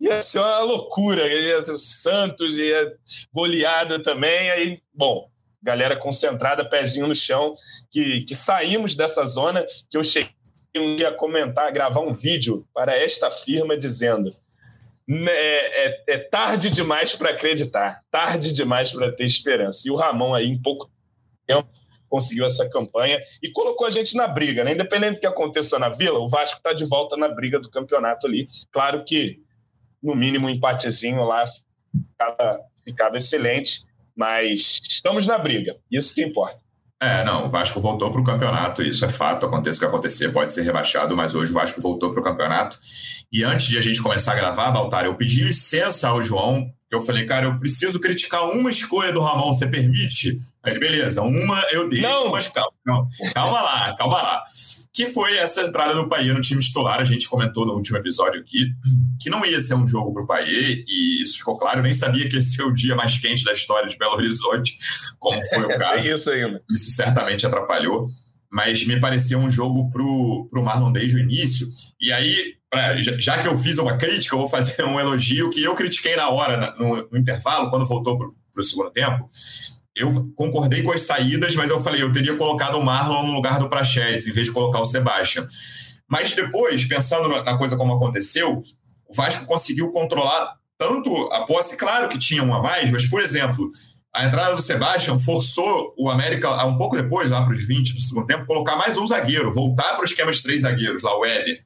ia 0.00 0.20
ser 0.20 0.40
uma 0.40 0.58
loucura, 0.58 1.28
ia 1.28 1.62
ser 1.62 1.72
o 1.72 1.78
Santos, 1.78 2.58
ia 2.58 2.92
goleada 3.32 4.02
também, 4.02 4.50
aí, 4.50 4.82
bom, 4.92 5.30
galera 5.62 5.94
concentrada, 5.94 6.68
pezinho 6.68 7.06
no 7.06 7.14
chão, 7.14 7.54
que, 7.88 8.22
que 8.22 8.34
saímos 8.34 8.96
dessa 8.96 9.24
zona, 9.24 9.64
que 9.88 9.96
eu 9.96 10.02
cheguei 10.02 10.32
um 10.76 10.96
dia 10.96 11.10
a 11.10 11.14
comentar, 11.14 11.70
gravar 11.70 12.00
um 12.00 12.12
vídeo 12.12 12.66
para 12.74 12.96
esta 12.96 13.30
firma 13.30 13.76
dizendo 13.76 14.34
é, 15.10 15.86
é, 15.86 16.04
é 16.08 16.18
tarde 16.18 16.70
demais 16.70 17.14
para 17.14 17.30
acreditar, 17.30 18.02
tarde 18.10 18.52
demais 18.52 18.92
para 18.92 19.12
ter 19.12 19.24
esperança. 19.24 19.82
E 19.86 19.90
o 19.90 19.96
Ramon 19.96 20.34
aí, 20.34 20.46
em 20.46 20.60
pouco 20.60 20.90
tempo, 21.46 21.68
conseguiu 22.08 22.44
essa 22.44 22.68
campanha 22.68 23.20
e 23.42 23.50
colocou 23.50 23.86
a 23.86 23.90
gente 23.90 24.14
na 24.14 24.28
briga, 24.28 24.62
né? 24.62 24.72
Independente 24.72 25.14
do 25.14 25.20
que 25.20 25.26
aconteça 25.26 25.78
na 25.78 25.88
Vila, 25.88 26.18
o 26.18 26.28
Vasco 26.28 26.58
está 26.58 26.72
de 26.72 26.84
volta 26.84 27.16
na 27.16 27.28
briga 27.28 27.58
do 27.58 27.70
campeonato 27.70 28.26
ali. 28.26 28.48
Claro 28.70 29.02
que, 29.04 29.40
no 30.02 30.14
mínimo, 30.14 30.46
um 30.46 30.50
empatezinho 30.50 31.24
lá 31.24 31.46
ficava, 31.46 32.60
ficava 32.84 33.16
excelente, 33.16 33.84
mas 34.14 34.80
estamos 34.88 35.26
na 35.26 35.38
briga, 35.38 35.76
isso 35.90 36.14
que 36.14 36.22
importa. 36.22 36.60
É, 37.02 37.24
não, 37.24 37.46
o 37.46 37.50
Vasco 37.50 37.80
voltou 37.80 38.12
para 38.12 38.20
o 38.20 38.24
campeonato, 38.24 38.80
isso 38.80 39.04
é 39.04 39.08
fato, 39.08 39.44
aconteça 39.44 39.76
o 39.76 39.80
que 39.80 39.84
acontecer, 39.86 40.28
pode 40.28 40.52
ser 40.52 40.62
rebaixado, 40.62 41.16
mas 41.16 41.34
hoje 41.34 41.50
o 41.50 41.54
Vasco 41.54 41.80
voltou 41.80 42.12
para 42.12 42.20
o 42.20 42.22
campeonato. 42.22 42.78
E 43.32 43.42
antes 43.42 43.66
de 43.66 43.76
a 43.76 43.80
gente 43.80 44.00
começar 44.00 44.32
a 44.32 44.36
gravar, 44.36 44.70
Baltar, 44.70 45.04
eu 45.04 45.16
pedi 45.16 45.42
licença 45.42 46.08
ao 46.08 46.22
João, 46.22 46.70
eu 46.88 47.00
falei, 47.00 47.26
cara, 47.26 47.46
eu 47.46 47.58
preciso 47.58 47.98
criticar 47.98 48.48
uma 48.48 48.70
escolha 48.70 49.12
do 49.12 49.20
Ramon, 49.20 49.52
você 49.52 49.66
permite? 49.66 50.38
Aí, 50.62 50.78
beleza, 50.78 51.22
uma 51.22 51.60
eu 51.72 51.88
deixo, 51.88 52.06
não. 52.06 52.30
mas 52.30 52.46
calma, 52.46 52.70
não, 52.86 53.08
calma 53.34 53.60
lá, 53.60 53.96
calma 53.96 54.22
lá 54.22 54.44
que 54.92 55.06
foi 55.06 55.38
essa 55.38 55.62
entrada 55.62 55.94
do 55.94 56.08
Paê 56.08 56.32
no 56.32 56.40
time 56.40 56.60
titular. 56.60 57.00
A 57.00 57.04
gente 57.04 57.28
comentou 57.28 57.64
no 57.64 57.72
último 57.72 57.96
episódio 57.96 58.40
aqui 58.40 58.70
que 59.20 59.30
não 59.30 59.44
ia 59.44 59.58
ser 59.60 59.74
um 59.74 59.86
jogo 59.86 60.12
para 60.12 60.22
o 60.22 60.26
Paê, 60.26 60.84
e 60.86 61.22
isso 61.22 61.38
ficou 61.38 61.56
claro. 61.56 61.78
Eu 61.78 61.82
nem 61.82 61.94
sabia 61.94 62.28
que 62.28 62.36
esse 62.36 62.56
foi 62.56 62.66
o 62.66 62.74
dia 62.74 62.94
mais 62.94 63.16
quente 63.16 63.44
da 63.44 63.52
história 63.52 63.88
de 63.88 63.96
Belo 63.96 64.14
Horizonte, 64.14 64.76
como 65.18 65.42
foi 65.46 65.62
o 65.64 65.68
caso. 65.78 66.10
é 66.10 66.14
isso 66.14 66.30
ainda. 66.30 66.62
Isso 66.70 66.90
certamente 66.90 67.46
atrapalhou, 67.46 68.06
mas 68.50 68.86
me 68.86 69.00
parecia 69.00 69.38
um 69.38 69.50
jogo 69.50 69.90
para 69.90 70.02
o 70.02 70.62
Marlon 70.62 70.92
desde 70.92 71.16
o 71.16 71.20
início. 71.20 71.66
E 71.98 72.12
aí, 72.12 72.56
já 73.18 73.38
que 73.40 73.48
eu 73.48 73.56
fiz 73.56 73.78
uma 73.78 73.96
crítica, 73.96 74.34
eu 74.34 74.40
vou 74.40 74.48
fazer 74.48 74.84
um 74.84 75.00
elogio 75.00 75.48
que 75.48 75.62
eu 75.62 75.74
critiquei 75.74 76.16
na 76.16 76.28
hora, 76.28 76.74
no, 76.78 77.08
no 77.10 77.18
intervalo, 77.18 77.70
quando 77.70 77.86
voltou 77.86 78.18
para 78.18 78.60
o 78.60 78.62
segundo 78.62 78.90
tempo 78.90 79.30
eu 79.96 80.32
concordei 80.34 80.82
com 80.82 80.92
as 80.92 81.02
saídas, 81.02 81.54
mas 81.54 81.70
eu 81.70 81.82
falei, 81.82 82.02
eu 82.02 82.12
teria 82.12 82.36
colocado 82.36 82.76
o 82.76 82.84
Marlon 82.84 83.26
no 83.26 83.34
lugar 83.34 83.58
do 83.58 83.68
Praxedes, 83.68 84.26
em 84.26 84.32
vez 84.32 84.46
de 84.46 84.52
colocar 84.52 84.80
o 84.80 84.86
Sebastian. 84.86 85.46
Mas 86.08 86.34
depois, 86.34 86.84
pensando 86.84 87.28
na 87.28 87.56
coisa 87.56 87.76
como 87.76 87.94
aconteceu, 87.94 88.62
o 89.06 89.14
Vasco 89.14 89.44
conseguiu 89.44 89.90
controlar 89.90 90.56
tanto 90.78 91.28
a 91.32 91.42
posse, 91.46 91.76
claro 91.76 92.08
que 92.08 92.18
tinha 92.18 92.42
um 92.42 92.54
a 92.54 92.60
mais, 92.60 92.90
mas, 92.90 93.06
por 93.06 93.20
exemplo, 93.20 93.70
a 94.14 94.26
entrada 94.26 94.54
do 94.54 94.62
Sebastian 94.62 95.18
forçou 95.18 95.94
o 95.96 96.10
América, 96.10 96.64
um 96.66 96.76
pouco 96.76 96.96
depois, 96.96 97.30
lá 97.30 97.44
para 97.44 97.54
os 97.54 97.66
20 97.66 97.94
do 97.94 98.00
segundo 98.00 98.26
tempo, 98.26 98.46
colocar 98.46 98.76
mais 98.76 98.96
um 98.96 99.06
zagueiro, 99.06 99.52
voltar 99.52 99.94
para 99.94 100.02
o 100.02 100.04
esquema 100.04 100.32
de 100.32 100.42
três 100.42 100.62
zagueiros, 100.62 101.02
lá 101.02 101.16
o 101.18 101.24
Éder. 101.24 101.64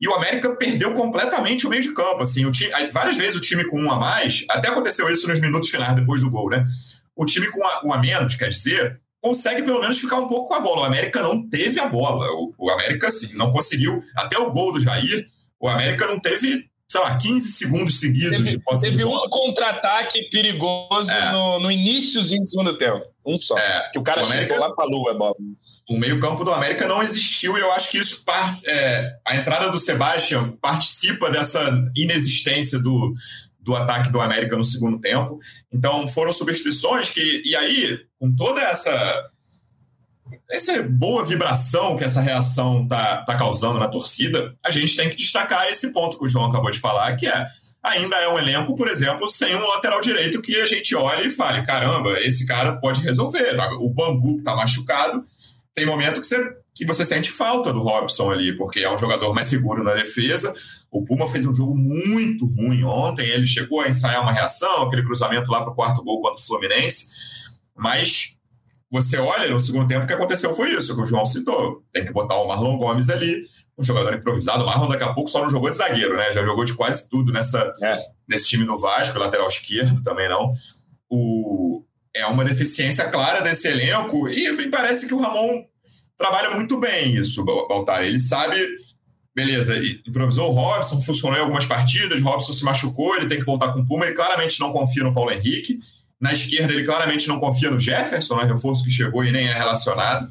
E 0.00 0.06
o 0.06 0.14
América 0.14 0.54
perdeu 0.56 0.92
completamente 0.92 1.66
o 1.66 1.70
meio 1.70 1.82
de 1.82 1.92
campo. 1.92 2.22
Assim, 2.22 2.48
time, 2.50 2.70
várias 2.92 3.16
vezes 3.16 3.36
o 3.36 3.40
time 3.40 3.64
com 3.64 3.80
um 3.80 3.90
a 3.90 3.98
mais, 3.98 4.44
até 4.50 4.68
aconteceu 4.68 5.08
isso 5.08 5.26
nos 5.26 5.40
minutos 5.40 5.70
finais 5.70 5.94
depois 5.94 6.20
do 6.20 6.30
gol, 6.30 6.50
né? 6.50 6.66
O 7.16 7.24
time 7.24 7.50
com 7.50 7.60
um 7.86 7.92
a 7.92 7.98
menos, 7.98 8.34
quer 8.34 8.48
dizer, 8.48 9.00
consegue 9.24 9.62
pelo 9.62 9.80
menos 9.80 9.98
ficar 9.98 10.18
um 10.18 10.28
pouco 10.28 10.48
com 10.48 10.54
a 10.54 10.60
bola. 10.60 10.82
O 10.82 10.84
América 10.84 11.22
não 11.22 11.48
teve 11.48 11.80
a 11.80 11.88
bola. 11.88 12.26
O, 12.32 12.54
o 12.58 12.70
América, 12.70 13.08
assim, 13.08 13.32
não 13.34 13.50
conseguiu. 13.50 14.02
Até 14.14 14.38
o 14.38 14.50
gol 14.50 14.72
do 14.72 14.80
Jair, 14.80 15.26
o 15.58 15.66
América 15.66 16.06
não 16.06 16.20
teve, 16.20 16.66
sei 16.86 17.00
lá, 17.00 17.16
15 17.16 17.52
segundos 17.52 18.00
seguidos 18.00 18.30
teve, 18.32 18.50
de 18.50 18.58
posse 18.58 18.82
Teve 18.82 18.98
de 18.98 19.04
um 19.04 19.18
contra-ataque 19.30 20.28
perigoso 20.28 21.10
é. 21.10 21.32
no, 21.32 21.60
no 21.60 21.70
iníciozinho 21.70 22.42
do 22.42 22.48
segundo 22.48 22.76
tempo. 22.76 23.02
Um 23.24 23.38
só. 23.38 23.56
É, 23.56 23.90
que 23.90 23.98
o 23.98 24.02
cara 24.02 24.20
o 24.22 24.26
América, 24.26 24.52
chegou 24.54 24.68
lá 24.68 24.74
pra 24.74 24.84
lua, 24.84 25.14
Bob. 25.14 25.36
O 25.88 25.96
meio-campo 25.96 26.44
do 26.44 26.52
América 26.52 26.86
não 26.86 27.02
existiu 27.02 27.56
e 27.56 27.60
eu 27.60 27.72
acho 27.72 27.90
que 27.90 27.96
isso, 27.96 28.22
é, 28.66 29.10
a 29.26 29.36
entrada 29.36 29.70
do 29.70 29.78
Sebastião 29.78 30.52
participa 30.60 31.30
dessa 31.30 31.90
inexistência 31.96 32.78
do, 32.78 33.14
do 33.64 33.74
ataque 33.74 34.12
do 34.12 34.20
América 34.20 34.56
no 34.56 34.64
segundo 34.64 35.00
tempo. 35.00 35.38
Então 35.72 36.06
foram 36.06 36.32
substituições 36.32 37.08
que. 37.08 37.42
E 37.44 37.56
aí, 37.56 37.98
com 38.18 38.34
toda 38.34 38.60
essa. 38.60 39.24
Essa 40.50 40.82
boa 40.82 41.24
vibração 41.24 41.96
que 41.96 42.04
essa 42.04 42.20
reação 42.20 42.86
tá, 42.88 43.22
tá 43.24 43.36
causando 43.36 43.78
na 43.78 43.88
torcida, 43.88 44.54
a 44.64 44.70
gente 44.70 44.96
tem 44.96 45.08
que 45.08 45.16
destacar 45.16 45.68
esse 45.68 45.92
ponto 45.92 46.18
que 46.18 46.24
o 46.24 46.28
João 46.28 46.46
acabou 46.46 46.70
de 46.70 46.78
falar, 46.78 47.14
que 47.16 47.26
é 47.26 47.46
ainda 47.82 48.16
é 48.16 48.28
um 48.28 48.38
elenco, 48.38 48.74
por 48.74 48.88
exemplo, 48.88 49.28
sem 49.28 49.54
um 49.54 49.66
lateral 49.66 50.00
direito 50.00 50.40
que 50.40 50.56
a 50.60 50.66
gente 50.66 50.94
olhe 50.94 51.28
e 51.28 51.30
fale: 51.30 51.64
caramba, 51.66 52.18
esse 52.20 52.46
cara 52.46 52.80
pode 52.80 53.02
resolver. 53.02 53.54
O 53.78 53.90
bambu 53.90 54.38
que 54.38 54.42
tá 54.42 54.56
machucado, 54.56 55.24
tem 55.74 55.84
momento 55.84 56.20
que 56.20 56.26
você 56.26 56.56
que 56.74 56.84
você 56.84 57.06
sente 57.06 57.30
falta 57.30 57.72
do 57.72 57.82
Robson 57.82 58.32
ali, 58.32 58.56
porque 58.56 58.80
é 58.80 58.92
um 58.92 58.98
jogador 58.98 59.32
mais 59.32 59.46
seguro 59.46 59.84
na 59.84 59.94
defesa. 59.94 60.52
O 60.90 61.04
Puma 61.04 61.28
fez 61.28 61.46
um 61.46 61.54
jogo 61.54 61.74
muito 61.76 62.46
ruim 62.46 62.82
ontem, 62.82 63.28
ele 63.28 63.46
chegou 63.46 63.80
a 63.80 63.88
ensaiar 63.88 64.22
uma 64.22 64.32
reação, 64.32 64.82
aquele 64.82 65.04
cruzamento 65.04 65.50
lá 65.50 65.62
para 65.62 65.72
o 65.72 65.74
quarto 65.74 66.02
gol 66.02 66.20
contra 66.20 66.42
o 66.42 66.44
Fluminense, 66.44 67.08
mas 67.76 68.36
você 68.90 69.16
olha 69.16 69.50
no 69.50 69.60
segundo 69.60 69.88
tempo 69.88 70.04
o 70.04 70.06
que 70.06 70.14
aconteceu 70.14 70.54
foi 70.54 70.70
isso, 70.72 70.94
que 70.94 71.02
o 71.02 71.06
João 71.06 71.26
citou. 71.26 71.82
Tem 71.92 72.04
que 72.04 72.12
botar 72.12 72.36
o 72.36 72.48
Marlon 72.48 72.76
Gomes 72.76 73.08
ali, 73.08 73.44
um 73.78 73.82
jogador 73.82 74.14
improvisado. 74.14 74.62
O 74.62 74.66
Marlon 74.66 74.88
daqui 74.88 75.04
a 75.04 75.12
pouco 75.12 75.30
só 75.30 75.42
não 75.42 75.50
jogou 75.50 75.70
de 75.70 75.76
zagueiro, 75.76 76.16
né? 76.16 76.30
Já 76.32 76.44
jogou 76.44 76.64
de 76.64 76.74
quase 76.74 77.08
tudo 77.08 77.32
nessa, 77.32 77.72
é. 77.82 77.98
nesse 78.28 78.48
time 78.48 78.64
do 78.64 78.78
Vasco, 78.78 79.18
lateral 79.18 79.48
esquerdo 79.48 80.02
também 80.02 80.28
não. 80.28 80.54
O, 81.10 81.84
é 82.14 82.24
uma 82.26 82.44
deficiência 82.44 83.08
clara 83.08 83.40
desse 83.40 83.66
elenco 83.66 84.28
e 84.28 84.50
me 84.52 84.68
parece 84.68 85.08
que 85.08 85.14
o 85.14 85.20
Ramon 85.20 85.64
trabalha 86.16 86.50
muito 86.50 86.78
bem 86.78 87.14
isso, 87.14 87.44
Baltar. 87.44 88.02
Ele 88.02 88.18
sabe, 88.18 88.56
beleza, 89.34 89.74
improvisou 90.06 90.50
o 90.50 90.52
Robson, 90.52 91.02
funcionou 91.02 91.38
em 91.38 91.42
algumas 91.42 91.66
partidas, 91.66 92.20
Robson 92.20 92.52
se 92.52 92.64
machucou, 92.64 93.16
ele 93.16 93.26
tem 93.26 93.38
que 93.38 93.46
voltar 93.46 93.72
com 93.72 93.80
o 93.80 93.86
Puma, 93.86 94.06
ele 94.06 94.14
claramente 94.14 94.60
não 94.60 94.72
confia 94.72 95.04
no 95.04 95.14
Paulo 95.14 95.30
Henrique. 95.30 95.78
Na 96.20 96.32
esquerda, 96.32 96.72
ele 96.72 96.84
claramente 96.84 97.28
não 97.28 97.38
confia 97.38 97.70
no 97.70 97.78
Jefferson, 97.78 98.36
né, 98.36 98.44
reforço 98.44 98.84
que 98.84 98.90
chegou 98.90 99.24
e 99.24 99.32
nem 99.32 99.46
é 99.46 99.52
relacionado. 99.52 100.28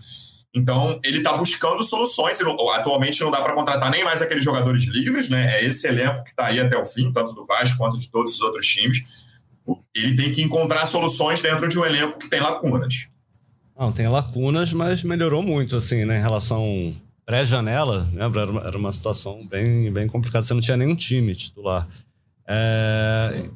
Então, 0.55 0.99
ele 1.03 1.17
está 1.17 1.35
buscando 1.35 1.83
soluções. 1.83 2.39
Atualmente 2.73 3.21
não 3.21 3.31
dá 3.31 3.41
para 3.41 3.53
contratar 3.53 3.89
nem 3.89 4.03
mais 4.03 4.21
aqueles 4.21 4.43
jogadores 4.43 4.83
livres, 4.83 5.27
né? 5.27 5.57
É 5.57 5.65
esse 5.65 5.87
elenco 5.87 6.23
que 6.23 6.29
está 6.29 6.45
aí 6.45 6.59
até 6.59 6.77
o 6.77 6.85
fim, 6.85 7.11
tanto 7.11 7.33
do 7.33 7.43
Vasco 7.43 7.77
quanto 7.77 7.97
de 7.97 8.09
todos 8.09 8.35
os 8.35 8.41
outros 8.41 8.65
times. 8.67 8.99
Ele 9.95 10.15
tem 10.15 10.31
que 10.31 10.43
encontrar 10.43 10.85
soluções 10.85 11.41
dentro 11.41 11.67
de 11.67 11.79
um 11.79 11.85
elenco 11.85 12.19
que 12.19 12.29
tem 12.29 12.39
lacunas. 12.39 13.07
Não, 13.77 13.91
tem 13.91 14.07
lacunas, 14.07 14.71
mas 14.71 15.03
melhorou 15.03 15.41
muito, 15.41 15.75
assim, 15.75 16.05
né? 16.05 16.19
Em 16.19 16.21
relação 16.21 16.93
pré-janela, 17.25 18.09
lembra? 18.13 18.41
Era 18.41 18.51
uma, 18.51 18.61
era 18.61 18.77
uma 18.77 18.93
situação 18.93 19.45
bem, 19.47 19.91
bem 19.91 20.07
complicada. 20.07 20.45
Você 20.45 20.53
não 20.53 20.61
tinha 20.61 20.77
nenhum 20.77 20.95
time 20.95 21.35
titular. 21.35 21.87
É, 22.47 23.49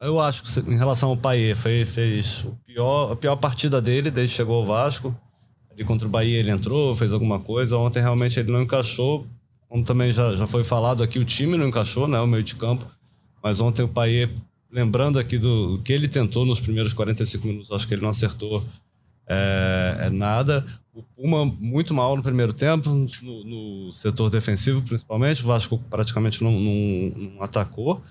eu 0.00 0.20
acho 0.20 0.42
que 0.42 0.70
em 0.70 0.76
relação 0.76 1.10
ao 1.10 1.16
Paê, 1.16 1.54
foi, 1.54 1.84
fez 1.86 2.44
o 2.44 2.56
pior, 2.66 3.12
a 3.12 3.16
pior 3.16 3.36
partida 3.36 3.80
dele 3.80 4.10
desde 4.10 4.32
que 4.32 4.36
chegou 4.36 4.60
ao 4.60 4.66
Vasco. 4.66 5.16
Ali 5.70 5.84
contra 5.84 6.06
o 6.06 6.10
Bahia 6.10 6.38
ele 6.38 6.50
entrou, 6.50 6.94
fez 6.94 7.12
alguma 7.12 7.40
coisa. 7.40 7.78
Ontem 7.78 8.00
realmente 8.00 8.38
ele 8.38 8.52
não 8.52 8.62
encaixou. 8.62 9.26
Como 9.68 9.84
também 9.84 10.12
já, 10.12 10.36
já 10.36 10.46
foi 10.46 10.64
falado 10.64 11.02
aqui, 11.02 11.18
o 11.18 11.24
time 11.24 11.56
não 11.56 11.68
encaixou, 11.68 12.06
né? 12.06 12.20
O 12.20 12.26
meio 12.26 12.42
de 12.42 12.54
campo. 12.56 12.86
Mas 13.42 13.60
ontem 13.60 13.82
o 13.82 13.88
Paê 13.88 14.28
lembrando 14.70 15.18
aqui 15.18 15.38
do 15.38 15.80
que 15.84 15.92
ele 15.92 16.08
tentou 16.08 16.44
nos 16.44 16.60
primeiros 16.60 16.92
45 16.92 17.46
minutos, 17.46 17.70
acho 17.70 17.86
que 17.88 17.94
ele 17.94 18.02
não 18.02 18.10
acertou 18.10 18.62
é, 19.28 19.96
é 20.06 20.10
nada. 20.10 20.64
O 20.94 21.02
Puma 21.02 21.44
muito 21.44 21.92
mal 21.92 22.16
no 22.16 22.22
primeiro 22.22 22.52
tempo, 22.52 22.88
no, 23.22 23.44
no 23.44 23.92
setor 23.92 24.30
defensivo 24.30 24.80
principalmente. 24.82 25.42
O 25.42 25.46
Vasco 25.46 25.78
praticamente 25.90 26.42
não, 26.42 26.52
não, 26.52 27.10
não, 27.16 27.42
atacou. 27.42 28.02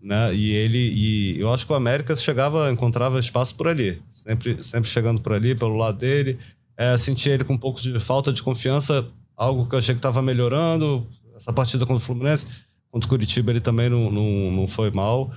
Né? 0.00 0.34
E 0.34 0.50
ele 0.52 0.78
e 0.78 1.40
eu 1.40 1.52
acho 1.52 1.64
que 1.64 1.72
o 1.72 1.76
América 1.76 2.16
chegava, 2.16 2.70
encontrava 2.72 3.20
espaço 3.20 3.54
por 3.54 3.68
ali, 3.68 4.02
sempre, 4.10 4.60
sempre 4.60 4.90
chegando 4.90 5.20
por 5.20 5.32
ali, 5.32 5.54
pelo 5.54 5.76
lado 5.76 5.98
dele. 5.98 6.38
É, 6.76 6.96
senti 6.96 7.28
ele 7.28 7.44
com 7.44 7.52
um 7.52 7.58
pouco 7.58 7.80
de 7.80 8.00
falta 8.00 8.32
de 8.32 8.42
confiança, 8.42 9.06
algo 9.36 9.66
que 9.66 9.74
eu 9.76 9.78
achei 9.78 9.94
que 9.94 10.00
estava 10.00 10.20
melhorando. 10.20 11.06
Essa 11.36 11.52
partida 11.52 11.86
contra 11.86 12.02
o 12.02 12.06
Fluminense, 12.06 12.46
contra 12.90 13.06
o 13.06 13.08
Curitiba, 13.08 13.52
ele 13.52 13.60
também 13.60 13.88
não, 13.88 14.10
não, 14.10 14.50
não 14.50 14.68
foi 14.68 14.90
mal. 14.90 15.32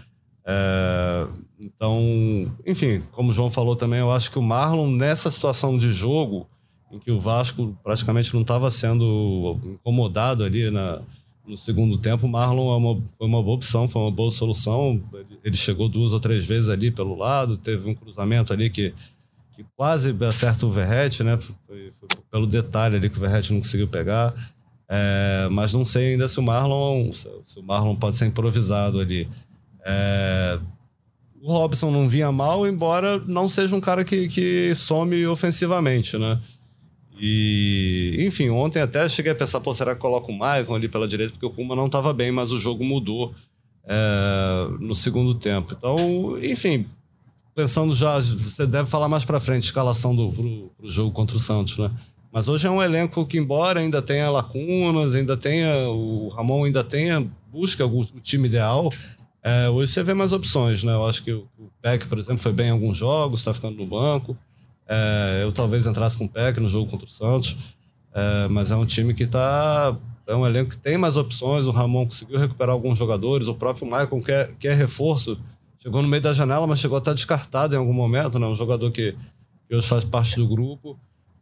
É, 0.46 1.28
então, 1.64 2.52
enfim, 2.66 3.02
como 3.12 3.32
o 3.32 3.34
João 3.34 3.50
falou 3.50 3.76
também, 3.76 4.00
eu 4.00 4.12
acho 4.12 4.32
que 4.32 4.38
o 4.38 4.44
Marlon, 4.44 4.92
nessa 4.92 5.32
situação 5.32 5.78
de 5.78 5.92
jogo, 5.92 6.48
em 6.92 7.00
que 7.00 7.12
o 7.12 7.20
Vasco 7.20 7.76
praticamente 7.84 8.34
não 8.34 8.42
estava 8.42 8.70
sendo 8.70 9.60
incomodado 9.64 10.44
ali 10.44 10.70
na, 10.70 11.02
no 11.48 11.58
segundo 11.58 11.98
tempo, 11.98 12.26
o 12.26 12.30
Marlon 12.30 12.74
é 12.74 12.78
uma, 12.78 13.04
foi 13.18 13.28
uma 13.28 13.42
boa 13.42 13.56
opção, 13.56 13.88
foi 13.88 14.02
uma 14.02 14.12
boa 14.12 14.32
solução. 14.32 15.02
Ele 15.44 15.58
chegou 15.58 15.90
duas 15.90 16.14
ou 16.14 16.20
três 16.20 16.46
vezes 16.46 16.70
ali 16.70 16.92
pelo 16.92 17.16
lado, 17.16 17.58
teve 17.58 17.90
um 17.90 17.96
cruzamento 17.96 18.54
ali 18.54 18.70
que, 18.70 18.94
que 19.54 19.66
quase 19.76 20.16
acerta 20.28 20.66
o 20.66 20.72
Verrete, 20.72 21.24
né? 21.24 21.38
Foi, 21.38 21.92
foi 22.00 22.10
pelo 22.32 22.48
detalhe 22.48 22.96
ali 22.96 23.10
que 23.10 23.18
o 23.18 23.22
Verrete 23.22 23.52
não 23.52 23.60
conseguiu 23.60 23.88
pegar. 23.88 24.34
É, 24.88 25.48
mas 25.52 25.74
não 25.74 25.84
sei 25.84 26.12
ainda 26.12 26.28
se 26.28 26.40
o 26.40 26.44
Marlon 26.44 27.12
se 27.12 27.60
o 27.60 27.64
Marlon 27.64 27.96
pode 27.96 28.16
ser 28.16 28.28
improvisado 28.28 29.00
ali. 29.00 29.28
É, 29.86 30.60
o 31.42 31.52
Robson 31.52 31.92
não 31.92 32.10
vinha 32.10 32.32
mal, 32.32 32.68
embora 32.68 33.20
não 33.28 33.48
seja 33.48 33.76
um 33.76 33.82
cara 33.82 34.04
que, 34.04 34.28
que 34.28 34.74
some 34.76 35.28
ofensivamente, 35.28 36.18
né? 36.18 36.42
E, 37.20 38.18
enfim, 38.20 38.50
ontem 38.50 38.82
até 38.82 39.08
cheguei 39.08 39.32
a 39.32 39.36
pensar, 39.36 39.62
pô, 39.62 39.74
será 39.74 39.96
que 39.96 40.02
coloca 40.02 40.32
o 40.32 40.38
Maicon 40.38 40.76
ali 40.76 40.90
pela 40.90 41.08
direita? 41.08 41.34
Porque 41.34 41.46
o 41.46 41.52
Kuma 41.52 41.76
não 41.76 41.86
estava 41.86 42.12
bem, 42.14 42.32
mas 42.32 42.52
o 42.52 42.60
jogo 42.60 42.84
mudou 42.84 43.34
é, 43.86 44.68
no 44.80 44.94
segundo 44.94 45.36
tempo. 45.36 45.76
Então, 45.78 45.98
enfim, 46.42 46.88
pensando 47.54 47.96
já, 47.96 48.20
você 48.20 48.68
deve 48.68 48.90
falar 48.90 49.08
mais 49.08 49.24
para 49.24 49.40
frente, 49.40 49.64
escalação 49.64 50.16
do 50.16 50.32
pro, 50.32 50.72
pro 50.78 50.90
jogo 50.90 51.12
contra 51.12 51.38
o 51.38 51.40
Santos, 51.40 51.78
né? 51.78 51.90
Mas 52.34 52.50
hoje 52.50 52.68
é 52.68 52.70
um 52.70 52.84
elenco 52.84 53.26
que, 53.26 53.38
embora 53.38 53.80
ainda 53.80 54.02
tenha 54.02 54.30
lacunas, 54.30 55.16
ainda 55.16 55.38
tenha. 55.38 55.88
O 55.88 56.28
Ramon 56.28 56.66
ainda 56.66 56.84
tenha. 56.84 57.26
busca 57.50 57.86
o 57.86 58.04
time 58.22 58.50
ideal, 58.50 58.92
é, 59.48 59.70
hoje 59.70 59.92
você 59.92 60.02
vê 60.02 60.16
mais 60.16 60.32
opções, 60.32 60.84
né? 60.84 60.92
Eu 60.92 61.06
acho 61.06 61.22
que 61.22 61.32
o 61.32 61.48
Peck, 61.80 62.08
por 62.08 62.18
exemplo, 62.18 62.40
foi 62.40 62.52
bem 62.52 62.70
em 62.70 62.72
alguns 62.72 62.98
jogos, 62.98 63.42
está 63.42 63.54
ficando 63.54 63.78
no 63.78 63.86
banco. 63.86 64.36
É, 64.88 65.42
eu 65.44 65.52
talvez 65.52 65.86
entrasse 65.86 66.18
com 66.18 66.26
o 66.26 66.30
Peck 66.30 66.60
no 66.60 66.68
jogo 66.68 66.90
contra 66.90 67.06
o 67.06 67.10
Santos, 67.10 67.56
é, 68.12 68.48
mas 68.48 68.72
é 68.72 68.76
um 68.76 68.88
time 68.88 69.14
que 69.14 69.22
está. 69.22 69.96
É 70.26 70.36
um 70.36 70.48
elenco 70.48 70.72
que 70.72 70.78
tem 70.78 70.98
mais 70.98 71.16
opções. 71.16 71.68
O 71.68 71.72
Ramon 71.72 72.06
conseguiu 72.06 72.40
recuperar 72.40 72.74
alguns 72.74 72.98
jogadores, 72.98 73.48
o 73.48 73.54
próprio 73.54 73.86
Michael 73.86 74.20
quer, 74.26 74.52
quer 74.56 74.76
reforço. 74.76 75.40
Chegou 75.78 76.02
no 76.02 76.08
meio 76.08 76.24
da 76.24 76.34
janela, 76.34 76.66
mas 76.66 76.80
chegou 76.80 76.96
a 76.96 77.00
estar 77.00 77.14
descartado 77.14 77.76
em 77.76 77.78
algum 77.78 77.94
momento, 77.94 78.40
né? 78.40 78.48
Um 78.48 78.56
jogador 78.56 78.90
que, 78.90 79.16
que 79.70 79.76
hoje 79.76 79.88
faz 79.88 80.04
parte 80.04 80.38
do 80.38 80.48
grupo. 80.48 80.98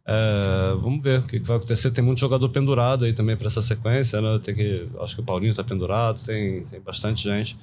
É, 0.06 0.74
vamos 0.78 1.02
ver 1.02 1.20
o 1.20 1.22
que 1.22 1.38
vai 1.38 1.56
acontecer. 1.56 1.90
Tem 1.90 2.04
muito 2.04 2.20
jogador 2.20 2.50
pendurado 2.50 3.06
aí 3.06 3.14
também 3.14 3.34
para 3.34 3.46
essa 3.46 3.62
sequência, 3.62 4.20
né? 4.20 4.38
Tem 4.44 4.54
que, 4.54 4.86
acho 5.00 5.14
que 5.14 5.22
o 5.22 5.24
Paulinho 5.24 5.52
está 5.52 5.64
pendurado, 5.64 6.22
tem, 6.22 6.64
tem 6.64 6.82
bastante 6.82 7.22
gente. 7.22 7.56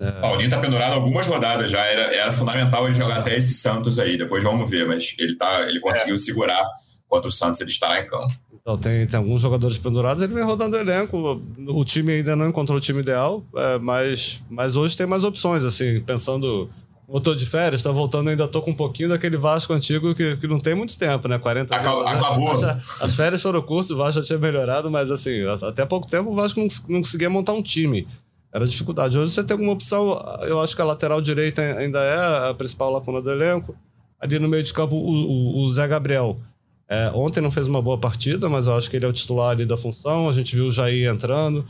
É. 0.00 0.12
Paulinho 0.20 0.48
tá 0.48 0.58
pendurado 0.58 0.92
algumas 0.92 1.26
rodadas 1.26 1.70
já. 1.70 1.84
Era, 1.84 2.14
era 2.14 2.32
fundamental 2.32 2.86
ele 2.86 2.94
jogar 2.94 3.18
até 3.18 3.36
esse 3.36 3.54
Santos 3.54 3.98
aí. 3.98 4.16
Depois 4.16 4.42
vamos 4.42 4.68
ver, 4.70 4.86
mas 4.86 5.14
ele, 5.18 5.36
tá, 5.36 5.62
ele 5.62 5.80
conseguiu 5.80 6.14
é. 6.14 6.18
segurar 6.18 6.64
contra 7.08 7.28
o 7.28 7.32
Santos, 7.32 7.60
ele 7.60 7.70
estará 7.70 8.00
em 8.00 8.06
campo. 8.06 8.32
Então, 8.60 8.76
tem, 8.76 9.06
tem 9.06 9.16
alguns 9.16 9.40
jogadores 9.40 9.78
pendurados, 9.78 10.22
ele 10.22 10.34
vem 10.34 10.44
rodando 10.44 10.76
o 10.76 10.78
elenco. 10.78 11.42
O 11.68 11.84
time 11.84 12.12
ainda 12.12 12.36
não 12.36 12.48
encontrou 12.48 12.76
o 12.76 12.80
time 12.80 13.00
ideal, 13.00 13.42
é, 13.56 13.78
mas, 13.78 14.42
mas 14.50 14.76
hoje 14.76 14.94
tem 14.94 15.06
mais 15.06 15.24
opções, 15.24 15.64
assim, 15.64 16.00
pensando. 16.02 16.68
Eu 17.10 17.20
tô 17.20 17.34
de 17.34 17.46
férias, 17.46 17.82
tá 17.82 17.90
voltando, 17.90 18.28
ainda 18.28 18.46
tô 18.46 18.60
com 18.60 18.72
um 18.72 18.74
pouquinho 18.74 19.08
daquele 19.08 19.38
Vasco 19.38 19.72
antigo 19.72 20.14
que, 20.14 20.36
que 20.36 20.46
não 20.46 20.60
tem 20.60 20.74
muito 20.74 20.98
tempo, 20.98 21.26
né? 21.26 21.38
40 21.38 21.74
Acabou. 21.74 22.06
Anos, 22.06 22.22
acabou. 22.22 22.82
As 23.00 23.14
férias 23.14 23.40
foram 23.40 23.62
curtas, 23.62 23.90
o 23.90 23.96
Vasco 23.96 24.20
já 24.20 24.26
tinha 24.26 24.38
melhorado, 24.38 24.90
mas 24.90 25.10
assim, 25.10 25.46
até 25.62 25.86
pouco 25.86 26.06
tempo 26.06 26.30
o 26.30 26.34
Vasco 26.34 26.60
não, 26.60 26.68
não 26.86 27.00
conseguia 27.00 27.30
montar 27.30 27.54
um 27.54 27.62
time. 27.62 28.06
Era 28.52 28.66
dificuldade. 28.66 29.18
Hoje 29.18 29.34
você 29.34 29.44
tem 29.44 29.54
alguma 29.54 29.72
opção, 29.72 30.18
eu 30.42 30.60
acho 30.60 30.74
que 30.74 30.80
a 30.80 30.84
lateral 30.84 31.20
direita 31.20 31.60
ainda 31.62 31.98
é 32.00 32.50
a 32.50 32.54
principal 32.54 32.90
lacuna 32.90 33.20
do 33.20 33.30
elenco. 33.30 33.76
Ali 34.18 34.38
no 34.38 34.48
meio 34.48 34.62
de 34.62 34.72
campo, 34.72 34.96
o, 34.96 35.10
o, 35.10 35.58
o 35.58 35.72
Zé 35.72 35.86
Gabriel. 35.86 36.36
É, 36.88 37.10
ontem 37.14 37.40
não 37.40 37.50
fez 37.50 37.68
uma 37.68 37.82
boa 37.82 37.98
partida, 37.98 38.48
mas 38.48 38.66
eu 38.66 38.74
acho 38.74 38.88
que 38.88 38.96
ele 38.96 39.04
é 39.04 39.08
o 39.08 39.12
titular 39.12 39.50
ali 39.50 39.66
da 39.66 39.76
função. 39.76 40.28
A 40.28 40.32
gente 40.32 40.56
viu 40.56 40.66
o 40.66 40.72
Jair 40.72 41.08
entrando. 41.08 41.64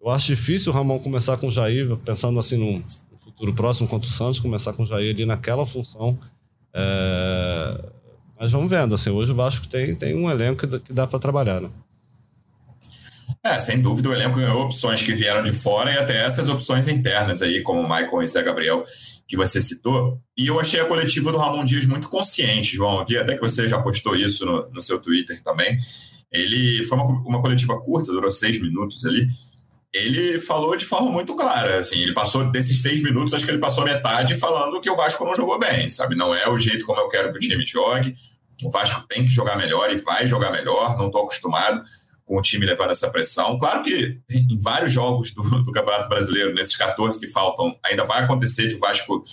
Eu 0.00 0.10
acho 0.10 0.26
difícil 0.26 0.72
o 0.72 0.74
Ramon 0.74 0.98
começar 0.98 1.36
com 1.38 1.48
o 1.48 1.50
Jair, 1.50 1.96
pensando 2.04 2.38
assim 2.38 2.56
num 2.56 2.82
futuro 3.18 3.54
próximo 3.54 3.88
contra 3.88 4.08
o 4.08 4.12
Santos, 4.12 4.38
começar 4.38 4.72
com 4.74 4.82
o 4.82 4.86
Jair 4.86 5.14
ali 5.14 5.24
naquela 5.24 5.64
função. 5.64 6.18
É... 6.74 7.84
Mas 8.38 8.50
vamos 8.50 8.70
vendo, 8.70 8.94
assim, 8.94 9.10
hoje 9.10 9.32
o 9.32 9.34
Vasco 9.34 9.66
tem, 9.66 9.94
tem 9.94 10.14
um 10.14 10.30
elenco 10.30 10.66
que 10.80 10.92
dá 10.92 11.06
para 11.06 11.18
trabalhar, 11.18 11.60
né? 11.60 11.70
É, 13.42 13.58
sem 13.58 13.80
dúvida 13.80 14.10
o 14.10 14.12
elenco 14.12 14.36
ganhou 14.36 14.60
opções 14.60 15.02
que 15.02 15.14
vieram 15.14 15.42
de 15.42 15.54
fora 15.54 15.90
e 15.90 15.96
até 15.96 16.26
essas 16.26 16.46
opções 16.46 16.86
internas 16.88 17.40
aí, 17.40 17.62
como 17.62 17.80
o 17.80 17.88
Michael 17.88 18.22
e 18.22 18.28
Zé 18.28 18.42
Gabriel, 18.42 18.84
que 19.26 19.34
você 19.34 19.62
citou. 19.62 20.20
E 20.36 20.46
eu 20.48 20.60
achei 20.60 20.78
a 20.78 20.84
coletiva 20.84 21.32
do 21.32 21.38
Ramon 21.38 21.64
Dias 21.64 21.86
muito 21.86 22.10
consciente, 22.10 22.76
João. 22.76 23.02
Vi 23.06 23.16
até 23.16 23.34
que 23.34 23.40
você 23.40 23.66
já 23.66 23.80
postou 23.80 24.14
isso 24.14 24.44
no, 24.44 24.68
no 24.68 24.82
seu 24.82 25.00
Twitter 25.00 25.42
também. 25.42 25.78
Ele 26.30 26.84
foi 26.84 26.98
uma, 26.98 27.06
uma 27.26 27.40
coletiva 27.40 27.80
curta, 27.80 28.12
durou 28.12 28.30
seis 28.30 28.60
minutos 28.60 29.06
ali. 29.06 29.26
Ele 29.90 30.38
falou 30.38 30.76
de 30.76 30.84
forma 30.84 31.10
muito 31.10 31.34
clara, 31.34 31.78
assim, 31.78 31.98
ele 31.98 32.12
passou 32.12 32.48
desses 32.52 32.80
seis 32.80 33.02
minutos, 33.02 33.34
acho 33.34 33.44
que 33.44 33.50
ele 33.50 33.58
passou 33.58 33.82
metade 33.82 34.36
falando 34.36 34.80
que 34.80 34.88
o 34.88 34.94
Vasco 34.94 35.24
não 35.24 35.34
jogou 35.34 35.58
bem, 35.58 35.88
sabe? 35.88 36.14
Não 36.14 36.32
é 36.32 36.48
o 36.48 36.56
jeito 36.56 36.86
como 36.86 37.00
eu 37.00 37.08
quero 37.08 37.32
que 37.32 37.38
o 37.38 37.40
time 37.40 37.66
jogue. 37.66 38.14
O 38.62 38.70
Vasco 38.70 39.04
tem 39.08 39.24
que 39.24 39.32
jogar 39.32 39.56
melhor 39.56 39.90
e 39.90 39.96
vai 39.96 40.28
jogar 40.28 40.52
melhor, 40.52 40.96
não 40.96 41.06
estou 41.06 41.22
acostumado 41.22 41.82
com 42.30 42.38
o 42.38 42.40
time 42.40 42.64
levando 42.64 42.92
essa 42.92 43.10
pressão. 43.10 43.58
Claro 43.58 43.82
que 43.82 44.20
em 44.30 44.56
vários 44.60 44.92
jogos 44.92 45.32
do, 45.32 45.42
do, 45.64 45.72
Campeonato 45.72 46.08
Brasileiro, 46.08 46.54
nesses 46.54 46.76
14 46.76 47.18
que 47.18 47.26
faltam, 47.26 47.76
ainda 47.84 48.04
vai 48.04 48.22
acontecer 48.22 48.68
de 48.68 48.76
o 48.76 48.78
Vasco 48.78 49.24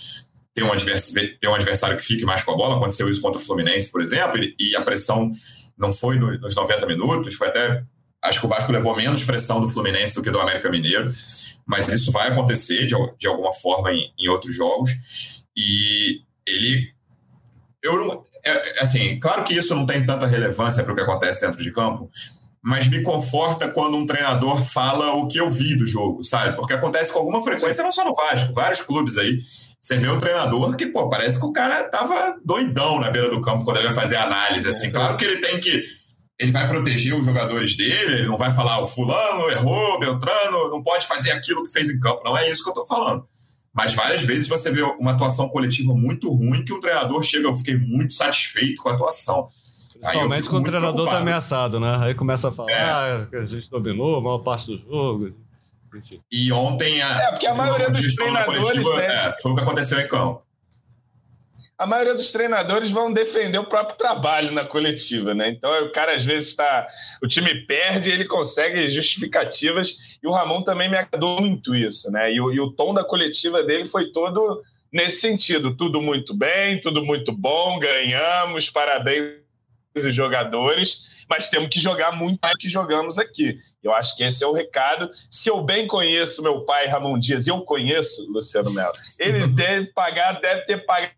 ter 0.52 0.64
um, 0.64 0.72
adversário, 0.72 1.38
ter 1.38 1.46
um 1.46 1.54
adversário 1.54 1.96
que 1.96 2.02
fique 2.02 2.24
mais 2.24 2.42
com 2.42 2.50
a 2.50 2.56
bola. 2.56 2.74
Aconteceu 2.74 3.08
isso 3.08 3.20
contra 3.20 3.40
o 3.40 3.44
Fluminense, 3.44 3.92
por 3.92 4.02
exemplo, 4.02 4.40
e, 4.42 4.74
a 4.74 4.82
pressão 4.82 5.30
não 5.78 5.92
foi 5.92 6.18
nos 6.18 6.56
90 6.56 6.86
minutos, 6.86 7.36
foi 7.36 7.46
até. 7.46 7.84
Acho 8.20 8.40
que 8.40 8.46
o 8.46 8.48
Vasco 8.48 8.72
levou 8.72 8.96
menos 8.96 9.22
pressão 9.22 9.60
do 9.60 9.68
Fluminense 9.68 10.12
do 10.12 10.20
que 10.20 10.32
do 10.32 10.40
América 10.40 10.68
Mineiro, 10.68 11.12
mas 11.64 11.86
isso 11.92 12.10
vai 12.10 12.26
acontecer 12.26 12.84
de, 12.84 12.96
de 13.16 13.28
alguma 13.28 13.52
forma 13.52 13.92
em, 13.92 14.12
em 14.18 14.26
outros 14.26 14.56
jogos. 14.56 14.90
E 15.56 16.22
ele. 16.44 16.92
Eu 17.80 17.96
não, 17.96 18.24
é, 18.44 18.82
assim, 18.82 19.20
claro 19.20 19.44
que 19.44 19.54
isso 19.54 19.72
não 19.72 19.86
tem 19.86 20.04
tanta 20.04 20.26
relevância 20.26 20.82
para 20.82 20.92
o 20.92 20.96
que 20.96 21.02
acontece 21.02 21.40
dentro 21.40 21.62
de 21.62 21.70
campo, 21.70 22.10
mas 22.62 22.88
me 22.88 23.02
conforta 23.02 23.68
quando 23.68 23.96
um 23.96 24.06
treinador 24.06 24.62
fala 24.64 25.12
o 25.14 25.28
que 25.28 25.38
eu 25.38 25.50
vi 25.50 25.76
do 25.76 25.86
jogo, 25.86 26.24
sabe? 26.24 26.56
Porque 26.56 26.72
acontece 26.72 27.12
com 27.12 27.20
alguma 27.20 27.42
frequência, 27.42 27.82
não 27.82 27.92
só 27.92 28.04
no 28.04 28.14
Vasco, 28.14 28.52
vários 28.52 28.80
clubes 28.80 29.16
aí. 29.16 29.40
Você 29.80 29.96
vê 29.96 30.08
um 30.08 30.18
treinador 30.18 30.76
que, 30.76 30.86
pô, 30.86 31.08
parece 31.08 31.38
que 31.38 31.46
o 31.46 31.52
cara 31.52 31.84
tava 31.88 32.38
doidão 32.44 32.98
na 32.98 33.10
beira 33.10 33.30
do 33.30 33.40
campo 33.40 33.64
quando 33.64 33.76
ele 33.76 33.86
vai 33.86 33.94
fazer 33.94 34.16
análise, 34.16 34.68
assim. 34.68 34.90
Claro 34.90 35.16
que 35.16 35.24
ele 35.24 35.38
tem 35.38 35.60
que. 35.60 35.82
Ele 36.38 36.52
vai 36.52 36.68
proteger 36.68 37.14
os 37.14 37.24
jogadores 37.24 37.76
dele, 37.76 38.14
ele 38.14 38.28
não 38.28 38.36
vai 38.36 38.52
falar 38.52 38.80
o 38.80 38.86
fulano 38.86 39.50
errou, 39.50 39.98
Beltrano, 39.98 40.68
não 40.70 40.82
pode 40.82 41.06
fazer 41.06 41.32
aquilo 41.32 41.64
que 41.64 41.72
fez 41.72 41.90
em 41.90 41.98
campo. 41.98 42.22
Não 42.24 42.36
é 42.36 42.50
isso 42.50 42.62
que 42.62 42.70
eu 42.70 42.74
tô 42.74 42.86
falando. 42.86 43.24
Mas 43.72 43.94
várias 43.94 44.22
vezes 44.22 44.48
você 44.48 44.70
vê 44.70 44.82
uma 44.82 45.12
atuação 45.12 45.48
coletiva 45.48 45.94
muito 45.94 46.32
ruim 46.32 46.64
que 46.64 46.72
o 46.72 46.80
treinador 46.80 47.22
chega, 47.22 47.46
eu 47.46 47.54
fiquei 47.54 47.76
muito 47.76 48.14
satisfeito 48.14 48.82
com 48.82 48.88
a 48.88 48.94
atuação. 48.94 49.48
Principalmente 50.00 50.48
quando 50.48 50.66
o 50.66 50.70
treinador 50.70 51.06
está 51.06 51.18
ameaçado, 51.18 51.80
né? 51.80 51.98
Aí 52.00 52.14
começa 52.14 52.48
a 52.48 52.52
falar 52.52 52.70
é. 52.70 52.82
ah, 52.82 53.26
que 53.28 53.36
a 53.36 53.46
gente 53.46 53.68
dominou 53.70 54.16
a 54.16 54.20
maior 54.20 54.38
parte 54.38 54.66
do 54.66 54.78
jogo. 54.78 55.34
E 56.30 56.52
ontem. 56.52 57.02
A, 57.02 57.22
é, 57.22 57.30
porque 57.30 57.46
a 57.46 57.54
maioria 57.54 57.90
dos 57.90 58.14
treinadores. 58.14 58.76
Né? 58.76 59.06
É, 59.06 59.34
foi 59.40 59.52
o 59.52 59.54
que 59.56 59.62
aconteceu 59.62 59.98
em 59.98 60.06
campo. 60.06 60.42
A 61.76 61.86
maioria 61.86 62.14
dos 62.14 62.32
treinadores 62.32 62.90
vão 62.90 63.12
defender 63.12 63.58
o 63.58 63.64
próprio 63.64 63.96
trabalho 63.96 64.50
na 64.50 64.64
coletiva, 64.64 65.32
né? 65.32 65.48
Então 65.48 65.70
o 65.84 65.92
cara 65.92 66.14
às 66.14 66.24
vezes 66.24 66.48
está. 66.48 66.86
O 67.22 67.28
time 67.28 67.54
perde, 67.66 68.10
ele 68.10 68.24
consegue 68.24 68.88
justificativas, 68.88 70.18
e 70.20 70.26
o 70.26 70.32
Ramon 70.32 70.62
também 70.62 70.90
me 70.90 70.96
agradou 70.96 71.40
muito 71.40 71.76
isso, 71.76 72.10
né? 72.10 72.32
E 72.32 72.40
o, 72.40 72.52
e 72.52 72.60
o 72.60 72.72
tom 72.72 72.92
da 72.92 73.04
coletiva 73.04 73.62
dele 73.62 73.86
foi 73.86 74.10
todo 74.10 74.60
nesse 74.92 75.20
sentido: 75.20 75.76
tudo 75.76 76.02
muito 76.02 76.34
bem, 76.34 76.80
tudo 76.80 77.04
muito 77.04 77.32
bom, 77.32 77.78
ganhamos, 77.78 78.68
parabéns 78.68 79.37
os 80.04 80.14
jogadores, 80.14 81.24
mas 81.28 81.48
temos 81.48 81.68
que 81.68 81.80
jogar 81.80 82.12
muito 82.12 82.38
mais 82.42 82.56
que 82.56 82.68
jogamos 82.68 83.18
aqui. 83.18 83.58
Eu 83.82 83.92
acho 83.92 84.16
que 84.16 84.22
esse 84.22 84.42
é 84.42 84.46
o 84.46 84.52
recado. 84.52 85.10
Se 85.30 85.50
eu 85.50 85.62
bem 85.62 85.86
conheço 85.86 86.42
meu 86.42 86.64
pai, 86.64 86.86
Ramon 86.86 87.18
Dias, 87.18 87.46
eu 87.46 87.60
conheço 87.62 88.26
Luciano 88.30 88.72
Melo, 88.72 88.92
ele 89.18 89.46
deve 89.46 89.86
pagar, 89.88 90.40
deve 90.40 90.62
ter 90.62 90.84
pagado 90.84 91.12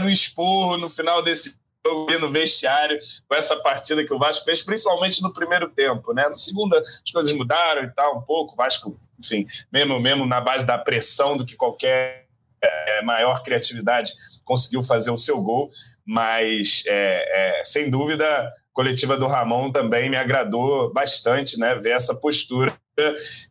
no 0.00 0.10
esporro 0.10 0.76
no 0.76 0.88
final 0.88 1.22
desse 1.22 1.56
jogo 1.86 2.18
no 2.18 2.30
vestiário 2.30 2.98
com 3.28 3.36
essa 3.36 3.56
partida 3.56 4.04
que 4.04 4.12
o 4.12 4.18
Vasco 4.18 4.44
fez, 4.44 4.62
principalmente 4.62 5.22
no 5.22 5.32
primeiro 5.32 5.68
tempo, 5.68 6.14
né? 6.14 6.28
No 6.28 6.36
segundo 6.36 6.74
as 6.76 7.10
coisas 7.12 7.32
mudaram 7.32 7.84
e 7.84 7.90
tal 7.90 8.18
um 8.18 8.22
pouco, 8.22 8.54
o 8.54 8.56
Vasco, 8.56 8.96
enfim, 9.18 9.46
mesmo 9.70 10.00
mesmo 10.00 10.24
na 10.24 10.40
base 10.40 10.66
da 10.66 10.78
pressão 10.78 11.36
do 11.36 11.44
que 11.44 11.56
qualquer 11.56 12.26
é, 12.62 13.02
maior 13.02 13.42
criatividade 13.42 14.12
conseguiu 14.44 14.82
fazer 14.82 15.10
o 15.10 15.18
seu 15.18 15.40
gol, 15.42 15.70
mas 16.06 16.82
é, 16.86 17.60
é, 17.60 17.64
sem 17.64 17.90
dúvida 17.90 18.52
coletiva 18.72 19.16
do 19.16 19.28
Ramon 19.28 19.70
também 19.70 20.10
me 20.10 20.16
agradou 20.16 20.92
bastante, 20.92 21.58
né? 21.58 21.76
Ver 21.76 21.92
essa 21.92 22.14
postura 22.14 22.74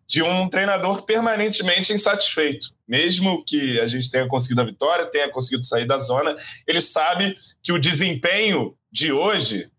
de 0.07 0.21
um 0.21 0.49
treinador 0.49 1.03
permanentemente 1.03 1.93
insatisfeito. 1.93 2.67
Mesmo 2.87 3.43
que 3.45 3.79
a 3.79 3.87
gente 3.87 4.09
tenha 4.11 4.27
conseguido 4.27 4.61
a 4.61 4.65
vitória, 4.65 5.09
tenha 5.11 5.29
conseguido 5.29 5.65
sair 5.65 5.85
da 5.85 5.97
zona, 5.97 6.35
ele 6.67 6.81
sabe 6.81 7.37
que 7.61 7.71
o 7.71 7.79
desempenho 7.79 8.75
de 8.91 9.11
hoje 9.11 9.69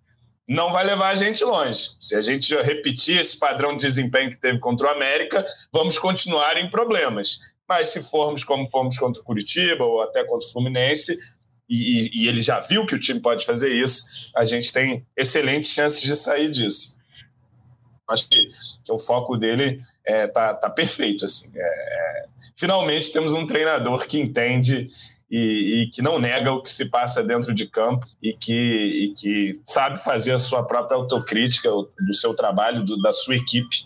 não 0.48 0.72
vai 0.72 0.84
levar 0.84 1.10
a 1.10 1.14
gente 1.14 1.42
longe. 1.44 1.90
Se 1.98 2.14
a 2.14 2.22
gente 2.22 2.54
repetir 2.54 3.20
esse 3.20 3.38
padrão 3.38 3.76
de 3.76 3.86
desempenho 3.86 4.30
que 4.30 4.36
teve 4.36 4.58
contra 4.58 4.88
o 4.88 4.90
América, 4.90 5.44
vamos 5.72 5.98
continuar 5.98 6.58
em 6.58 6.68
problemas. 6.68 7.38
Mas 7.66 7.88
se 7.88 8.02
formos 8.02 8.44
como 8.44 8.68
fomos 8.70 8.98
contra 8.98 9.22
o 9.22 9.24
Curitiba 9.24 9.84
ou 9.84 10.02
até 10.02 10.22
contra 10.24 10.46
o 10.46 10.52
Fluminense, 10.52 11.18
e, 11.68 12.10
e, 12.12 12.28
ele 12.28 12.42
já 12.42 12.60
viu 12.60 12.84
que 12.84 12.94
o 12.94 13.00
time 13.00 13.20
pode 13.20 13.46
fazer 13.46 13.72
isso, 13.72 14.02
a 14.36 14.44
gente 14.44 14.72
tem 14.72 15.04
excelentes 15.16 15.70
chances 15.70 16.02
de 16.02 16.14
sair 16.14 16.50
disso. 16.50 16.98
Acho 18.08 18.28
que, 18.28 18.50
que 18.84 18.92
o 18.92 18.98
foco 18.98 19.36
dele 19.36 19.80
é, 20.04 20.26
tá, 20.26 20.52
tá 20.52 20.68
perfeito. 20.68 21.24
Assim. 21.24 21.50
É, 21.54 21.60
é, 21.60 22.24
finalmente 22.54 23.12
temos 23.12 23.32
um 23.32 23.46
treinador 23.46 24.06
que 24.06 24.18
entende 24.18 24.90
e, 25.30 25.82
e, 25.82 25.90
que 25.90 26.02
não 26.02 26.18
nega 26.18 26.52
o 26.52 26.62
que 26.62 26.70
se 26.70 26.84
passa 26.90 27.22
dentro 27.22 27.54
de 27.54 27.66
campo 27.66 28.06
e 28.22 28.34
que, 28.34 28.52
e 28.52 29.14
que 29.14 29.60
sabe 29.66 29.98
fazer 29.98 30.32
a 30.32 30.38
sua 30.38 30.62
própria 30.62 30.98
autocrítica 30.98 31.70
do 31.70 32.14
seu 32.14 32.34
trabalho, 32.34 32.84
do, 32.84 32.98
da 32.98 33.12
sua 33.12 33.36
equipe. 33.36 33.76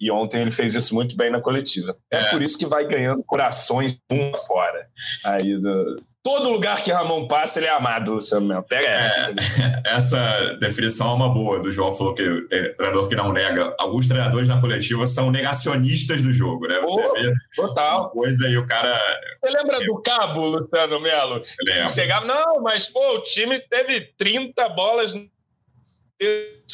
E 0.00 0.10
ontem 0.10 0.40
ele 0.40 0.50
fez 0.50 0.74
isso 0.74 0.92
muito 0.92 1.16
bem 1.16 1.30
na 1.30 1.40
coletiva. 1.40 1.96
É, 2.10 2.16
é. 2.18 2.30
por 2.30 2.42
isso 2.42 2.58
que 2.58 2.66
vai 2.66 2.84
ganhando 2.84 3.22
corações 3.22 3.96
um 4.10 4.34
fora 4.34 4.88
aí 5.24 5.56
do, 5.56 6.02
Todo 6.22 6.50
lugar 6.50 6.84
que 6.84 6.92
Ramon 6.92 7.26
passa, 7.26 7.58
ele 7.58 7.66
é 7.66 7.70
amado, 7.70 8.12
Luciano 8.12 8.46
Melo. 8.46 8.62
Pega 8.62 8.86
essa. 8.86 9.30
É, 9.30 9.82
essa 9.96 10.56
definição 10.60 11.10
é 11.10 11.14
uma 11.14 11.28
boa. 11.28 11.58
Do 11.58 11.72
João 11.72 11.92
falou 11.92 12.14
que 12.14 12.22
é 12.48 12.68
treinador 12.68 13.08
que 13.08 13.16
não 13.16 13.32
nega. 13.32 13.74
Alguns 13.76 14.06
treinadores 14.06 14.48
na 14.48 14.60
coletiva 14.60 15.04
são 15.04 15.32
negacionistas 15.32 16.22
do 16.22 16.30
jogo, 16.30 16.68
né? 16.68 16.78
Você 16.80 17.04
oh, 17.04 17.12
vê 17.14 17.32
total. 17.56 18.10
coisa 18.10 18.48
e 18.48 18.56
o 18.56 18.64
cara. 18.64 18.96
Você 19.42 19.50
lembra 19.50 19.84
do 19.84 20.00
Cabo, 20.00 20.46
Luciano 20.46 21.00
Melo? 21.00 21.42
Lembro. 21.66 21.92
Chegava, 21.92 22.24
não, 22.24 22.62
mas 22.62 22.88
pô, 22.88 23.16
o 23.16 23.24
time 23.24 23.58
teve 23.58 24.12
30 24.16 24.68
bolas 24.68 25.14
no 25.14 25.28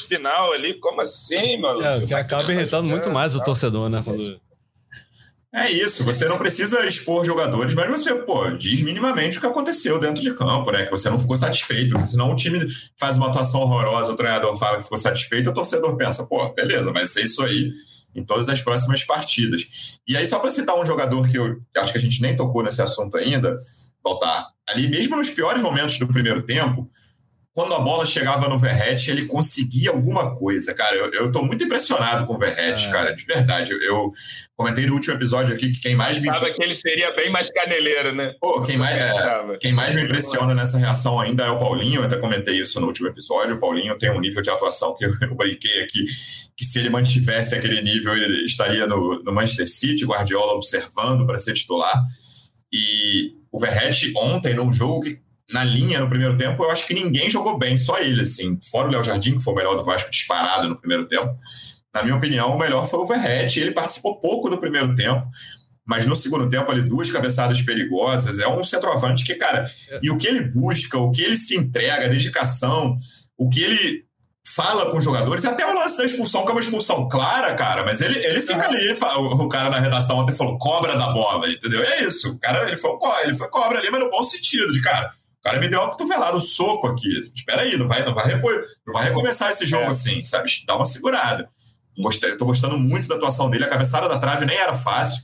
final 0.06 0.52
ali. 0.52 0.78
Como 0.78 1.00
assim, 1.00 1.56
mano? 1.56 1.82
É, 1.82 2.04
que 2.04 2.12
acaba 2.12 2.52
irritando 2.52 2.86
muito 2.86 3.10
mais 3.10 3.34
o 3.34 3.42
torcedor, 3.42 3.88
né? 3.88 4.02
Quando... 4.04 4.38
É 5.52 5.70
isso, 5.70 6.04
você 6.04 6.26
não 6.26 6.36
precisa 6.36 6.84
expor 6.84 7.24
jogadores, 7.24 7.72
mas 7.72 7.90
você, 7.90 8.14
pô, 8.14 8.50
diz 8.50 8.82
minimamente 8.82 9.38
o 9.38 9.40
que 9.40 9.46
aconteceu 9.46 9.98
dentro 9.98 10.22
de 10.22 10.34
campo, 10.34 10.70
né? 10.70 10.84
Que 10.84 10.90
você 10.90 11.08
não 11.08 11.18
ficou 11.18 11.38
satisfeito. 11.38 11.98
Senão 12.04 12.32
o 12.32 12.36
time 12.36 12.66
faz 12.98 13.16
uma 13.16 13.28
atuação 13.28 13.60
horrorosa, 13.60 14.12
o 14.12 14.16
treinador 14.16 14.58
fala 14.58 14.76
que 14.76 14.82
ficou 14.82 14.98
satisfeito, 14.98 15.48
o 15.48 15.54
torcedor 15.54 15.96
pensa, 15.96 16.26
pô, 16.26 16.52
beleza, 16.52 16.92
vai 16.92 17.06
ser 17.06 17.24
isso 17.24 17.42
aí 17.42 17.72
em 18.14 18.22
todas 18.22 18.50
as 18.50 18.60
próximas 18.60 19.04
partidas. 19.04 19.98
E 20.06 20.18
aí, 20.18 20.26
só 20.26 20.38
para 20.38 20.50
citar 20.50 20.78
um 20.78 20.84
jogador 20.84 21.26
que 21.26 21.38
eu 21.38 21.62
acho 21.78 21.92
que 21.92 21.98
a 21.98 22.00
gente 22.00 22.20
nem 22.20 22.36
tocou 22.36 22.62
nesse 22.62 22.82
assunto 22.82 23.16
ainda, 23.16 23.56
voltar 24.04 24.48
ali 24.68 24.86
mesmo 24.86 25.16
nos 25.16 25.30
piores 25.30 25.62
momentos 25.62 25.98
do 25.98 26.06
primeiro 26.06 26.42
tempo, 26.42 26.90
quando 27.58 27.74
a 27.74 27.80
bola 27.80 28.06
chegava 28.06 28.48
no 28.48 28.56
Verret, 28.56 29.10
ele 29.10 29.26
conseguia 29.26 29.90
alguma 29.90 30.32
coisa, 30.32 30.72
cara. 30.72 30.94
Eu, 30.94 31.12
eu 31.12 31.32
tô 31.32 31.42
muito 31.42 31.64
impressionado 31.64 32.24
com 32.24 32.34
o 32.34 32.38
Verret, 32.38 32.86
é. 32.86 32.88
cara, 32.88 33.10
de 33.10 33.24
verdade. 33.24 33.72
Eu, 33.72 33.82
eu, 33.82 34.12
comentei 34.56 34.86
no 34.86 34.94
último 34.94 35.14
episódio 35.14 35.56
aqui 35.56 35.72
que 35.72 35.80
quem 35.80 35.96
mais 35.96 36.20
me. 36.20 36.28
Sabe 36.28 36.54
que 36.54 36.62
ele 36.62 36.76
seria 36.76 37.10
bem 37.16 37.32
mais 37.32 37.50
caneleiro, 37.50 38.14
né? 38.14 38.32
Pô, 38.40 38.62
quem 38.62 38.76
mais, 38.76 38.96
é, 38.96 39.58
quem 39.60 39.72
mais 39.72 39.92
me 39.92 40.04
impressiona 40.04 40.54
nessa 40.54 40.78
reação 40.78 41.18
ainda 41.18 41.46
é 41.46 41.50
o 41.50 41.58
Paulinho. 41.58 42.02
Eu 42.02 42.04
até 42.04 42.16
comentei 42.16 42.60
isso 42.60 42.80
no 42.80 42.86
último 42.86 43.08
episódio. 43.08 43.56
O 43.56 43.58
Paulinho 43.58 43.98
tem 43.98 44.12
um 44.12 44.20
nível 44.20 44.40
de 44.40 44.50
atuação 44.50 44.94
que 44.94 45.04
eu, 45.04 45.10
eu 45.20 45.34
brinquei 45.34 45.82
aqui, 45.82 46.06
que 46.56 46.64
se 46.64 46.78
ele 46.78 46.90
mantivesse 46.90 47.56
aquele 47.56 47.82
nível, 47.82 48.14
ele 48.14 48.46
estaria 48.46 48.86
no, 48.86 49.20
no 49.24 49.32
Manchester 49.32 49.68
City, 49.68 50.06
Guardiola 50.06 50.52
observando 50.52 51.26
para 51.26 51.40
ser 51.40 51.54
titular. 51.54 52.04
E 52.72 53.32
o 53.50 53.58
Verret 53.58 54.12
ontem, 54.14 54.54
num 54.54 54.72
jogo 54.72 55.02
que 55.02 55.27
na 55.50 55.64
linha 55.64 55.98
no 55.98 56.08
primeiro 56.08 56.36
tempo, 56.36 56.62
eu 56.62 56.70
acho 56.70 56.86
que 56.86 56.94
ninguém 56.94 57.30
jogou 57.30 57.58
bem, 57.58 57.78
só 57.78 57.98
ele, 57.98 58.22
assim. 58.22 58.58
Fora 58.70 58.88
o 58.88 58.90
Léo 58.90 59.04
Jardim, 59.04 59.36
que 59.36 59.42
foi 59.42 59.54
o 59.54 59.56
melhor 59.56 59.76
do 59.76 59.84
Vasco 59.84 60.10
disparado 60.10 60.68
no 60.68 60.76
primeiro 60.76 61.08
tempo. 61.08 61.34
Na 61.94 62.02
minha 62.02 62.16
opinião, 62.16 62.54
o 62.54 62.58
melhor 62.58 62.88
foi 62.88 63.00
o 63.00 63.06
Verrete. 63.06 63.58
Ele 63.58 63.70
participou 63.70 64.20
pouco 64.20 64.50
do 64.50 64.58
primeiro 64.58 64.94
tempo, 64.94 65.26
mas 65.86 66.04
no 66.04 66.14
segundo 66.14 66.50
tempo, 66.50 66.70
ali, 66.70 66.82
duas 66.82 67.10
cabeçadas 67.10 67.62
perigosas. 67.62 68.38
É 68.38 68.46
um 68.46 68.62
centroavante 68.62 69.24
que, 69.24 69.34
cara, 69.34 69.70
é. 69.90 70.00
e 70.02 70.10
o 70.10 70.18
que 70.18 70.28
ele 70.28 70.42
busca, 70.42 70.98
o 70.98 71.10
que 71.10 71.22
ele 71.22 71.36
se 71.36 71.56
entrega, 71.56 72.04
a 72.04 72.08
dedicação, 72.08 72.98
o 73.36 73.48
que 73.48 73.62
ele 73.62 74.08
fala 74.54 74.90
com 74.90 74.98
os 74.98 75.04
jogadores, 75.04 75.44
até 75.44 75.64
o 75.66 75.74
lance 75.74 75.96
da 75.96 76.04
expulsão, 76.04 76.42
que 76.42 76.48
é 76.48 76.52
uma 76.52 76.60
expulsão 76.60 77.08
clara, 77.08 77.54
cara, 77.54 77.84
mas 77.84 78.00
ele, 78.00 78.18
ele 78.24 78.42
fica 78.42 78.66
ali, 78.66 78.80
ele 78.80 78.94
fala, 78.94 79.18
o 79.18 79.48
cara 79.48 79.68
na 79.68 79.78
redação 79.78 80.18
ontem 80.18 80.34
falou 80.34 80.58
cobra 80.58 80.96
da 80.96 81.12
bola, 81.12 81.48
entendeu? 81.48 81.82
É 81.82 82.04
isso, 82.04 82.32
o 82.32 82.38
cara, 82.38 82.66
ele 82.66 82.76
foi, 82.76 82.90
ele 83.22 83.34
foi 83.34 83.48
cobra 83.48 83.78
ali, 83.78 83.90
mas 83.90 84.00
no 84.00 84.10
bom 84.10 84.24
sentido, 84.24 84.72
de 84.72 84.80
cara, 84.80 85.12
cara 85.48 85.60
me 85.60 85.68
deu 85.68 85.80
uma 85.80 85.90
cotovelada, 85.90 86.36
um 86.36 86.40
soco 86.40 86.86
aqui. 86.86 87.08
Espera 87.34 87.62
aí, 87.62 87.76
não 87.76 87.88
vai, 87.88 88.04
não 88.04 88.14
vai, 88.14 88.26
repor, 88.26 88.60
não 88.86 88.92
vai 88.92 89.04
recomeçar 89.04 89.50
esse 89.50 89.66
jogo 89.66 89.84
é. 89.84 89.90
assim, 89.90 90.22
sabe? 90.24 90.50
Dá 90.66 90.76
uma 90.76 90.86
segurada. 90.86 91.48
Gostei, 91.96 92.36
tô 92.36 92.44
gostando 92.44 92.78
muito 92.78 93.08
da 93.08 93.16
atuação 93.16 93.50
dele. 93.50 93.64
A 93.64 93.68
cabeçada 93.68 94.08
da 94.08 94.18
trave 94.18 94.46
nem 94.46 94.56
era 94.56 94.74
fácil. 94.74 95.22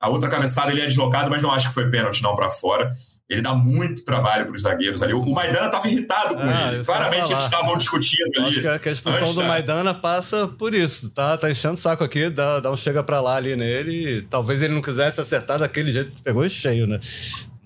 A 0.00 0.08
outra 0.08 0.28
cabeçada 0.28 0.70
ele 0.70 0.80
é 0.80 0.86
deslocado, 0.86 1.30
mas 1.30 1.42
não 1.42 1.50
acho 1.50 1.68
que 1.68 1.74
foi 1.74 1.90
pênalti 1.90 2.22
não 2.22 2.34
para 2.34 2.50
fora. 2.50 2.92
Ele 3.28 3.42
dá 3.42 3.54
muito 3.54 4.04
trabalho 4.04 4.46
para 4.46 4.54
os 4.54 4.62
zagueiros 4.62 5.02
ali. 5.02 5.12
O 5.12 5.26
Maidana 5.26 5.66
estava 5.66 5.88
irritado 5.88 6.36
com 6.36 6.42
ah, 6.42 6.72
ele. 6.72 6.84
Claramente 6.84 7.32
eles 7.32 7.44
estavam 7.44 7.76
discutindo 7.76 8.30
ali. 8.38 8.48
Acho 8.48 8.60
que 8.60 8.68
a, 8.68 8.78
que 8.78 8.88
a 8.88 8.92
expulsão 8.92 9.34
do 9.34 9.40
da... 9.40 9.48
Maidana 9.48 9.92
passa 9.92 10.46
por 10.46 10.72
isso. 10.72 11.10
Tá, 11.10 11.36
tá 11.36 11.50
enchendo 11.50 11.74
o 11.74 11.76
saco 11.76 12.04
aqui, 12.04 12.30
dá, 12.30 12.60
dá 12.60 12.70
um 12.70 12.76
chega 12.76 13.02
para 13.02 13.20
lá 13.20 13.34
ali 13.34 13.56
nele. 13.56 14.22
Talvez 14.30 14.62
ele 14.62 14.74
não 14.74 14.82
quisesse 14.82 15.20
acertar 15.20 15.58
daquele 15.58 15.92
jeito 15.92 16.12
que 16.12 16.22
pegou 16.22 16.48
cheio, 16.48 16.86
né? 16.86 17.00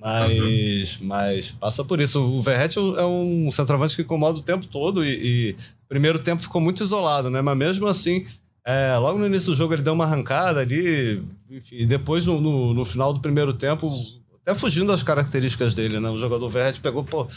Mas, 0.01 0.97
uhum. 0.97 1.07
mas 1.07 1.51
passa 1.51 1.85
por 1.85 2.01
isso. 2.01 2.21
O 2.21 2.41
Verret 2.41 2.77
é 2.77 3.05
um 3.05 3.53
centroavante 3.53 3.95
que 3.95 4.03
incomoda 4.03 4.39
o 4.39 4.43
tempo 4.43 4.67
todo 4.67 5.05
e, 5.05 5.11
e 5.11 5.57
primeiro 5.89 6.19
tempo 6.19 6.41
ficou 6.41 6.61
muito 6.61 6.83
isolado, 6.83 7.29
né? 7.29 7.43
Mas 7.43 7.59
mesmo 7.59 7.87
assim, 7.87 8.27
é, 8.65 8.97
logo 8.97 9.19
no 9.19 9.27
início 9.27 9.51
do 9.51 9.57
jogo 9.57 9.75
ele 9.75 9.83
deu 9.83 9.93
uma 9.93 10.05
arrancada 10.05 10.61
ali, 10.61 11.23
enfim, 11.51 11.77
e 11.77 11.87
depois 11.87 12.25
no, 12.25 12.41
no, 12.41 12.73
no, 12.73 12.85
final 12.85 13.13
do 13.13 13.21
primeiro 13.21 13.53
tempo, 13.53 13.93
até 14.43 14.55
fugindo 14.55 14.87
das 14.87 15.03
características 15.03 15.75
dele, 15.75 16.01
né? 16.01 16.09
O 16.09 16.19
jogador 16.19 16.49
Verret 16.49 16.81
pegou, 16.81 17.05
pô, 17.05 17.29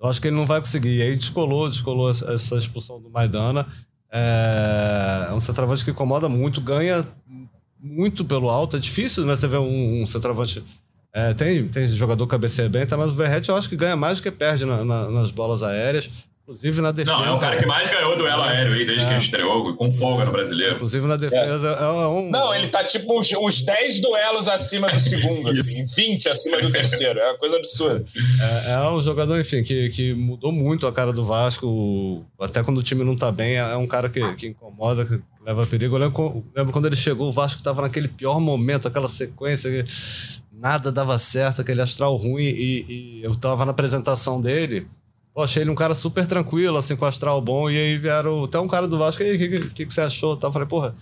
eu 0.00 0.08
acho 0.08 0.20
que 0.20 0.28
ele 0.28 0.36
não 0.36 0.46
vai 0.46 0.60
conseguir. 0.60 0.98
E 0.98 1.02
aí 1.02 1.16
descolou, 1.16 1.68
descolou 1.68 2.10
essa 2.10 2.56
expulsão 2.56 3.00
do 3.00 3.10
Maidana. 3.10 3.66
É, 4.12 5.28
é 5.30 5.34
um 5.34 5.40
centroavante 5.40 5.84
que 5.84 5.90
incomoda 5.90 6.28
muito, 6.28 6.60
ganha 6.60 7.04
muito 7.80 8.24
pelo 8.24 8.48
alto. 8.48 8.76
É 8.76 8.78
difícil, 8.78 9.24
né? 9.24 9.34
Você 9.34 9.48
ver 9.48 9.58
um, 9.58 10.02
um 10.02 10.06
centroavante 10.06 10.62
é, 11.14 11.32
tem, 11.32 11.68
tem 11.68 11.86
jogador 11.88 12.26
cabeceia 12.26 12.68
bem, 12.68 12.84
tá, 12.84 12.96
mas 12.96 13.10
o 13.10 13.14
Verret 13.14 13.48
eu 13.48 13.56
acho 13.56 13.68
que 13.68 13.76
ganha 13.76 13.94
mais 13.94 14.18
do 14.18 14.24
que 14.24 14.32
perde 14.32 14.64
na, 14.64 14.84
na, 14.84 15.10
nas 15.10 15.30
bolas 15.30 15.62
aéreas. 15.62 16.10
Inclusive 16.42 16.82
na 16.82 16.92
defesa. 16.92 17.16
Não, 17.16 17.24
é 17.24 17.32
o 17.32 17.38
cara 17.38 17.56
que 17.56 17.64
mais 17.64 17.90
ganhou 17.90 18.18
duelo 18.18 18.42
aéreo 18.42 18.74
aí 18.74 18.84
desde 18.84 19.04
é. 19.04 19.06
que 19.06 19.14
ele 19.14 19.22
estreou, 19.22 19.74
com 19.76 19.90
folga 19.90 20.26
no 20.26 20.32
brasileiro. 20.32 20.74
Inclusive 20.74 21.06
na 21.06 21.16
defesa 21.16 21.78
é, 21.80 21.84
é 21.84 22.06
um. 22.06 22.30
Não, 22.30 22.54
ele 22.54 22.68
tá 22.68 22.84
tipo 22.84 23.18
uns, 23.18 23.32
uns 23.32 23.62
10 23.62 24.00
duelos 24.00 24.46
acima 24.46 24.88
do 24.88 25.00
segundo, 25.00 25.48
assim, 25.58 25.86
20 25.96 26.28
acima 26.28 26.60
do 26.60 26.70
terceiro. 26.70 27.18
É 27.18 27.30
uma 27.30 27.38
coisa 27.38 27.56
absurda. 27.56 28.04
É, 28.66 28.72
é, 28.72 28.90
um 28.90 29.00
jogador, 29.00 29.40
enfim, 29.40 29.62
que, 29.62 29.88
que 29.88 30.12
mudou 30.12 30.52
muito 30.52 30.86
a 30.86 30.92
cara 30.92 31.14
do 31.14 31.24
Vasco. 31.24 32.26
Até 32.38 32.62
quando 32.62 32.76
o 32.76 32.82
time 32.82 33.04
não 33.04 33.16
tá 33.16 33.32
bem, 33.32 33.56
é 33.56 33.76
um 33.76 33.86
cara 33.86 34.10
que, 34.10 34.20
que 34.34 34.48
incomoda, 34.48 35.06
que 35.06 35.18
leva 35.46 35.66
perigo. 35.66 35.96
Eu 35.96 36.00
lembro, 36.00 36.44
lembro 36.54 36.72
quando 36.74 36.86
ele 36.86 36.96
chegou, 36.96 37.30
o 37.30 37.32
Vasco 37.32 37.62
tava 37.62 37.80
naquele 37.80 38.08
pior 38.08 38.38
momento, 38.38 38.86
aquela 38.86 39.08
sequência. 39.08 39.70
Que 39.70 39.86
nada 40.64 40.90
dava 40.90 41.18
certo, 41.18 41.60
aquele 41.60 41.82
astral 41.82 42.16
ruim. 42.16 42.44
E, 42.44 42.84
e 42.88 43.22
eu 43.22 43.34
tava 43.34 43.66
na 43.66 43.72
apresentação 43.72 44.40
dele. 44.40 44.88
Pô, 45.34 45.42
achei 45.42 45.62
ele 45.62 45.70
um 45.70 45.74
cara 45.74 45.94
super 45.94 46.26
tranquilo, 46.26 46.78
assim, 46.78 46.96
com 46.96 47.04
astral 47.04 47.40
bom. 47.42 47.68
E 47.68 47.76
aí 47.76 47.98
vieram 47.98 48.44
até 48.44 48.58
um 48.58 48.68
cara 48.68 48.88
do 48.88 48.98
Vasco. 48.98 49.22
E 49.22 49.34
o 49.34 49.38
que, 49.38 49.48
que, 49.70 49.86
que, 49.86 49.92
você 49.92 50.00
achou? 50.00 50.38
Eu 50.42 50.52
falei, 50.52 50.66
porra, 50.66 50.96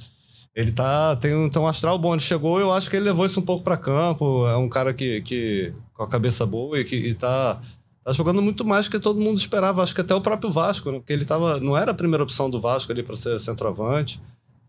ele 0.57 0.73
tá, 0.73 1.15
tem, 1.15 1.33
um, 1.35 1.49
tem 1.49 1.63
um 1.63 1.67
astral 1.69 1.97
bom. 1.97 2.13
Ele 2.13 2.23
chegou 2.23 2.59
eu 2.59 2.73
acho 2.73 2.91
que 2.91 2.97
ele 2.97 3.05
levou 3.05 3.25
isso 3.25 3.39
um 3.39 3.45
pouco 3.45 3.63
para 3.63 3.77
campo. 3.77 4.49
É 4.49 4.57
um 4.57 4.69
cara 4.69 4.93
que, 4.93 5.21
que 5.23 5.73
com 5.95 6.03
a 6.03 6.09
cabeça 6.09 6.45
boa 6.45 6.81
e 6.81 6.85
que 6.85 6.97
e 6.97 7.15
tá 7.15 7.61
tá 8.05 8.13
jogando 8.13 8.43
muito 8.43 8.65
mais 8.65 8.89
que 8.89 8.99
todo 8.99 9.21
mundo 9.21 9.39
esperava. 9.39 9.81
Acho 9.81 9.95
que 9.95 10.01
até 10.01 10.13
o 10.13 10.21
próprio 10.21 10.51
Vasco, 10.51 10.91
né? 10.91 10.99
porque 10.99 11.13
ele 11.13 11.25
tava, 11.25 11.61
não 11.61 11.77
era 11.77 11.93
a 11.93 11.95
primeira 11.95 12.25
opção 12.25 12.51
do 12.51 12.61
Vasco 12.61 12.91
ali 12.91 13.03
para 13.03 13.15
ser 13.15 13.39
centroavante. 13.39 14.21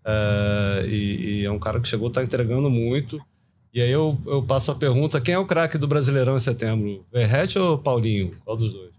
É, 0.06 0.86
e, 0.88 1.42
e, 1.42 1.46
é 1.46 1.52
um 1.52 1.58
cara 1.58 1.80
que 1.80 1.88
chegou, 1.88 2.12
tá 2.12 2.22
entregando 2.22 2.70
muito. 2.70 3.20
E 3.74 3.82
aí 3.82 3.90
eu, 3.90 4.18
eu 4.28 4.44
passo 4.44 4.72
a 4.72 4.76
pergunta: 4.76 5.20
quem 5.20 5.34
é 5.34 5.40
o 5.40 5.46
craque 5.46 5.78
do 5.78 5.88
Brasileirão 5.88 6.38
em 6.38 6.40
setembro? 6.40 7.04
Verrete 7.12 7.58
ou 7.58 7.78
Paulinho? 7.78 8.36
Qual 8.46 8.56
dos 8.56 8.72
dois? 8.72 8.94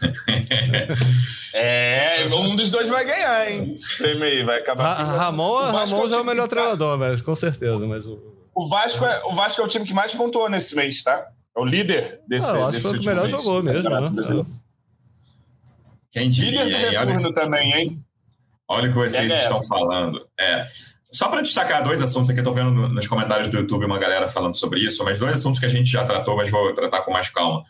é, 1.54 2.26
um 2.32 2.56
dos 2.56 2.70
dois 2.70 2.88
vai 2.88 3.04
ganhar, 3.04 3.50
hein? 3.50 3.74
Esse 3.76 3.98
prêmio 3.98 4.24
aí 4.24 4.42
vai 4.44 4.58
acabar. 4.58 4.82
Ra 4.82 5.24
Ramon, 5.24 5.56
Ramon 5.56 6.06
é 6.06 6.08
já 6.08 6.16
é 6.16 6.20
o 6.20 6.24
melhor 6.24 6.48
treinador, 6.48 6.98
mas 6.98 7.20
com 7.20 7.34
certeza. 7.34 7.86
Mas 7.86 8.06
o... 8.06 8.18
O, 8.54 8.68
Vasco 8.68 9.04
é, 9.04 9.22
o 9.24 9.34
Vasco 9.34 9.60
é 9.60 9.64
o 9.64 9.68
time 9.68 9.84
que 9.84 9.92
mais 9.94 10.14
pontuou 10.14 10.48
nesse 10.48 10.74
mês, 10.74 11.02
tá? 11.02 11.28
É 11.56 11.60
o 11.60 11.64
líder 11.64 12.20
desse. 12.26 12.46
Ah, 12.46 12.50
eu 12.50 12.66
acho 12.66 12.76
que 12.76 12.82
foi 12.82 12.96
o 12.96 13.00
que 13.00 13.06
melhor 13.06 13.22
mês. 13.22 13.30
jogou 13.30 13.62
mesmo, 13.62 13.90
né? 13.90 14.46
Quem 16.10 16.30
diria, 16.30 16.64
líder 16.64 16.90
do 16.90 16.98
retorno 16.98 17.32
também, 17.32 17.72
hein? 17.72 18.04
Olha 18.68 18.88
o 18.88 18.92
que 18.92 18.98
vocês 18.98 19.30
é 19.30 19.40
estão 19.40 19.62
falando. 19.64 20.26
É. 20.38 20.66
Só 21.10 21.28
para 21.28 21.40
destacar 21.40 21.82
dois 21.82 22.02
assuntos 22.02 22.28
aqui, 22.28 22.40
estou 22.40 22.52
vendo 22.52 22.70
nos 22.70 23.06
comentários 23.06 23.48
do 23.48 23.56
YouTube 23.56 23.86
uma 23.86 23.98
galera 23.98 24.28
falando 24.28 24.56
sobre 24.56 24.80
isso, 24.80 25.02
mas 25.04 25.18
dois 25.18 25.34
assuntos 25.34 25.58
que 25.58 25.66
a 25.66 25.68
gente 25.68 25.90
já 25.90 26.04
tratou, 26.04 26.36
mas 26.36 26.50
vou 26.50 26.74
tratar 26.74 27.00
com 27.00 27.10
mais 27.10 27.28
calma. 27.30 27.62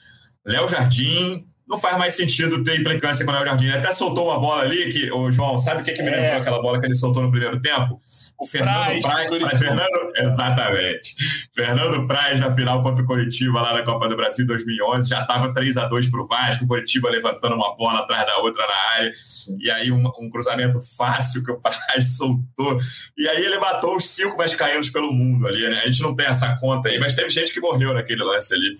Léo 0.44 0.68
Jardim 0.68 1.46
não 1.68 1.78
faz 1.78 1.96
mais 1.98 2.14
sentido 2.14 2.64
ter 2.64 2.80
implicância 2.80 3.24
com 3.24 3.30
o 3.30 3.34
Léo 3.34 3.44
Jardim. 3.44 3.66
Ele 3.66 3.76
até 3.76 3.92
soltou 3.92 4.28
uma 4.28 4.40
bola 4.40 4.62
ali, 4.62 4.92
que, 4.92 5.12
o 5.12 5.30
João, 5.30 5.58
sabe 5.58 5.82
o 5.82 5.84
que, 5.84 5.92
que 5.92 6.02
me 6.02 6.08
é. 6.08 6.20
lembrou 6.20 6.40
aquela 6.40 6.62
bola 6.62 6.80
que 6.80 6.86
ele 6.86 6.94
soltou 6.96 7.22
no 7.22 7.30
primeiro 7.30 7.60
tempo? 7.60 8.00
O 8.40 8.46
Fernando 8.46 9.00
Praz. 9.00 9.28
Praz 9.28 9.58
Fernando, 9.58 10.12
exatamente. 10.16 11.14
Fernando 11.52 12.06
Praz 12.06 12.38
na 12.38 12.52
final 12.52 12.82
contra 12.82 13.02
o 13.02 13.06
Coritiba 13.06 13.60
lá 13.60 13.74
na 13.74 13.82
Copa 13.82 14.08
do 14.08 14.16
Brasil 14.16 14.46
2011. 14.46 15.08
Já 15.08 15.22
estava 15.22 15.52
3 15.52 15.76
a 15.76 15.86
2 15.86 16.08
para 16.08 16.22
o 16.22 16.26
Vasco. 16.26 16.64
O 16.64 16.68
Coritiba 16.68 17.10
levantando 17.10 17.56
uma 17.56 17.76
bola 17.76 18.00
atrás 18.00 18.24
da 18.26 18.36
outra 18.38 18.64
na 18.64 18.96
área. 18.96 19.12
E 19.58 19.70
aí 19.70 19.90
um, 19.90 20.06
um 20.20 20.30
cruzamento 20.30 20.80
fácil 20.80 21.44
que 21.44 21.50
o 21.50 21.60
Praz 21.60 22.16
soltou. 22.16 22.78
E 23.16 23.28
aí 23.28 23.44
ele 23.44 23.58
matou 23.58 23.96
os 23.96 24.08
cinco 24.08 24.36
vascaínos 24.36 24.88
pelo 24.88 25.12
mundo 25.12 25.48
ali. 25.48 25.68
Né? 25.68 25.80
A 25.82 25.86
gente 25.86 26.02
não 26.02 26.14
tem 26.14 26.26
essa 26.26 26.56
conta 26.60 26.88
aí, 26.88 26.98
mas 26.98 27.14
teve 27.14 27.30
gente 27.30 27.52
que 27.52 27.60
morreu 27.60 27.92
naquele 27.92 28.22
lance 28.22 28.54
ali 28.54 28.76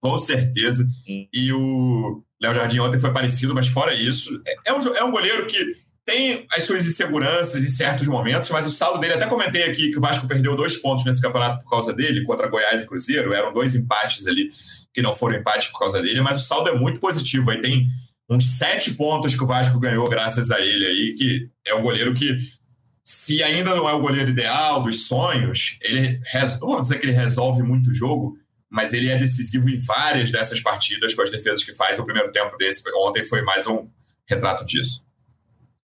com 0.00 0.18
certeza. 0.18 0.86
E 1.06 1.52
o 1.52 2.22
Léo 2.40 2.54
Jardim 2.54 2.80
ontem 2.80 2.98
foi 2.98 3.12
parecido, 3.12 3.54
mas 3.54 3.68
fora 3.68 3.94
isso, 3.94 4.42
é, 4.46 4.70
é 4.70 4.72
um, 4.72 4.94
é 4.94 5.04
um 5.04 5.10
goleiro 5.10 5.46
que 5.46 5.76
tem 6.04 6.46
as 6.52 6.64
suas 6.64 6.86
inseguranças 6.86 7.62
em 7.62 7.68
certos 7.68 8.06
momentos, 8.06 8.50
mas 8.50 8.66
o 8.66 8.70
saldo 8.70 8.98
dele, 8.98 9.14
até 9.14 9.26
comentei 9.26 9.64
aqui 9.64 9.90
que 9.90 9.98
o 9.98 10.00
Vasco 10.00 10.26
perdeu 10.26 10.56
dois 10.56 10.76
pontos 10.76 11.04
nesse 11.04 11.20
campeonato 11.20 11.62
por 11.62 11.70
causa 11.70 11.92
dele, 11.92 12.24
contra 12.24 12.48
Goiás 12.48 12.82
e 12.82 12.86
Cruzeiro, 12.86 13.32
eram 13.32 13.52
dois 13.52 13.74
empates 13.74 14.26
ali 14.26 14.50
que 14.92 15.02
não 15.02 15.14
foram 15.14 15.36
empates 15.36 15.68
por 15.68 15.78
causa 15.78 16.02
dele, 16.02 16.20
mas 16.20 16.42
o 16.42 16.44
saldo 16.44 16.70
é 16.70 16.74
muito 16.74 17.00
positivo. 17.00 17.50
Aí 17.50 17.60
tem 17.60 17.88
uns 18.28 18.58
sete 18.58 18.92
pontos 18.94 19.34
que 19.34 19.42
o 19.42 19.46
Vasco 19.46 19.78
ganhou 19.78 20.08
graças 20.08 20.50
a 20.50 20.60
ele 20.60 20.86
aí, 20.86 21.12
que 21.16 21.48
é 21.64 21.74
um 21.74 21.82
goleiro 21.82 22.14
que, 22.14 22.38
se 23.04 23.42
ainda 23.42 23.74
não 23.74 23.88
é 23.88 23.92
o 23.92 24.00
goleiro 24.00 24.30
ideal 24.30 24.82
dos 24.82 25.06
sonhos, 25.06 25.78
ele 25.80 26.20
vou 26.60 26.80
dizer 26.80 26.98
que 26.98 27.06
ele 27.06 27.12
resolve 27.12 27.62
muito 27.62 27.90
o 27.90 27.94
jogo, 27.94 28.36
mas 28.68 28.92
ele 28.92 29.08
é 29.08 29.18
decisivo 29.18 29.68
em 29.68 29.78
várias 29.78 30.30
dessas 30.30 30.60
partidas 30.60 31.12
com 31.12 31.22
as 31.22 31.30
defesas 31.30 31.64
que 31.64 31.72
faz. 31.72 31.98
O 31.98 32.04
primeiro 32.04 32.30
tempo 32.30 32.56
desse 32.56 32.82
ontem 32.94 33.24
foi 33.24 33.42
mais 33.42 33.66
um 33.66 33.88
retrato 34.28 34.64
disso. 34.64 35.04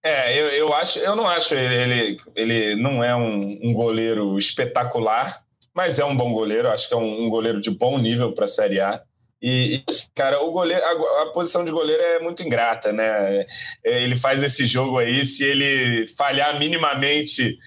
É, 0.06 0.40
eu, 0.40 0.46
eu 0.46 0.72
acho, 0.72 1.00
eu 1.00 1.16
não 1.16 1.26
acho 1.26 1.52
ele, 1.52 1.74
ele, 1.74 2.20
ele 2.36 2.80
não 2.80 3.02
é 3.02 3.16
um, 3.16 3.58
um 3.60 3.72
goleiro 3.72 4.38
espetacular, 4.38 5.42
mas 5.74 5.98
é 5.98 6.04
um 6.04 6.16
bom 6.16 6.32
goleiro. 6.32 6.70
Acho 6.70 6.86
que 6.86 6.94
é 6.94 6.96
um, 6.96 7.24
um 7.24 7.28
goleiro 7.28 7.60
de 7.60 7.70
bom 7.70 7.98
nível 7.98 8.32
para 8.32 8.44
a 8.44 8.48
Série 8.48 8.78
A. 8.78 9.02
E, 9.42 9.76
e, 9.76 9.84
cara, 10.14 10.40
o 10.40 10.52
goleiro, 10.52 10.80
a, 10.84 11.22
a, 11.22 11.26
posição 11.32 11.64
de 11.64 11.72
goleiro 11.72 12.00
é 12.00 12.20
muito 12.20 12.40
ingrata, 12.40 12.92
né? 12.92 13.44
É, 13.84 14.02
ele 14.02 14.16
faz 14.16 14.44
esse 14.44 14.64
jogo 14.64 14.96
aí, 14.98 15.24
se 15.24 15.44
ele 15.44 16.06
falhar 16.16 16.56
minimamente 16.56 17.58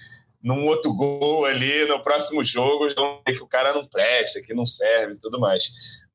num 0.42 0.64
outro 0.64 0.94
gol 0.94 1.44
ali 1.44 1.84
no 1.84 2.02
próximo 2.02 2.42
jogo, 2.42 2.88
vão 2.94 3.20
ver 3.26 3.34
que 3.34 3.42
o 3.42 3.46
cara 3.46 3.74
não 3.74 3.86
presta, 3.86 4.40
que 4.40 4.54
não 4.54 4.64
serve 4.64 5.16
tudo 5.20 5.38
mais. 5.38 5.70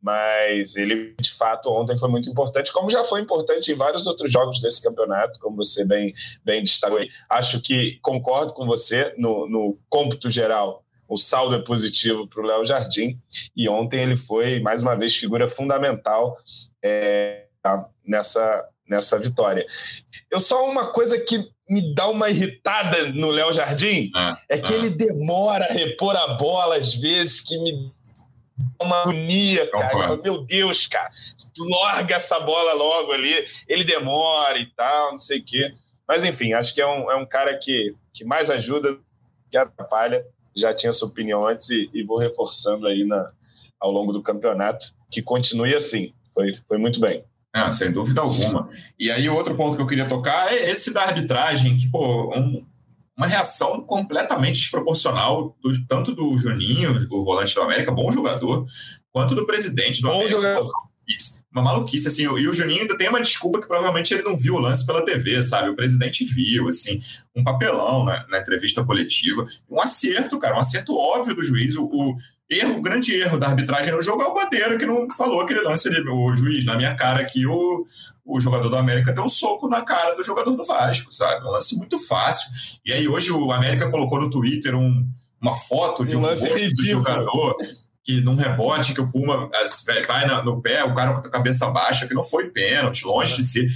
Mas 0.05 0.75
ele, 0.75 1.15
de 1.19 1.31
fato, 1.31 1.67
ontem 1.67 1.97
foi 1.97 2.07
muito 2.07 2.29
importante, 2.29 2.71
como 2.71 2.91
já 2.91 3.03
foi 3.03 3.21
importante 3.21 3.71
em 3.71 3.75
vários 3.75 4.05
outros 4.05 4.31
jogos 4.31 4.59
desse 4.61 4.83
campeonato, 4.83 5.39
como 5.39 5.55
você 5.55 5.83
bem, 5.83 6.13
bem 6.43 6.61
destacou 6.61 6.99
aí. 6.99 7.09
Acho 7.27 7.59
que 7.59 7.97
concordo 8.03 8.53
com 8.53 8.67
você 8.67 9.15
no, 9.17 9.49
no 9.49 9.75
cômputo 9.89 10.29
geral. 10.29 10.85
O 11.09 11.17
saldo 11.17 11.55
é 11.55 11.59
positivo 11.59 12.27
para 12.27 12.39
o 12.39 12.45
Léo 12.45 12.63
Jardim. 12.63 13.19
E 13.57 13.67
ontem 13.67 14.03
ele 14.03 14.15
foi, 14.15 14.59
mais 14.59 14.83
uma 14.83 14.95
vez, 14.95 15.15
figura 15.15 15.49
fundamental 15.49 16.37
é, 16.83 17.47
nessa, 18.05 18.63
nessa 18.87 19.17
vitória. 19.17 19.65
Eu 20.29 20.39
só 20.39 20.69
uma 20.69 20.91
coisa 20.91 21.17
que 21.17 21.49
me 21.67 21.95
dá 21.95 22.07
uma 22.07 22.29
irritada 22.29 23.11
no 23.11 23.31
Léo 23.31 23.51
Jardim 23.51 24.11
é, 24.49 24.55
é 24.55 24.59
que 24.59 24.71
é. 24.71 24.77
ele 24.77 24.91
demora 24.91 25.65
a 25.65 25.73
repor 25.73 26.15
a 26.15 26.27
bola 26.35 26.77
às 26.77 26.93
vezes, 26.93 27.41
que 27.41 27.57
me 27.57 27.91
uma 28.79 29.01
agonia, 29.01 29.69
cara. 29.69 30.17
Meu 30.23 30.43
Deus, 30.43 30.87
cara, 30.87 31.09
larga 31.57 32.15
essa 32.15 32.39
bola 32.39 32.73
logo 32.73 33.11
ali. 33.11 33.45
Ele 33.67 33.83
demora 33.83 34.57
e 34.57 34.65
tal, 34.67 35.11
não 35.11 35.19
sei 35.19 35.39
o 35.39 35.43
quê. 35.43 35.73
Mas 36.07 36.23
enfim, 36.23 36.53
acho 36.53 36.73
que 36.73 36.81
é 36.81 36.87
um, 36.87 37.11
é 37.11 37.15
um 37.15 37.25
cara 37.25 37.57
que, 37.57 37.95
que 38.13 38.23
mais 38.23 38.49
ajuda 38.49 38.97
que 39.49 39.57
atrapalha. 39.57 40.25
Já 40.55 40.73
tinha 40.73 40.93
sua 40.93 41.07
opinião 41.07 41.45
antes 41.45 41.69
e, 41.69 41.89
e 41.93 42.03
vou 42.03 42.17
reforçando 42.17 42.87
aí 42.87 43.03
na, 43.03 43.31
ao 43.79 43.91
longo 43.91 44.13
do 44.13 44.21
campeonato. 44.21 44.93
Que 45.11 45.21
continue 45.21 45.75
assim. 45.75 46.13
Foi, 46.33 46.53
foi 46.67 46.77
muito 46.77 46.99
bem. 46.99 47.23
Ah, 47.53 47.71
sem 47.71 47.89
dúvida 47.89 48.19
alguma. 48.19 48.67
E 48.99 49.09
aí, 49.09 49.29
outro 49.29 49.55
ponto 49.55 49.77
que 49.77 49.81
eu 49.81 49.87
queria 49.87 50.09
tocar 50.09 50.51
é 50.51 50.69
esse 50.69 50.93
da 50.93 51.03
arbitragem, 51.03 51.77
que, 51.77 51.89
pô, 51.89 52.37
um, 52.37 52.65
uma 53.17 53.27
reação 53.27 53.81
completamente 53.81 54.59
desproporcional, 54.59 55.55
do, 55.61 55.85
tanto 55.87 56.13
do 56.13 56.37
Juninho, 56.37 57.07
o 57.09 57.23
volante 57.23 57.55
do 57.55 57.61
América, 57.61 57.91
bom 57.91 58.11
jogador, 58.11 58.65
quanto 59.11 59.33
do 59.33 59.45
presidente 59.45 60.01
do 60.01 60.09
bom 60.09 60.15
América. 60.15 60.35
Jogador. 60.35 60.71
Uma 61.55 61.63
maluquice, 61.63 62.09
assim. 62.09 62.23
E 62.23 62.47
o 62.49 62.53
Juninho 62.53 62.81
ainda 62.81 62.97
tem 62.97 63.07
uma 63.07 63.21
desculpa 63.21 63.61
que 63.61 63.67
provavelmente 63.67 64.13
ele 64.13 64.23
não 64.23 64.35
viu 64.35 64.55
o 64.55 64.59
lance 64.59 64.85
pela 64.85 65.05
TV, 65.05 65.41
sabe? 65.41 65.69
O 65.69 65.75
presidente 65.75 66.25
viu, 66.25 66.67
assim, 66.67 67.01
um 67.33 67.45
papelão 67.45 68.03
na, 68.03 68.27
na 68.27 68.39
entrevista 68.39 68.83
coletiva. 68.83 69.45
Um 69.69 69.79
acerto, 69.79 70.37
cara, 70.37 70.57
um 70.57 70.59
acerto 70.59 70.93
óbvio 70.93 71.33
do 71.33 71.41
juiz. 71.41 71.77
O, 71.77 71.85
o 71.85 72.17
erro, 72.49 72.77
o 72.77 72.81
grande 72.81 73.15
erro 73.15 73.37
da 73.37 73.47
arbitragem 73.47 73.93
no 73.93 74.01
jogo 74.01 74.21
é 74.21 74.25
o 74.25 74.33
Bandeira, 74.33 74.77
que 74.77 74.85
não 74.85 75.09
falou 75.11 75.39
aquele 75.39 75.61
lance 75.61 75.87
ali, 75.87 76.01
o 76.07 76.35
juiz, 76.35 76.65
na 76.65 76.75
minha 76.75 76.93
cara 76.95 77.21
aqui, 77.21 77.45
o, 77.47 77.85
o 78.25 78.39
jogador 78.39 78.67
do 78.67 78.75
América 78.75 79.13
deu 79.13 79.23
um 79.23 79.29
soco 79.29 79.69
na 79.69 79.81
cara 79.81 80.13
do 80.13 80.23
jogador 80.25 80.51
do 80.51 80.65
Vasco, 80.65 81.13
sabe? 81.13 81.45
Um 81.45 81.51
lance 81.51 81.77
muito 81.77 81.97
fácil. 81.99 82.49
E 82.85 82.91
aí 82.91 83.07
hoje 83.07 83.31
o 83.31 83.51
América 83.51 83.89
colocou 83.89 84.19
no 84.19 84.29
Twitter 84.29 84.75
um, 84.75 85.07
uma 85.41 85.55
foto 85.55 86.05
de 86.05 86.15
um, 86.15 86.19
um 86.19 86.23
lance 86.23 86.47
do 86.47 86.85
jogador 86.85 87.55
que 88.05 88.21
num 88.21 88.35
rebote 88.35 88.93
que 88.93 89.01
o 89.01 89.09
Puma 89.09 89.49
vai 89.85 90.43
no 90.43 90.61
pé, 90.61 90.83
o 90.83 90.93
cara 90.93 91.13
com 91.13 91.27
a 91.27 91.31
cabeça 91.31 91.67
baixa, 91.71 92.07
que 92.07 92.13
não 92.13 92.23
foi 92.23 92.51
pênalti, 92.51 93.03
longe 93.03 93.35
de 93.35 93.43
ser. 93.43 93.67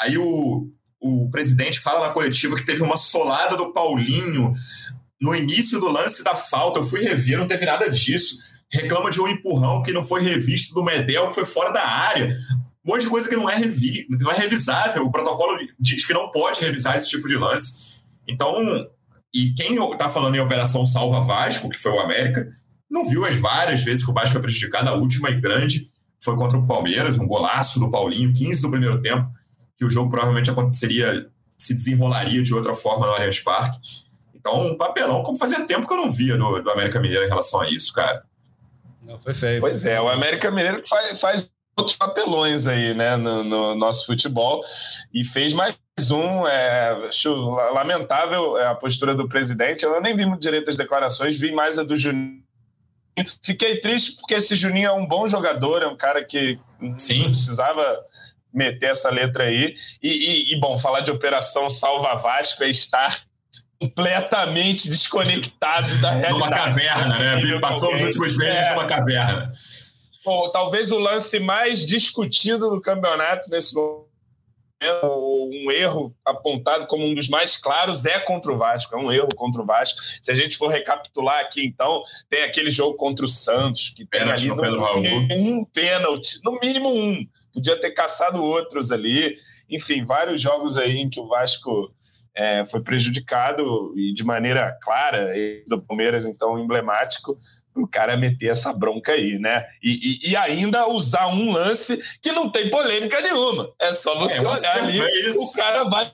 Aí 0.00 0.16
o, 0.16 0.68
o 1.00 1.28
presidente 1.30 1.80
fala 1.80 2.06
na 2.06 2.14
coletiva 2.14 2.54
que 2.54 2.64
teve 2.64 2.80
uma 2.80 2.96
solada 2.96 3.56
do 3.56 3.72
Paulinho 3.72 4.54
no 5.20 5.34
início 5.34 5.80
do 5.80 5.88
lance 5.88 6.22
da 6.22 6.34
falta, 6.34 6.78
eu 6.78 6.84
fui 6.84 7.02
rever, 7.02 7.38
não 7.38 7.46
teve 7.48 7.64
nada 7.64 7.90
disso. 7.90 8.38
Reclama 8.70 9.10
de 9.10 9.20
um 9.20 9.28
empurrão 9.28 9.82
que 9.82 9.92
não 9.92 10.04
foi 10.04 10.22
revisto 10.22 10.74
do 10.74 10.82
Medel, 10.82 11.28
que 11.28 11.34
foi 11.34 11.44
fora 11.44 11.72
da 11.72 11.86
área. 11.86 12.36
Um 12.84 12.92
monte 12.92 13.02
de 13.02 13.08
coisa 13.08 13.28
que 13.28 13.36
não 13.36 13.50
é, 13.50 13.56
revi 13.56 14.06
não 14.08 14.30
é 14.30 14.36
revisável. 14.36 15.04
O 15.04 15.12
protocolo 15.12 15.58
diz 15.78 16.06
que 16.06 16.12
não 16.12 16.30
pode 16.30 16.60
revisar 16.60 16.96
esse 16.96 17.08
tipo 17.08 17.28
de 17.28 17.36
lance. 17.36 18.00
Então, 18.26 18.88
e 19.34 19.54
quem 19.54 19.76
está 19.92 20.08
falando 20.08 20.36
em 20.36 20.40
Operação 20.40 20.86
Salva 20.86 21.20
Vasco, 21.20 21.68
que 21.68 21.78
foi 21.78 21.92
o 21.92 22.00
América, 22.00 22.48
não 22.92 23.08
viu 23.08 23.24
as 23.24 23.34
várias 23.36 23.82
vezes 23.82 24.04
que 24.04 24.10
o 24.10 24.14
Vasco 24.14 24.32
foi 24.32 24.42
prejudicado. 24.42 24.90
A 24.90 24.92
última 24.94 25.30
e 25.30 25.40
grande 25.40 25.90
foi 26.20 26.36
contra 26.36 26.58
o 26.58 26.66
Palmeiras, 26.66 27.18
um 27.18 27.26
golaço 27.26 27.80
do 27.80 27.90
Paulinho, 27.90 28.34
15 28.34 28.60
do 28.60 28.70
primeiro 28.70 29.00
tempo, 29.00 29.28
que 29.78 29.84
o 29.84 29.88
jogo 29.88 30.10
provavelmente 30.10 30.50
aconteceria, 30.50 31.26
se 31.56 31.74
desenrolaria 31.74 32.42
de 32.42 32.54
outra 32.54 32.74
forma 32.74 33.06
no 33.06 33.12
Allianz 33.12 33.40
Parque. 33.40 33.78
Então, 34.34 34.66
um 34.66 34.76
papelão, 34.76 35.22
como 35.22 35.38
fazia 35.38 35.66
tempo 35.66 35.86
que 35.86 35.92
eu 35.92 35.96
não 35.96 36.10
via 36.10 36.36
do, 36.36 36.60
do 36.60 36.70
América 36.70 37.00
Mineiro 37.00 37.24
em 37.24 37.28
relação 37.28 37.60
a 37.60 37.68
isso, 37.68 37.92
cara. 37.92 38.22
Não, 39.02 39.18
foi 39.18 39.32
feio. 39.32 39.60
Pois 39.60 39.82
foi 39.82 39.90
é, 39.90 40.00
o 40.00 40.08
América 40.08 40.50
Mineiro 40.50 40.82
faz, 40.86 41.20
faz 41.20 41.52
outros 41.76 41.96
papelões 41.96 42.66
aí, 42.66 42.94
né, 42.94 43.16
no, 43.16 43.42
no, 43.42 43.74
nosso 43.74 44.04
futebol 44.04 44.62
e 45.14 45.24
fez 45.24 45.54
mais 45.54 45.76
um. 46.10 46.46
É, 46.46 47.06
acho 47.08 47.32
lamentável 47.74 48.56
a 48.56 48.74
postura 48.74 49.14
do 49.14 49.28
presidente. 49.28 49.82
Eu 49.82 50.00
nem 50.00 50.14
vi 50.14 50.26
muito 50.26 50.42
direito 50.42 50.68
as 50.68 50.76
declarações, 50.76 51.36
vi 51.36 51.52
mais 51.52 51.78
a 51.78 51.82
do 51.82 51.96
Juninho. 51.96 52.41
Fiquei 53.42 53.80
triste 53.80 54.16
porque 54.16 54.34
esse 54.34 54.56
Juninho 54.56 54.88
é 54.88 54.92
um 54.92 55.06
bom 55.06 55.28
jogador, 55.28 55.82
é 55.82 55.86
um 55.86 55.96
cara 55.96 56.24
que 56.24 56.58
Sim. 56.96 57.24
precisava 57.24 57.98
meter 58.52 58.92
essa 58.92 59.10
letra 59.10 59.44
aí. 59.44 59.74
E, 60.02 60.08
e, 60.08 60.52
e, 60.52 60.60
bom, 60.60 60.78
falar 60.78 61.00
de 61.00 61.10
Operação 61.10 61.70
Salva 61.70 62.14
Vasco 62.16 62.62
é 62.62 62.70
estar 62.70 63.22
completamente 63.80 64.88
desconectado 64.88 65.88
da 66.00 66.12
realidade. 66.12 66.38
Numa 66.38 66.50
caverna, 66.50 67.18
né? 67.18 67.58
Passou 67.60 67.94
os 67.94 68.00
últimos 68.02 68.36
meses 68.36 68.56
é. 68.56 68.70
numa 68.70 68.86
caverna. 68.86 69.52
Pô, 70.24 70.48
talvez 70.50 70.92
o 70.92 70.98
lance 70.98 71.38
mais 71.40 71.84
discutido 71.84 72.70
do 72.70 72.80
campeonato 72.80 73.50
nesse 73.50 73.74
momento 73.74 74.11
um 75.04 75.70
erro 75.70 76.14
apontado 76.24 76.86
como 76.86 77.06
um 77.06 77.14
dos 77.14 77.28
mais 77.28 77.56
claros 77.56 78.04
é 78.06 78.18
contra 78.18 78.52
o 78.52 78.58
Vasco, 78.58 78.94
é 78.94 78.98
um 78.98 79.12
erro 79.12 79.28
contra 79.36 79.62
o 79.62 79.66
Vasco. 79.66 79.98
Se 80.20 80.32
a 80.32 80.34
gente 80.34 80.56
for 80.56 80.68
recapitular 80.68 81.40
aqui, 81.40 81.64
então, 81.64 82.02
tem 82.28 82.42
aquele 82.42 82.70
jogo 82.70 82.96
contra 82.96 83.24
o 83.24 83.28
Santos, 83.28 83.90
que 83.90 84.04
tem 84.06 84.20
Pênalti 84.20 84.50
ali 84.50 84.60
no 84.60 85.60
um 85.60 85.64
pênalti, 85.64 86.40
no 86.42 86.58
mínimo 86.58 86.92
um. 86.92 87.26
Podia 87.52 87.78
ter 87.78 87.92
caçado 87.92 88.42
outros 88.42 88.90
ali. 88.90 89.36
Enfim, 89.68 90.04
vários 90.04 90.40
jogos 90.40 90.76
aí 90.76 90.98
em 90.98 91.08
que 91.08 91.20
o 91.20 91.28
Vasco 91.28 91.92
é, 92.34 92.64
foi 92.66 92.80
prejudicado 92.80 93.92
e 93.96 94.12
de 94.12 94.24
maneira 94.24 94.76
clara, 94.82 95.36
esse 95.36 95.66
do 95.68 95.82
Palmeiras, 95.82 96.24
então, 96.24 96.58
emblemático, 96.58 97.38
o 97.74 97.86
cara 97.86 98.16
meter 98.16 98.50
essa 98.50 98.72
bronca 98.72 99.12
aí, 99.12 99.38
né? 99.38 99.66
E, 99.82 100.20
e- 100.26 100.30
e 100.30 100.36
ainda 100.36 100.86
usar 100.88 101.26
um 101.28 101.50
lance 101.52 101.98
que 102.20 102.30
não 102.32 102.50
tem 102.50 102.68
polêmica 102.70 103.20
nenhuma. 103.20 103.72
É 103.80 103.92
só 103.92 104.18
você 104.18 104.38
É, 104.38 104.48
olhar 104.48 104.76
ali, 104.78 105.00
é 105.00 105.28
isso. 105.28 105.42
o 105.42 105.52
cara 105.52 105.84
vai 105.84 106.12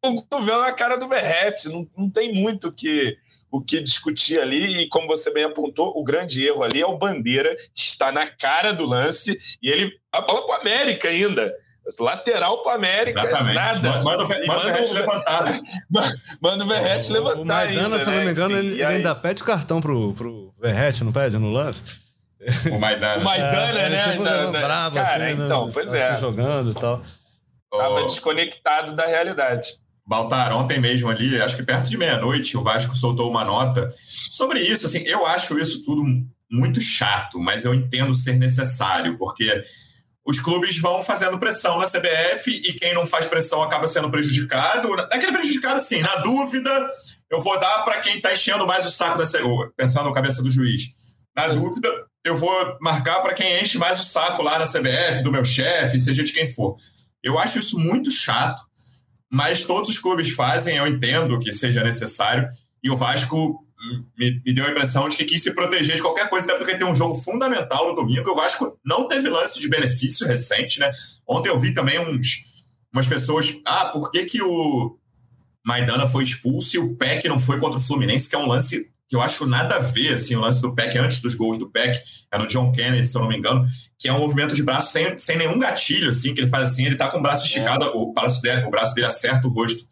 com 0.00 0.10
o 0.10 0.22
cotovelo 0.22 0.62
na 0.62 0.72
cara 0.72 0.96
do 0.96 1.06
Berrete. 1.06 1.68
Não, 1.68 1.86
não 1.96 2.10
tem 2.10 2.32
muito 2.34 2.72
que, 2.72 3.16
o 3.50 3.60
que 3.60 3.80
discutir 3.80 4.40
ali. 4.40 4.82
E 4.82 4.88
como 4.88 5.06
você 5.06 5.32
bem 5.32 5.44
apontou, 5.44 5.92
o 5.96 6.02
grande 6.02 6.44
erro 6.44 6.64
ali 6.64 6.80
é 6.80 6.86
o 6.86 6.98
Bandeira, 6.98 7.54
que 7.74 7.82
está 7.82 8.10
na 8.10 8.26
cara 8.26 8.72
do 8.72 8.84
lance 8.84 9.38
e 9.62 9.68
ele 9.70 9.92
a 10.10 10.20
bola 10.20 10.44
para 10.46 10.56
o 10.56 10.60
América 10.60 11.08
ainda. 11.08 11.54
Lateral 11.98 12.62
para 12.62 12.74
América, 12.76 13.20
Exatamente. 13.20 13.54
nada. 13.54 14.02
Manda, 14.02 14.24
E 14.42 14.46
manda 14.46 14.60
o 14.60 14.68
Ferretti 14.70 14.94
levantado. 14.94 15.62
Manda 16.40 16.64
o 16.64 16.68
Verrete 16.68 17.10
O- 17.10 17.12
levantar. 17.12 17.40
O 17.40 17.44
Maidana, 17.44 17.84
ainda, 17.96 17.96
se 17.98 18.02
eu 18.02 18.06
não 18.12 18.18
né? 18.18 18.24
me 18.24 18.30
engano, 18.30 18.54
Enfim, 18.58 18.66
ele, 18.66 18.74
ele 18.76 18.84
ainda 18.84 19.14
pede 19.14 19.42
cartão 19.44 19.80
pro, 19.80 20.12
pro 20.14 20.54
Verrete, 20.60 21.02
não 21.04 21.12
pede 21.12 21.36
no 21.38 21.50
lance? 21.50 21.82
O 22.70 22.78
Maidana. 22.78 23.20
O 23.20 23.24
Maidana, 23.24 23.78
É, 23.80 23.88
né? 23.88 24.02
tipo, 24.12 24.22
Da- 24.24 24.50
da- 24.50 24.60
bravo, 24.60 24.94
cara, 24.96 25.24
assim, 25.26 25.34
né, 25.36 25.44
então, 25.44 25.70
pois 25.72 25.92
é. 25.94 26.14
se 26.14 26.20
jogando 26.20 26.70
e 26.70 26.74
tal. 26.74 27.02
Tava 27.70 28.00
Ô, 28.02 28.06
desconectado 28.06 28.94
da 28.94 29.06
realidade. 29.06 29.68
Baltar, 30.06 30.52
ontem 30.52 30.80
mesmo 30.80 31.08
ali, 31.08 31.40
acho 31.40 31.56
que 31.56 31.62
perto 31.62 31.88
de 31.88 31.96
meia-noite, 31.96 32.56
o 32.56 32.62
Vasco 32.62 32.96
soltou 32.96 33.30
uma 33.30 33.44
nota 33.44 33.90
sobre 34.30 34.60
isso. 34.60 34.84
Assim, 34.86 35.02
eu 35.06 35.24
acho 35.26 35.58
isso 35.58 35.84
tudo 35.84 36.02
muito 36.50 36.80
chato, 36.80 37.38
mas 37.40 37.64
eu 37.64 37.72
entendo 37.72 38.14
ser 38.14 38.34
necessário, 38.38 39.16
porque 39.16 39.64
os 40.24 40.40
clubes 40.40 40.78
vão 40.78 41.02
fazendo 41.02 41.38
pressão 41.38 41.78
na 41.78 41.86
CBF 41.86 42.50
e 42.50 42.72
quem 42.74 42.94
não 42.94 43.04
faz 43.04 43.26
pressão 43.26 43.62
acaba 43.62 43.88
sendo 43.88 44.10
prejudicado. 44.10 44.88
É 45.12 45.16
aquele 45.16 45.32
prejudicado 45.32 45.78
assim, 45.78 46.00
na 46.00 46.16
dúvida, 46.16 46.88
eu 47.30 47.40
vou 47.40 47.58
dar 47.58 47.82
para 47.84 48.00
quem 48.00 48.16
está 48.16 48.32
enchendo 48.32 48.66
mais 48.66 48.86
o 48.86 48.90
saco 48.90 49.18
da 49.18 49.26
CBF, 49.26 49.72
pensando 49.76 50.08
na 50.08 50.14
cabeça 50.14 50.42
do 50.42 50.50
juiz. 50.50 50.82
Na 51.34 51.48
dúvida, 51.48 51.88
eu 52.24 52.36
vou 52.36 52.76
marcar 52.80 53.20
para 53.20 53.34
quem 53.34 53.60
enche 53.60 53.78
mais 53.78 53.98
o 53.98 54.04
saco 54.04 54.42
lá 54.42 54.58
na 54.58 54.66
CBF, 54.66 55.22
do 55.22 55.32
meu 55.32 55.44
chefe, 55.44 55.98
seja 55.98 56.22
de 56.22 56.32
quem 56.32 56.46
for. 56.46 56.76
Eu 57.22 57.38
acho 57.38 57.58
isso 57.58 57.78
muito 57.78 58.10
chato 58.10 58.62
mas 59.32 59.64
todos 59.64 59.88
os 59.88 59.98
clubes 59.98 60.30
fazem, 60.32 60.76
eu 60.76 60.86
entendo 60.86 61.38
que 61.38 61.54
seja 61.54 61.82
necessário, 61.82 62.46
e 62.84 62.90
o 62.90 62.96
Vasco 62.98 63.66
me, 64.16 64.40
me 64.44 64.54
deu 64.54 64.64
a 64.66 64.70
impressão 64.70 65.08
de 65.08 65.16
que 65.16 65.24
quis 65.24 65.42
se 65.42 65.54
proteger 65.54 65.96
de 65.96 66.02
qualquer 66.02 66.28
coisa, 66.28 66.46
até 66.46 66.56
porque 66.56 66.76
tem 66.76 66.86
um 66.86 66.94
jogo 66.94 67.14
fundamental 67.14 67.88
no 67.88 67.94
domingo, 67.94 68.30
o 68.30 68.34
Vasco 68.34 68.78
não 68.84 69.08
teve 69.08 69.28
lance 69.28 69.60
de 69.60 69.68
benefício 69.68 70.26
recente, 70.26 70.78
né? 70.78 70.90
Ontem 71.26 71.48
eu 71.48 71.58
vi 71.58 71.74
também 71.74 71.98
uns, 71.98 72.44
umas 72.92 73.06
pessoas, 73.06 73.54
ah, 73.64 73.86
por 73.86 74.10
que, 74.10 74.24
que 74.24 74.42
o 74.42 74.96
Maidana 75.64 76.06
foi 76.06 76.24
expulso 76.24 76.76
e 76.76 76.78
o 76.78 76.96
Peck 76.96 77.26
não 77.28 77.38
foi 77.38 77.58
contra 77.58 77.78
o 77.78 77.82
Fluminense, 77.82 78.28
que 78.28 78.34
é 78.34 78.38
um 78.38 78.46
lance 78.46 78.90
que 79.08 79.16
eu 79.16 79.20
acho 79.20 79.44
nada 79.46 79.76
a 79.76 79.78
ver, 79.78 80.14
assim, 80.14 80.34
o 80.36 80.40
lance 80.40 80.62
do 80.62 80.74
Peck 80.74 80.96
antes 80.96 81.20
dos 81.20 81.34
gols 81.34 81.58
do 81.58 81.70
Peck, 81.70 82.00
é 82.30 82.38
no 82.38 82.46
John 82.46 82.72
Kennedy, 82.72 83.06
se 83.06 83.14
eu 83.14 83.20
não 83.20 83.28
me 83.28 83.36
engano, 83.36 83.66
que 83.98 84.08
é 84.08 84.12
um 84.12 84.20
movimento 84.20 84.54
de 84.54 84.62
braço 84.62 84.90
sem, 84.90 85.18
sem 85.18 85.36
nenhum 85.36 85.58
gatilho, 85.58 86.08
assim, 86.08 86.32
que 86.32 86.40
ele 86.40 86.48
faz 86.48 86.70
assim, 86.70 86.86
ele 86.86 86.96
tá 86.96 87.10
com 87.10 87.18
o 87.18 87.22
braço 87.22 87.44
esticado, 87.44 87.84
o, 87.94 88.12
braço 88.12 88.40
dele, 88.40 88.64
o 88.64 88.70
braço 88.70 88.94
dele 88.94 89.08
acerta 89.08 89.46
o 89.46 89.50
rosto 89.50 89.84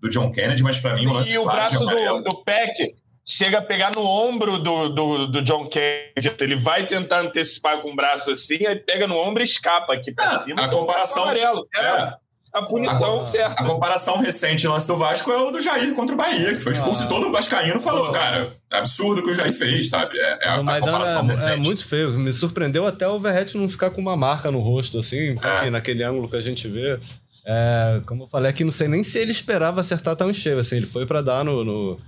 do 0.00 0.10
John 0.10 0.32
Kennedy, 0.32 0.62
mas 0.62 0.80
para 0.80 0.94
mim 0.94 1.06
o 1.06 1.12
lance 1.12 1.32
E 1.32 1.38
o 1.38 1.42
de 1.42 1.46
braço 1.46 1.78
do, 1.78 2.20
do 2.22 2.42
Peck 2.42 2.94
chega 3.26 3.58
a 3.58 3.62
pegar 3.62 3.92
no 3.94 4.02
ombro 4.04 4.58
do, 4.58 4.88
do, 4.90 5.26
do 5.28 5.42
John 5.42 5.68
Kennedy. 5.68 6.34
Ele 6.40 6.56
vai 6.56 6.86
tentar 6.86 7.20
antecipar 7.20 7.80
com 7.80 7.92
o 7.92 7.96
braço 7.96 8.30
assim, 8.30 8.66
aí 8.66 8.76
pega 8.76 9.06
no 9.06 9.16
ombro 9.16 9.42
e 9.42 9.44
escapa 9.44 9.94
aqui 9.94 10.12
pra 10.12 10.24
Ah, 10.24 10.38
cima. 10.40 10.62
a 10.62 10.68
comparação- 10.68 11.22
Amarelo. 11.24 11.66
É, 11.74 11.80
É, 11.80 12.14
a 12.52 12.62
punição 12.62 13.22
A- 13.22 13.26
certa. 13.26 13.62
a 13.62 13.66
comparação 13.66 14.18
recente 14.20 14.66
lance 14.68 14.86
do 14.86 14.96
Vasco 14.96 15.28
é 15.32 15.36
o 15.38 15.50
do 15.50 15.60
Jair 15.60 15.92
contra 15.94 16.14
o 16.14 16.18
Bahia, 16.18 16.54
que 16.54 16.60
foi 16.60 16.72
expulso 16.72 17.02
Ah. 17.02 17.06
e 17.06 17.08
todo 17.08 17.28
o 17.28 17.32
Vascaíno 17.32 17.80
falou, 17.80 18.12
cara, 18.12 18.54
é 18.72 18.76
absurdo 18.78 19.20
o 19.22 19.24
que 19.24 19.30
o 19.30 19.34
Jair 19.34 19.52
fez, 19.52 19.88
sabe? 19.88 20.16
É, 20.18 20.38
é 20.42 20.48
a, 20.48 20.54
a 20.54 20.78
comparação 20.80 21.24
é, 21.24 21.28
recente. 21.28 21.52
é 21.52 21.56
muito 21.56 21.88
feio. 21.88 22.10
Me 22.18 22.32
surpreendeu 22.32 22.86
até 22.86 23.08
o 23.08 23.18
Verrete 23.18 23.56
não 23.56 23.68
ficar 23.68 23.90
com 23.90 24.00
uma 24.00 24.16
marca 24.16 24.50
no 24.52 24.60
rosto, 24.60 24.98
assim, 24.98 25.30
enfim, 25.32 25.70
naquele 25.70 26.04
ângulo 26.04 26.28
que 26.28 26.36
a 26.36 26.42
gente 26.42 26.68
vê. 26.68 27.00
É, 27.46 28.00
como 28.06 28.22
eu 28.24 28.28
falei 28.28 28.50
aqui, 28.50 28.62
não 28.64 28.70
sei 28.70 28.86
nem 28.88 29.02
se 29.02 29.18
ele 29.18 29.32
esperava 29.32 29.80
acertar 29.80 30.14
tão 30.14 30.32
cheio. 30.32 30.58
Assim, 30.58 30.76
ele 30.76 30.86
foi 30.86 31.04
para 31.06 31.20
dar 31.22 31.44
no, 31.44 31.64
no, 31.64 31.98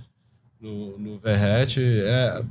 no, 0.59 0.97
no 0.97 1.19
Verrete. 1.19 1.81
É, 1.81 2.41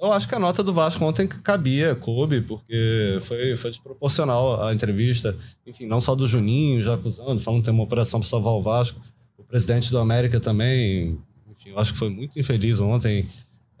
eu 0.00 0.12
acho 0.12 0.28
que 0.28 0.34
a 0.34 0.38
nota 0.38 0.62
do 0.62 0.72
Vasco 0.72 1.04
ontem 1.04 1.26
cabia, 1.26 1.94
coube, 1.94 2.40
porque 2.40 3.18
foi, 3.22 3.56
foi 3.56 3.70
desproporcional 3.70 4.62
a 4.64 4.72
entrevista. 4.72 5.36
Enfim, 5.66 5.86
não 5.86 6.00
só 6.00 6.14
do 6.14 6.26
Juninho, 6.26 6.80
já 6.82 6.94
acusando, 6.94 7.40
falando 7.40 7.60
que 7.60 7.66
tem 7.66 7.74
uma 7.74 7.82
operação 7.84 8.18
para 8.20 8.28
salvar 8.28 8.52
o 8.54 8.62
Vasco. 8.62 9.00
O 9.38 9.44
presidente 9.44 9.90
do 9.90 9.98
América 9.98 10.38
também, 10.40 11.18
enfim, 11.50 11.70
eu 11.70 11.78
acho 11.78 11.92
que 11.92 11.98
foi 11.98 12.08
muito 12.08 12.38
infeliz 12.38 12.80
ontem. 12.80 13.28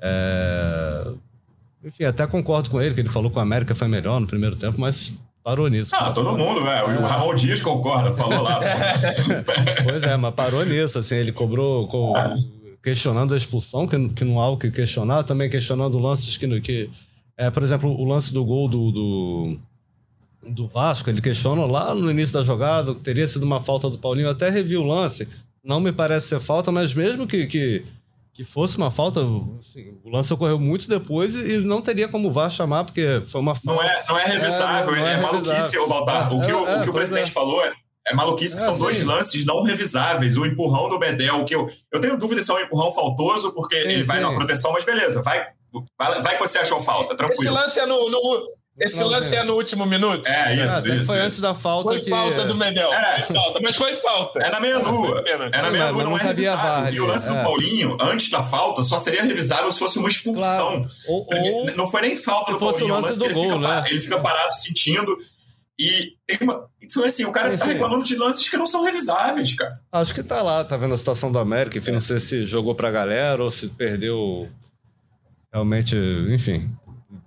É, 0.02 1.06
enfim, 1.84 2.04
até 2.04 2.26
concordo 2.26 2.68
com 2.70 2.80
ele, 2.80 2.94
que 2.94 3.00
ele 3.00 3.08
falou 3.08 3.30
que 3.30 3.36
o 3.38 3.40
América 3.40 3.74
foi 3.74 3.88
melhor 3.88 4.20
no 4.20 4.26
primeiro 4.26 4.56
tempo, 4.56 4.78
mas 4.80 5.12
parou 5.42 5.68
nisso. 5.68 5.92
Ah, 5.94 6.10
todo 6.10 6.36
mundo, 6.36 6.60
né? 6.62 6.82
O. 6.82 7.00
Ramon 7.06 7.34
Dias 7.34 7.60
concorda, 7.60 8.12
falou 8.12 8.42
lá. 8.42 8.60
Pois 9.84 10.02
é, 10.02 10.16
mas 10.16 10.34
parou 10.34 10.64
nisso, 10.66 10.98
assim, 10.98 11.14
ele 11.16 11.32
cobrou, 11.32 11.86
co- 11.88 12.12
questionando 12.82 13.34
a 13.34 13.36
expulsão, 13.36 13.86
que, 13.86 14.08
que 14.10 14.24
não 14.24 14.40
há 14.40 14.48
o 14.48 14.56
que 14.56 14.70
questionar, 14.70 15.22
também 15.22 15.50
questionando 15.50 15.98
lances 15.98 16.36
que, 16.36 16.60
que 16.60 16.90
é, 17.36 17.50
por 17.50 17.62
exemplo, 17.62 17.90
o 17.90 18.04
lance 18.04 18.32
do 18.32 18.44
gol 18.44 18.68
do, 18.68 18.90
do, 18.90 19.58
do 20.48 20.68
Vasco, 20.68 21.08
ele 21.08 21.20
questiona 21.20 21.64
lá 21.66 21.94
no 21.94 22.10
início 22.10 22.34
da 22.34 22.44
jogada, 22.44 22.94
que 22.94 23.00
teria 23.00 23.26
sido 23.26 23.44
uma 23.44 23.60
falta 23.60 23.88
do 23.88 23.98
Paulinho, 23.98 24.26
eu 24.26 24.32
até 24.32 24.48
revi 24.48 24.76
o 24.76 24.82
lance, 24.82 25.28
não 25.62 25.80
me 25.80 25.92
parece 25.92 26.28
ser 26.28 26.40
falta, 26.40 26.72
mas 26.72 26.94
mesmo 26.94 27.26
que, 27.26 27.46
que, 27.46 27.84
que 28.32 28.44
fosse 28.44 28.76
uma 28.76 28.90
falta, 28.90 29.20
assim, 29.20 29.94
o 30.02 30.10
lance 30.10 30.32
ocorreu 30.32 30.58
muito 30.58 30.88
depois 30.88 31.34
e, 31.34 31.54
e 31.54 31.58
não 31.58 31.82
teria 31.82 32.08
como 32.08 32.28
o 32.28 32.32
VAR 32.32 32.50
chamar, 32.50 32.84
porque 32.84 33.22
foi 33.26 33.40
uma 33.40 33.54
falta. 33.54 33.82
Não 33.82 33.90
é, 33.90 34.04
não 34.08 34.18
é 34.18 34.24
revisável, 34.24 34.94
É, 34.94 35.00
não 35.00 35.06
é, 35.06 35.14
é 35.14 35.20
maluquice, 35.20 35.78
ô 35.78 35.86
Baltar. 35.86 36.34
O 36.34 36.40
que, 36.40 36.50
É, 36.50 36.54
o, 36.54 36.66
é, 36.66 36.76
o, 36.76 36.82
que 36.82 36.88
o 36.88 36.92
pois 36.92 37.08
presidente 37.08 37.30
é. 37.30 37.32
falou 37.32 37.62
é, 37.64 37.72
é 38.10 38.14
maluquice, 38.14 38.54
que 38.56 38.62
É, 38.62 38.64
são 38.64 38.74
sim. 38.74 38.82
dois 38.82 39.04
lances 39.04 39.44
não 39.46 39.62
revisáveis. 39.62 40.36
O 40.36 40.44
empurrão 40.44 40.88
do 40.88 40.98
Bedel, 40.98 41.44
que 41.44 41.54
eu, 41.54 41.70
eu 41.92 42.00
tenho 42.00 42.18
dúvida 42.18 42.42
se 42.42 42.50
é 42.50 42.54
um 42.54 42.60
empurrão 42.60 42.92
faltoso, 42.92 43.52
porque 43.54 43.76
Sim, 43.82 43.88
ele 43.88 44.02
vai 44.04 44.18
sim. 44.18 44.22
na 44.24 44.32
proteção, 44.34 44.72
mas 44.72 44.84
beleza, 44.84 45.22
vai, 45.22 45.46
vai, 45.98 46.22
vai 46.22 46.36
que 46.38 46.42
você 46.48 46.58
achou 46.58 46.80
falta, 46.80 47.14
Esse 47.14 47.16
tranquilo. 47.16 47.54
lance 47.54 47.78
é 47.78 47.86
no, 47.86 48.10
no- 48.10 48.60
esse 48.78 49.02
lance 49.04 49.36
é 49.36 49.44
no 49.44 49.56
último 49.56 49.84
minuto? 49.84 50.26
É, 50.26 50.42
Ah, 50.42 50.54
isso, 50.54 50.82
que 50.82 50.88
isso. 50.88 51.04
foi 51.04 51.16
isso. 51.18 51.26
antes 51.26 51.40
da 51.40 51.54
falta 51.54 51.90
Foi 51.90 52.00
que. 52.00 52.08
falta 52.08 52.44
do 52.46 52.56
Medel. 52.56 52.90
É. 52.90 53.20
Foi 53.22 53.36
falta, 53.36 53.60
mas 53.60 53.76
foi 53.76 53.94
falta. 53.96 54.38
É 54.38 54.48
na 54.50 54.58
meia-lua. 54.58 55.22
É 55.26 55.60
na 55.60 55.70
meia-lua, 55.70 56.02
não, 56.04 56.10
não 56.12 56.18
é 56.18 56.22
revisável. 56.22 56.94
E 56.94 56.98
o 57.00 57.04
lance 57.04 57.26
ali, 57.26 57.34
do 57.34 57.40
é. 57.40 57.44
Paulinho, 57.44 57.96
antes 58.00 58.30
da 58.30 58.42
falta, 58.42 58.82
só 58.82 58.96
seria 58.96 59.22
revisável 59.22 59.70
se 59.70 59.78
fosse 59.78 59.98
uma 59.98 60.08
expulsão. 60.08 60.86
Claro. 60.86 60.88
Ou, 61.08 61.26
ou 61.30 61.66
Não 61.76 61.90
foi 61.90 62.00
nem 62.00 62.16
falta 62.16 62.52
do 62.52 62.56
o 62.56 62.60
Paulinho, 62.60 62.84
é 62.88 62.92
um 62.92 63.00
lance 63.02 63.06
lance 63.08 63.18
que 63.18 63.18
do 63.18 63.24
ele, 63.26 63.34
gol, 63.34 63.58
fica, 63.58 63.58
né? 63.58 63.84
ele 63.90 64.00
fica 64.00 64.18
parado 64.20 64.54
sentindo. 64.54 65.18
E 65.80 66.14
tem 66.26 66.36
uma. 66.42 66.68
Então, 66.82 67.02
assim, 67.02 67.24
o 67.24 67.32
cara 67.32 67.50
Sim, 67.52 67.56
tá 67.56 67.64
sim. 67.64 67.72
reclamando 67.72 68.04
de 68.04 68.14
lances 68.14 68.46
que 68.46 68.56
não 68.58 68.66
são 68.66 68.84
revisáveis, 68.84 69.54
cara. 69.54 69.80
Acho 69.90 70.12
que 70.12 70.22
tá 70.22 70.42
lá, 70.42 70.62
tá 70.62 70.76
vendo 70.76 70.92
a 70.92 70.98
situação 70.98 71.32
do 71.32 71.38
América, 71.38 71.78
enfim, 71.78 71.92
não 71.92 72.02
sei 72.02 72.20
se 72.20 72.44
jogou 72.44 72.74
pra 72.74 72.90
galera 72.90 73.42
ou 73.42 73.50
se 73.50 73.68
perdeu 73.70 74.46
realmente, 75.50 75.96
enfim. 76.30 76.70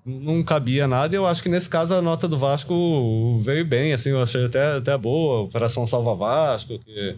Não 0.05 0.43
cabia 0.43 0.87
nada 0.87 1.15
e 1.15 1.17
eu 1.17 1.25
acho 1.25 1.41
que 1.41 1.49
nesse 1.49 1.67
caso 1.67 1.95
a 1.95 2.01
nota 2.01 2.27
do 2.27 2.37
Vasco 2.37 3.41
veio 3.43 3.65
bem, 3.65 3.91
assim, 3.91 4.09
eu 4.09 4.21
achei 4.21 4.45
até, 4.45 4.75
até 4.75 4.95
boa, 4.97 5.41
Operação 5.41 5.87
Salva 5.87 6.13
Vasco, 6.13 6.77
que, 6.77 7.15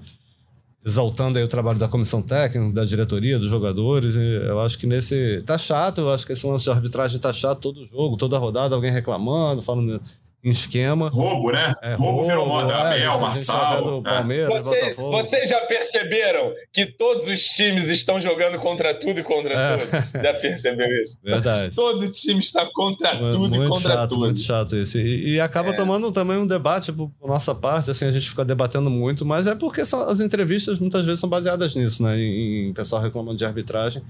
exaltando 0.86 1.38
aí 1.38 1.44
o 1.44 1.50
trabalho 1.50 1.80
da 1.80 1.88
comissão 1.88 2.22
técnica, 2.22 2.72
da 2.72 2.86
diretoria, 2.86 3.40
dos 3.40 3.50
jogadores, 3.50 4.16
eu 4.16 4.60
acho 4.62 4.78
que 4.78 4.88
nesse... 4.88 5.42
Tá 5.42 5.58
chato, 5.58 6.02
eu 6.02 6.10
acho 6.12 6.26
que 6.26 6.34
esse 6.34 6.46
lance 6.46 6.64
de 6.64 6.70
arbitragem 6.70 7.20
tá 7.20 7.34
chato 7.34 7.60
todo 7.60 7.88
jogo, 7.88 8.18
toda 8.18 8.38
rodada, 8.38 8.76
alguém 8.76 8.92
reclamando, 8.92 9.64
falando 9.64 10.00
em 10.46 10.52
esquema. 10.52 11.10
Roubo, 11.10 11.52
né? 11.52 11.74
É, 11.82 11.96
roubo, 11.96 12.26
virou 12.28 12.46
moda. 12.48 12.72
é, 12.72 12.76
Abel, 13.04 13.12
tá 13.14 13.18
Marçal. 13.18 14.02
né? 14.02 14.10
Palmeiras, 14.10 14.64
Vocês, 14.64 14.84
Botafogo. 14.96 15.12
vocês 15.12 15.50
já 15.50 15.60
perceberam 15.62 16.54
que 16.72 16.86
todos 16.86 17.28
os 17.28 17.44
times 17.44 17.90
estão 17.90 18.22
jogando 18.22 18.60
contra 18.60 18.94
tudo 18.94 19.20
e 19.20 19.24
contra 19.24 19.54
É. 19.54 19.78
todos? 19.78 20.12
Já 20.12 20.34
percebeu 20.36 20.86
isso? 21.04 21.18
Verdade. 21.24 21.76
Todo 21.76 22.08
time 22.12 22.40
está 22.40 22.66
contra 22.74 23.18
tudo 23.18 23.46
e 23.48 23.50
muito 23.58 23.68
contra 23.70 23.94
chato, 23.94 24.10
tudo. 24.10 24.20
muito 24.20 24.40
chato 24.40 24.76
isso. 24.76 24.98
E, 25.00 25.34
e 25.34 25.40
acaba 25.42 25.70
É. 25.70 25.74
tomando 25.74 26.12
também 26.12 26.38
um 26.38 26.46
debate 26.46 26.94
por, 26.94 27.10
por 27.20 27.28
nossa 27.28 27.56
parte, 27.56 27.90
assim, 27.90 28.06
a 28.06 28.12
gente 28.12 28.30
fica 28.30 28.46
debatendo 28.46 28.90
muito, 28.90 29.26
mas 29.26 29.48
é 29.48 29.56
porque 29.56 29.84
são- 29.84 30.04
as 30.08 30.20
entrevistas 30.20 30.78
muitas 30.80 31.04
vezes 31.06 31.20
são 31.20 31.28
baseadas 31.30 31.74
nisso, 31.76 32.04
né? 32.04 32.16
Em, 32.20 32.68
em 32.68 32.74
pessoal 32.74 33.02
reclamando 33.02 33.38
de 33.38 33.46
arbitragem. 33.46 34.04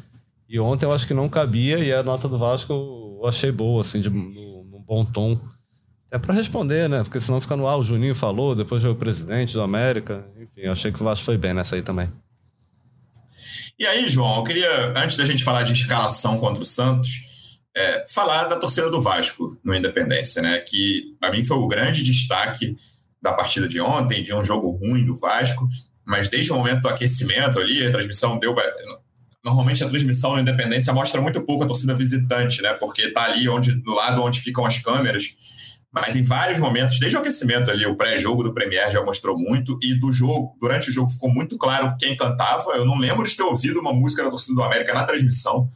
E 0.49 0.59
ontem 0.59 0.85
eu 0.85 0.91
acho 0.91 1.07
que 1.07 1.13
não 1.13 1.29
cabia, 1.29 1.79
e 1.79 1.91
a 1.93 2.03
nota 2.03 2.27
do 2.27 2.37
Vasco 2.37 2.71
eu 2.73 3.21
achei 3.27 3.51
boa, 3.51 3.81
assim, 3.81 3.99
de, 3.99 4.09
no, 4.09 4.63
no 4.65 4.79
bom 4.79 5.03
tom. 5.05 5.39
É 6.15 6.17
para 6.17 6.33
responder, 6.33 6.87
né? 6.87 7.03
Porque 7.03 7.19
senão 7.19 7.41
fica 7.41 7.57
no 7.57 7.67
ar, 7.67 7.77
o 7.77 7.83
Juninho 7.83 8.15
falou, 8.15 8.55
depois 8.55 8.81
veio 8.81 8.93
o 8.93 8.97
presidente 8.97 9.51
do 9.51 9.61
América. 9.61 10.25
Enfim, 10.37 10.65
achei 10.65 10.89
que 10.89 11.01
o 11.01 11.03
Vasco 11.03 11.25
foi 11.25 11.37
bem 11.37 11.53
nessa 11.53 11.75
aí 11.75 11.81
também. 11.81 12.09
E 13.77 13.85
aí, 13.85 14.07
João, 14.07 14.37
eu 14.37 14.43
queria, 14.45 14.93
antes 14.97 15.17
da 15.17 15.25
gente 15.25 15.43
falar 15.43 15.63
de 15.63 15.73
escalação 15.73 16.37
contra 16.37 16.63
o 16.63 16.65
Santos, 16.65 17.09
é, 17.75 18.05
falar 18.07 18.45
da 18.45 18.55
torcida 18.55 18.89
do 18.89 19.01
Vasco 19.01 19.59
no 19.61 19.75
Independência, 19.75 20.41
né? 20.41 20.59
Que 20.59 21.17
para 21.19 21.31
mim 21.31 21.43
foi 21.43 21.57
o 21.57 21.67
grande 21.67 22.01
destaque 22.01 22.77
da 23.21 23.33
partida 23.33 23.67
de 23.67 23.81
ontem, 23.81 24.23
de 24.23 24.33
um 24.33 24.41
jogo 24.41 24.71
ruim 24.71 25.05
do 25.05 25.17
Vasco, 25.17 25.67
mas 26.05 26.29
desde 26.29 26.49
o 26.49 26.55
momento 26.55 26.83
do 26.83 26.87
aquecimento 26.87 27.59
ali, 27.59 27.85
a 27.85 27.91
transmissão 27.91 28.39
deu. 28.39 28.55
Normalmente 29.43 29.83
a 29.83 29.89
transmissão 29.89 30.35
no 30.35 30.39
Independência 30.39 30.93
mostra 30.93 31.19
muito 31.19 31.41
pouco 31.41 31.65
a 31.65 31.67
torcida 31.67 31.93
visitante, 31.93 32.61
né? 32.61 32.71
Porque 32.71 33.11
tá 33.11 33.25
ali 33.25 33.49
onde, 33.49 33.73
do 33.73 33.91
lado 33.91 34.23
onde 34.23 34.39
ficam 34.39 34.65
as 34.65 34.77
câmeras. 34.77 35.35
Mas 35.95 36.17
em 36.17 36.23
vários 36.23 36.59
momentos, 36.59 36.99
desde 36.99 37.15
o 37.15 37.21
aquecimento 37.21 37.71
ali, 37.71 37.85
o 37.85 37.95
pré-jogo 37.95 38.43
do 38.43 38.53
Premier 38.53 38.91
já 38.91 39.01
mostrou 39.01 39.37
muito, 39.37 39.79
e 39.81 39.97
do 39.97 40.11
jogo, 40.11 40.57
durante 40.59 40.89
o 40.89 40.93
jogo, 40.93 41.09
ficou 41.09 41.33
muito 41.33 41.57
claro 41.57 41.95
quem 41.97 42.17
cantava. 42.17 42.71
Eu 42.71 42.85
não 42.85 42.97
lembro 42.97 43.25
de 43.25 43.35
ter 43.35 43.43
ouvido 43.43 43.79
uma 43.79 43.93
música 43.93 44.21
da 44.21 44.29
torcida 44.29 44.55
do 44.55 44.63
América 44.63 44.93
na 44.93 45.05
transmissão 45.05 45.71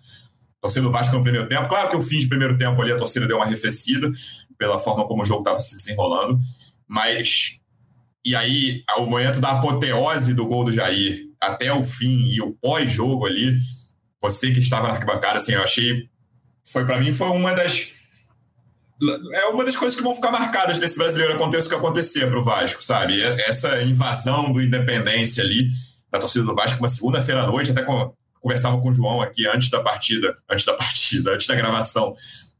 torcida 0.62 0.86
do 0.86 0.92
Vasco 0.92 1.16
no 1.16 1.24
primeiro 1.24 1.48
tempo. 1.48 1.68
Claro 1.68 1.90
que 1.90 1.96
o 1.96 2.02
fim 2.02 2.20
de 2.20 2.28
primeiro 2.28 2.58
tempo 2.58 2.82
ali 2.82 2.92
a 2.92 2.98
torcida 2.98 3.28
deu 3.28 3.38
uma 3.38 3.46
arrefecida 3.46 4.12
pela 4.58 4.78
forma 4.78 5.08
como 5.08 5.22
o 5.22 5.26
jogo 5.26 5.42
estava 5.42 5.60
se 5.60 5.76
desenrolando, 5.76 6.38
mas 6.88 7.60
e 8.26 8.36
aí 8.36 8.84
o 8.98 9.06
momento 9.06 9.40
da 9.40 9.52
apoteose 9.52 10.34
do 10.34 10.46
gol 10.46 10.66
do 10.66 10.72
Jair 10.72 11.28
até 11.42 11.72
o 11.72 11.84
fim 11.84 12.28
e 12.28 12.42
o 12.42 12.54
pós-jogo 12.56 13.26
ali, 13.26 13.58
você 14.22 14.52
que 14.52 14.60
estava 14.60 14.90
na 14.90 14.96
arquibancada, 14.96 15.40
assim, 15.40 15.54
eu 15.54 15.64
achei 15.64 16.10
foi 16.66 16.86
para 16.86 17.00
mim 17.00 17.14
foi 17.14 17.30
uma 17.30 17.54
das 17.54 17.94
é 19.34 19.46
uma 19.46 19.64
das 19.64 19.78
coisas 19.78 19.98
que 19.98 20.04
vão 20.04 20.14
ficar 20.14 20.32
marcadas 20.32 20.78
desse 20.78 20.98
brasileiro 20.98 21.34
aconteça 21.34 21.68
o 21.68 21.70
que 21.70 21.76
acontecer 21.76 22.28
para 22.28 22.40
o 22.40 22.44
Vasco, 22.44 22.84
sabe? 22.84 23.22
Essa 23.22 23.82
invasão 23.82 24.52
do 24.52 24.62
Independência 24.62 25.44
ali 25.44 25.70
da 26.12 26.20
torcida 26.20 26.46
do 26.46 26.56
Vasco, 26.56 26.80
uma 26.80 26.88
segunda-feira 26.88 27.44
à 27.44 27.48
noite, 27.48 27.72
até 27.72 27.86
conversava 28.42 28.80
com 28.82 28.90
o 28.90 28.94
João 28.94 29.22
aqui 29.22 29.48
antes 29.48 29.70
da 29.70 29.82
partida, 29.82 30.36
antes 30.50 30.66
da 30.66 30.74
partida, 30.74 31.34
antes 31.34 31.48
da 31.48 31.56
gravação, 31.56 32.16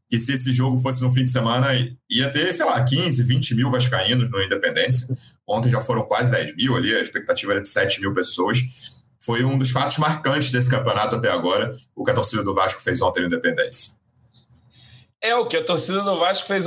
que 0.08 0.18
se 0.18 0.32
esse 0.32 0.52
jogo 0.52 0.78
fosse 0.78 1.02
no 1.02 1.12
fim 1.12 1.24
de 1.24 1.30
semana, 1.30 1.68
ia 2.08 2.30
ter, 2.30 2.52
sei 2.52 2.66
lá, 2.66 2.82
15, 2.82 3.22
20 3.22 3.54
mil 3.54 3.70
vascaínos 3.70 4.30
no 4.30 4.42
Independência. 4.42 5.06
Ontem 5.46 5.70
já 5.70 5.80
foram 5.80 6.02
quase 6.02 6.30
10 6.30 6.56
mil 6.56 6.76
ali, 6.76 6.94
a 6.94 7.00
expectativa 7.00 7.52
era 7.52 7.62
de 7.62 7.68
7 7.68 8.00
mil 8.00 8.12
pessoas. 8.12 8.58
Foi 9.20 9.44
um 9.44 9.58
dos 9.58 9.70
fatos 9.70 9.98
marcantes 9.98 10.50
desse 10.50 10.70
campeonato 10.70 11.16
até 11.16 11.30
agora, 11.30 11.74
o 11.94 12.04
que 12.04 12.10
a 12.10 12.14
torcida 12.14 12.42
do 12.42 12.54
Vasco 12.54 12.80
fez 12.80 13.00
ontem 13.02 13.20
no 13.20 13.26
Independência. 13.26 13.99
É, 15.22 15.34
o 15.34 15.46
que 15.46 15.56
a 15.56 15.64
torcida 15.64 16.00
do 16.00 16.18
Vasco 16.18 16.46
fez 16.46 16.66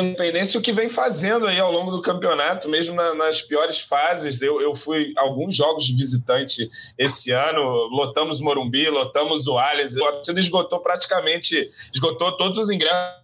Independência 0.00 0.58
o 0.58 0.62
que 0.62 0.72
vem 0.72 0.88
fazendo 0.88 1.46
aí 1.46 1.60
ao 1.60 1.70
longo 1.70 1.90
do 1.90 2.00
campeonato, 2.00 2.66
mesmo 2.66 2.94
na, 2.94 3.14
nas 3.14 3.42
piores 3.42 3.80
fases. 3.80 4.40
Eu, 4.40 4.58
eu 4.60 4.74
fui 4.74 5.12
alguns 5.18 5.54
jogos 5.54 5.84
de 5.84 5.94
visitante 5.94 6.66
esse 6.96 7.30
ano, 7.30 7.62
lotamos 7.88 8.40
Morumbi, 8.40 8.88
lotamos 8.88 9.46
o 9.46 9.58
Allianz, 9.58 9.94
a 9.96 10.12
torcida 10.12 10.40
esgotou 10.40 10.80
praticamente, 10.80 11.70
esgotou 11.92 12.32
todos 12.38 12.58
os 12.58 12.70
ingressos 12.70 13.21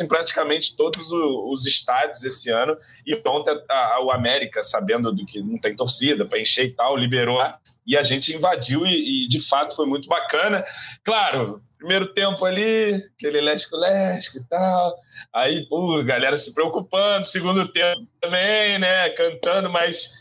em 0.00 0.06
praticamente 0.06 0.76
todos 0.76 1.10
os 1.10 1.66
estádios 1.66 2.24
esse 2.24 2.50
ano. 2.50 2.76
E 3.06 3.20
ontem 3.26 3.50
a, 3.68 3.94
a, 3.96 4.04
o 4.04 4.10
América, 4.10 4.62
sabendo 4.62 5.12
do 5.12 5.26
que 5.26 5.42
não 5.42 5.58
tem 5.58 5.74
torcida 5.74 6.24
para 6.24 6.40
encher 6.40 6.66
e 6.66 6.72
tal, 6.72 6.96
liberou 6.96 7.40
e 7.86 7.96
a 7.96 8.02
gente 8.02 8.32
invadiu 8.32 8.86
e, 8.86 9.24
e, 9.24 9.28
de 9.28 9.40
fato 9.40 9.74
foi 9.74 9.86
muito 9.86 10.08
bacana. 10.08 10.64
Claro, 11.02 11.60
primeiro 11.76 12.12
tempo 12.12 12.44
ali, 12.44 12.94
aquele 13.16 13.40
lesco-lesco 13.40 14.38
e 14.38 14.44
tal. 14.44 14.94
Aí, 15.32 15.66
pô, 15.66 16.02
galera 16.04 16.36
se 16.36 16.54
preocupando. 16.54 17.26
Segundo 17.26 17.66
tempo 17.66 18.06
também, 18.20 18.78
né? 18.78 19.08
Cantando, 19.10 19.68
mas 19.70 20.12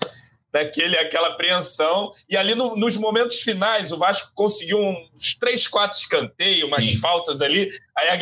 daquele 0.52 0.98
aquela 0.98 1.28
apreensão. 1.28 2.12
E 2.28 2.36
ali 2.36 2.56
no, 2.56 2.76
nos 2.76 2.98
momentos 2.98 3.40
finais, 3.42 3.92
o 3.92 3.98
Vasco 3.98 4.32
conseguiu 4.34 4.80
uns 4.80 5.36
três, 5.36 5.68
quatro 5.68 5.98
escanteios, 5.98 6.68
umas 6.68 6.84
Sim. 6.84 6.98
faltas 6.98 7.42
ali. 7.42 7.72
Aí 7.96 8.10
a 8.10 8.16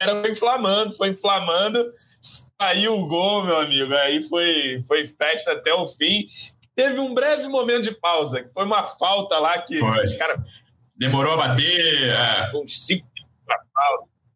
galera 0.00 0.22
foi 0.22 0.30
inflamando, 0.30 0.96
foi 0.96 1.08
inflamando. 1.08 1.92
Saiu 2.20 2.98
o 2.98 3.06
gol, 3.06 3.44
meu 3.44 3.58
amigo. 3.58 3.94
Aí 3.94 4.22
foi, 4.28 4.84
foi 4.86 5.06
festa 5.08 5.52
até 5.52 5.72
o 5.72 5.86
fim. 5.86 6.26
Teve 6.74 6.98
um 6.98 7.14
breve 7.14 7.46
momento 7.48 7.84
de 7.84 7.92
pausa, 7.92 8.42
que 8.42 8.52
foi 8.52 8.64
uma 8.64 8.84
falta 8.84 9.38
lá 9.38 9.58
que 9.58 9.78
foi. 9.78 10.04
os 10.04 10.12
caras 10.14 10.40
Demorou 10.96 11.34
a 11.34 11.48
bater. 11.48 12.10
É. 12.10 12.50
Uns 12.54 12.86
cinco 12.86 13.06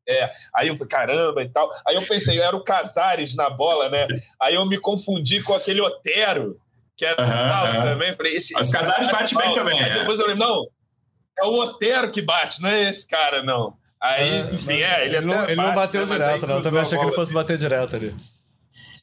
é, 0.08 0.32
aí 0.52 0.66
eu 0.66 0.74
falei, 0.74 0.88
caramba 0.88 1.42
e 1.42 1.48
tal. 1.48 1.70
Aí 1.86 1.94
eu 1.94 2.02
pensei, 2.02 2.40
era 2.40 2.56
o 2.56 2.64
Casares 2.64 3.36
na 3.36 3.48
bola, 3.48 3.88
né? 3.88 4.08
Aí 4.40 4.56
eu 4.56 4.66
me 4.66 4.76
confundi 4.76 5.40
com 5.40 5.54
aquele 5.54 5.80
Otero, 5.80 6.60
que 6.96 7.06
era 7.06 7.22
uhum, 7.22 7.84
também. 7.84 8.16
Falei, 8.16 8.36
esse, 8.36 8.58
Os 8.58 8.70
Casares 8.70 9.08
bate 9.08 9.36
bem 9.36 9.54
também. 9.54 9.80
Aí 9.80 9.90
é. 9.90 9.98
depois 10.00 10.18
eu 10.18 10.26
falei, 10.26 10.40
não, 10.40 10.66
é 11.38 11.44
o 11.44 11.54
Otero 11.54 12.10
que 12.10 12.20
bate, 12.20 12.60
não 12.60 12.68
é 12.68 12.90
esse 12.90 13.06
cara, 13.06 13.40
não. 13.42 13.76
Aí, 14.00 14.30
é, 14.30 14.54
enfim, 14.54 14.80
é, 14.80 15.04
ele, 15.04 15.16
ele, 15.16 15.26
não, 15.26 15.44
ele 15.44 15.56
não 15.56 15.74
bateu 15.74 16.06
né? 16.06 16.12
direto, 16.12 16.46
não. 16.46 16.56
Eu 16.56 16.62
também 16.62 16.80
achei 16.80 16.98
que 16.98 17.04
ele 17.04 17.14
fosse 17.14 17.34
bater 17.34 17.58
direto 17.58 17.96
ali. 17.96 18.14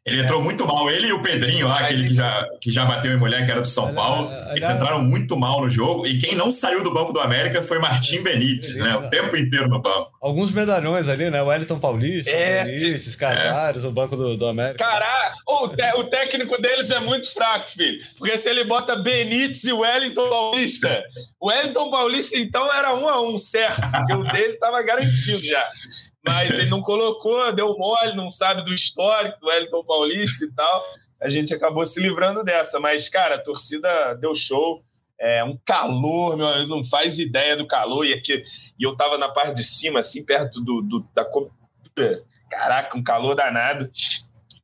Ele 0.08 0.22
entrou 0.22 0.41
muito 0.41 0.66
mal, 0.66 0.89
ele 0.89 1.08
e 1.08 1.14
o 1.14 1.22
Pedrinho 1.22 1.68
lá, 1.68 1.80
aquele 1.80 2.08
que 2.08 2.16
já, 2.16 2.47
que 2.62 2.72
já 2.72 2.86
bateu 2.86 3.12
em 3.12 3.18
mulher, 3.18 3.45
que 3.45 3.51
era 3.51 3.62
do 3.62 3.68
São 3.68 3.93
Paulo. 3.93 4.32
Eles 4.55 4.70
entraram 4.70 5.03
muito 5.03 5.38
mal 5.38 5.62
no 5.62 5.70
jogo. 5.70 6.08
E 6.08 6.18
quem 6.18 6.36
não 6.36 6.51
saiu 6.53 6.84
do 6.84 6.93
banco 6.93 7.12
do 7.12 7.20
América 7.20 7.62
foi 7.62 7.78
Martim 7.80 8.22
Benítez, 8.22 8.78
né? 8.78 8.95
O 8.95 9.10
tempo 9.10 9.36
inteiro 9.36 9.68
no 9.68 9.82
banco. 9.82 10.12
Alguns 10.22 10.53
medalhões 10.53 11.10
ali, 11.10 11.30
né? 11.30 11.41
O 11.41 11.47
Wellington 11.47 11.80
Paulista, 11.80 12.32
é, 12.32 12.64
Benítez, 12.64 13.16
Casares, 13.16 13.84
é. 13.84 13.88
o 13.88 13.91
banco 13.91 14.16
do, 14.16 14.38
do 14.38 14.47
América. 14.47 14.84
Caraca, 14.84 15.36
o, 15.45 15.68
te, 15.68 15.93
o 15.95 16.03
técnico 16.05 16.62
deles 16.62 16.89
é 16.89 16.99
muito 16.99 17.32
fraco, 17.34 17.70
filho. 17.72 17.99
Porque 18.18 18.38
se 18.38 18.49
ele 18.49 18.64
bota 18.64 18.95
Benítez 18.95 19.64
e 19.66 19.74
Wellington 19.74 20.30
Paulista, 20.30 21.03
o 21.39 21.49
Wellington 21.49 21.89
Paulista, 21.91 22.38
então, 22.38 22.74
era 22.74 22.95
um 22.95 23.10
a 23.10 23.22
um, 23.22 23.38
certo? 23.38 23.82
Porque 23.91 24.14
o 24.14 24.24
dele 24.24 24.53
estava 24.53 24.82
garantido 24.82 25.43
já 25.43 25.64
mas 26.28 26.51
ele 26.51 26.69
não 26.69 26.82
colocou, 26.82 27.51
deu 27.53 27.78
mole, 27.78 28.15
não 28.15 28.30
sabe 28.30 28.63
do 28.63 28.73
histórico 28.73 29.39
do 29.39 29.47
Wellington 29.47 29.84
Paulista 29.84 30.45
e 30.45 30.51
tal. 30.53 30.84
A 31.21 31.30
gente 31.30 31.53
acabou 31.53 31.86
se 31.86 31.99
livrando 31.99 32.43
dessa. 32.43 32.80
Mas, 32.80 33.09
cara, 33.09 33.36
a 33.36 33.41
torcida 33.41 34.13
deu 34.15 34.36
show. 34.36 34.84
É 35.19 35.43
um 35.43 35.57
calor, 35.65 36.38
meu, 36.38 36.67
não 36.67 36.86
faz 36.86 37.17
ideia 37.17 37.55
do 37.55 37.65
calor. 37.65 38.05
E, 38.05 38.13
aqui, 38.13 38.43
e 38.80 38.84
eu 38.84 38.95
tava 38.95 39.17
na 39.17 39.30
parte 39.30 39.55
de 39.55 39.63
cima, 39.63 40.01
assim, 40.01 40.23
perto 40.23 40.61
do, 40.61 40.82
do 40.82 41.07
da 41.13 41.25
Caraca, 42.49 42.97
um 42.97 43.03
calor 43.03 43.36
danado. 43.36 43.89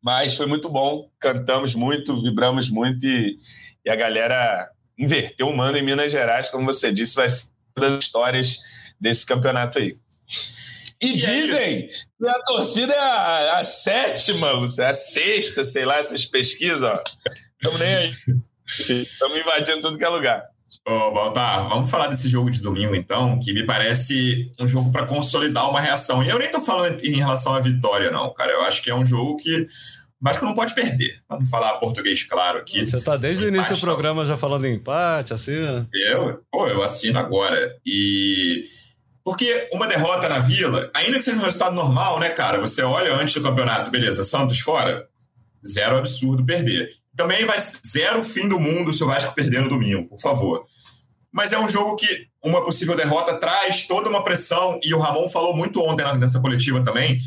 Mas 0.01 0.35
foi 0.35 0.45
muito 0.45 0.69
bom. 0.69 1.09
Cantamos 1.19 1.73
muito, 1.73 2.21
vibramos 2.21 2.69
muito 2.69 3.05
e, 3.05 3.37
e 3.83 3.89
a 3.89 3.95
galera 3.95 4.69
inverteu 4.97 5.47
o 5.47 5.55
mando 5.55 5.77
em 5.77 5.83
Minas 5.83 6.11
Gerais, 6.11 6.49
como 6.49 6.65
você 6.65 6.91
disse, 6.91 7.15
vai 7.15 7.29
ser 7.29 7.47
uma 7.75 7.89
das 7.89 8.03
histórias 8.03 8.59
desse 8.99 9.25
campeonato 9.25 9.79
aí. 9.79 9.97
E, 11.03 11.15
dizem 11.15 11.89
que 12.17 12.27
a 12.27 12.39
torcida 12.43 12.93
é 12.93 12.99
a, 12.99 13.59
a 13.59 13.63
sétima, 13.65 14.49
é 14.79 14.85
a 14.85 14.93
sexta, 14.93 15.63
sei 15.63 15.85
lá, 15.85 15.97
essas 15.97 16.25
pesquisas, 16.25 16.81
ó. 16.81 16.93
Estamos 17.61 17.79
nem 17.79 17.95
aí. 17.95 18.11
Estamos 18.65 19.37
invadindo 19.37 19.81
tudo 19.81 19.97
que 19.97 20.05
é 20.05 20.09
lugar. 20.09 20.43
Ô, 20.87 21.11
Baltar, 21.11 21.67
vamos 21.69 21.89
falar 21.89 22.07
desse 22.07 22.29
jogo 22.29 22.49
de 22.49 22.61
domingo, 22.61 22.95
então, 22.95 23.37
que 23.39 23.53
me 23.53 23.65
parece 23.65 24.51
um 24.59 24.67
jogo 24.67 24.91
para 24.91 25.05
consolidar 25.05 25.69
uma 25.69 25.79
reação. 25.79 26.23
E 26.23 26.29
eu 26.29 26.37
nem 26.37 26.47
estou 26.47 26.63
falando 26.63 27.01
em 27.03 27.15
relação 27.15 27.53
à 27.53 27.59
vitória, 27.59 28.09
não, 28.09 28.33
cara. 28.33 28.51
Eu 28.51 28.61
acho 28.63 28.81
que 28.81 28.89
é 28.89 28.95
um 28.95 29.05
jogo 29.05 29.37
que 29.37 29.61
o 29.61 29.67
Vasco 30.21 30.45
não 30.45 30.53
pode 30.53 30.73
perder. 30.73 31.21
Vamos 31.29 31.49
falar 31.49 31.79
português 31.79 32.23
claro 32.23 32.59
aqui. 32.59 32.85
Você 32.85 32.97
está 32.97 33.17
desde 33.17 33.43
o 33.43 33.47
início 33.49 33.75
do 33.75 33.81
programa 33.81 34.25
já 34.25 34.37
falando 34.37 34.65
em 34.65 34.75
empate, 34.75 35.33
assim, 35.33 35.57
né? 35.59 35.85
Eu, 35.93 36.41
pô, 36.51 36.67
eu 36.67 36.81
assino 36.81 37.19
agora. 37.19 37.75
E 37.85 38.65
porque 39.23 39.69
uma 39.71 39.87
derrota 39.87 40.27
na 40.27 40.39
Vila, 40.39 40.91
ainda 40.93 41.17
que 41.17 41.23
seja 41.23 41.39
um 41.39 41.43
resultado 41.43 41.75
normal, 41.75 42.19
né, 42.19 42.29
cara? 42.29 42.59
Você 42.59 42.81
olha 42.83 43.15
antes 43.15 43.33
do 43.33 43.41
campeonato, 43.41 43.89
beleza, 43.89 44.23
Santos 44.23 44.59
fora, 44.59 45.07
zero 45.65 45.97
absurdo 45.97 46.45
perder. 46.45 46.89
Também 47.15 47.45
vai 47.45 47.57
zero 47.85 48.23
fim 48.23 48.49
do 48.49 48.59
mundo 48.59 48.93
se 48.93 49.03
o 49.03 49.07
Vasco 49.07 49.33
perder 49.33 49.61
no 49.61 49.69
domingo, 49.69 50.09
por 50.09 50.19
favor. 50.19 50.65
Mas 51.31 51.53
é 51.53 51.59
um 51.59 51.69
jogo 51.69 51.95
que 51.95 52.27
uma 52.43 52.63
possível 52.63 52.95
derrota 52.95 53.35
traz 53.39 53.87
toda 53.87 54.09
uma 54.09 54.23
pressão, 54.23 54.79
e 54.83 54.93
o 54.93 54.99
Ramon 54.99 55.27
falou 55.29 55.55
muito 55.55 55.81
ontem 55.81 56.05
nessa 56.17 56.39
coletiva 56.39 56.83
também, 56.83 57.19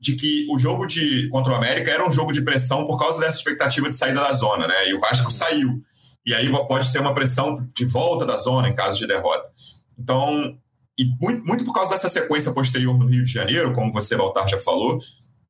de 0.00 0.16
que 0.16 0.46
o 0.50 0.58
jogo 0.58 0.86
de 0.86 1.28
contra 1.28 1.52
o 1.52 1.54
América 1.54 1.90
era 1.90 2.06
um 2.06 2.10
jogo 2.10 2.32
de 2.32 2.42
pressão 2.42 2.84
por 2.86 2.98
causa 2.98 3.20
dessa 3.20 3.36
expectativa 3.36 3.88
de 3.88 3.94
saída 3.94 4.20
da 4.20 4.32
zona, 4.32 4.66
né? 4.66 4.88
E 4.88 4.94
o 4.94 4.98
Vasco 4.98 5.30
saiu. 5.30 5.80
E 6.24 6.34
aí 6.34 6.50
pode 6.50 6.86
ser 6.86 7.00
uma 7.00 7.14
pressão 7.14 7.68
de 7.74 7.84
volta 7.84 8.24
da 8.24 8.36
zona 8.36 8.68
em 8.68 8.74
caso 8.74 8.98
de 8.98 9.06
derrota. 9.06 9.48
Então, 9.96 10.56
e 10.98 11.04
muito, 11.20 11.44
muito 11.44 11.64
por 11.64 11.72
causa 11.72 11.92
dessa 11.92 12.08
sequência 12.08 12.52
posterior 12.52 12.98
no 12.98 13.06
Rio 13.06 13.24
de 13.24 13.32
Janeiro, 13.32 13.72
como 13.72 13.92
você, 13.92 14.16
Baltar, 14.16 14.48
já 14.48 14.58
falou, 14.58 15.00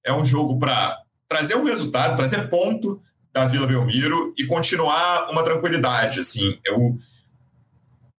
é 0.05 0.13
um 0.13 0.25
jogo 0.25 0.59
para 0.59 0.97
trazer 1.29 1.57
um 1.57 1.65
resultado, 1.65 2.17
trazer 2.17 2.49
ponto 2.49 3.01
da 3.33 3.47
Vila 3.47 3.67
Belmiro 3.67 4.35
e 4.37 4.45
continuar 4.47 5.31
uma 5.31 5.43
tranquilidade. 5.43 6.21
Assim, 6.21 6.59
eu 6.65 6.99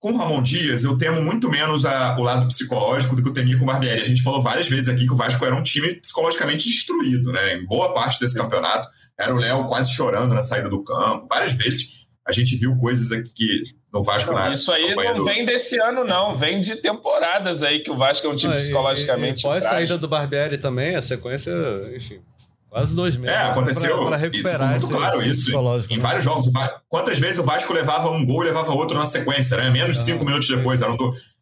com 0.04 0.12
o 0.12 0.18
Ramon 0.18 0.42
Dias, 0.42 0.84
eu 0.84 0.98
temo 0.98 1.22
muito 1.22 1.50
menos 1.50 1.86
a, 1.86 2.20
o 2.20 2.24
lado 2.24 2.46
psicológico 2.48 3.16
do 3.16 3.24
que 3.24 3.30
eu 3.30 3.34
temia 3.34 3.58
com 3.58 3.64
o 3.64 3.68
Barbieri. 3.68 4.02
A 4.02 4.06
gente 4.06 4.22
falou 4.22 4.42
várias 4.42 4.68
vezes 4.68 4.90
aqui 4.90 5.06
que 5.06 5.14
o 5.14 5.16
Vasco 5.16 5.46
era 5.46 5.56
um 5.56 5.64
time 5.64 5.94
psicologicamente 5.94 6.68
destruído, 6.68 7.32
né? 7.32 7.54
Em 7.54 7.66
boa 7.66 7.94
parte 7.94 8.20
desse 8.20 8.36
campeonato. 8.36 8.86
Era 9.18 9.34
o 9.34 9.38
Léo 9.38 9.66
quase 9.66 9.94
chorando 9.94 10.36
na 10.36 10.42
saída 10.42 10.70
do 10.70 10.84
campo. 10.84 11.26
Várias 11.30 11.54
vezes 11.54 12.06
a 12.28 12.34
gente 12.34 12.54
viu 12.58 12.76
coisas 12.76 13.14
aqui 13.14 13.32
que 13.34 13.64
no 13.94 14.02
Vasco 14.02 14.32
não, 14.32 14.40
na 14.40 14.54
Isso 14.54 14.72
aí 14.72 14.96
não 14.96 15.18
do... 15.18 15.24
vem 15.24 15.46
desse 15.46 15.80
ano, 15.80 16.04
não. 16.04 16.36
Vem 16.36 16.60
de 16.60 16.76
temporadas 16.78 17.62
aí 17.62 17.80
que 17.80 17.92
o 17.92 17.96
Vasco 17.96 18.26
é 18.26 18.30
um 18.32 18.36
time 18.36 18.56
psicologicamente. 18.56 19.46
E, 19.46 19.48
e, 19.48 19.50
pós 19.50 19.64
saída 19.64 20.00
do 20.00 20.08
Barbieri 20.08 20.58
também, 20.58 20.96
a 20.96 21.02
sequência, 21.02 21.54
enfim. 21.96 22.20
Quase 22.68 22.96
dois 22.96 23.16
meses. 23.16 23.38
É, 23.38 23.44
aconteceu. 23.44 24.04
Para 24.04 24.18
recuperar 24.18 24.72
muito 24.72 24.86
esse, 24.86 24.92
claro 24.92 25.22
isso. 25.22 25.92
Em 25.92 25.98
né? 25.98 26.02
vários 26.02 26.24
jogos. 26.24 26.50
Quantas 26.90 27.20
vezes 27.20 27.38
o 27.38 27.44
Vasco 27.44 27.72
levava 27.72 28.10
um 28.10 28.26
gol 28.26 28.42
e 28.42 28.48
levava 28.48 28.72
outro 28.72 28.98
na 28.98 29.06
sequência, 29.06 29.56
né? 29.58 29.70
Menos 29.70 29.98
de 29.98 30.02
ah, 30.02 30.06
cinco 30.06 30.26
minutos 30.26 30.48
depois. 30.48 30.82
Era, 30.82 30.92
um, 30.92 30.98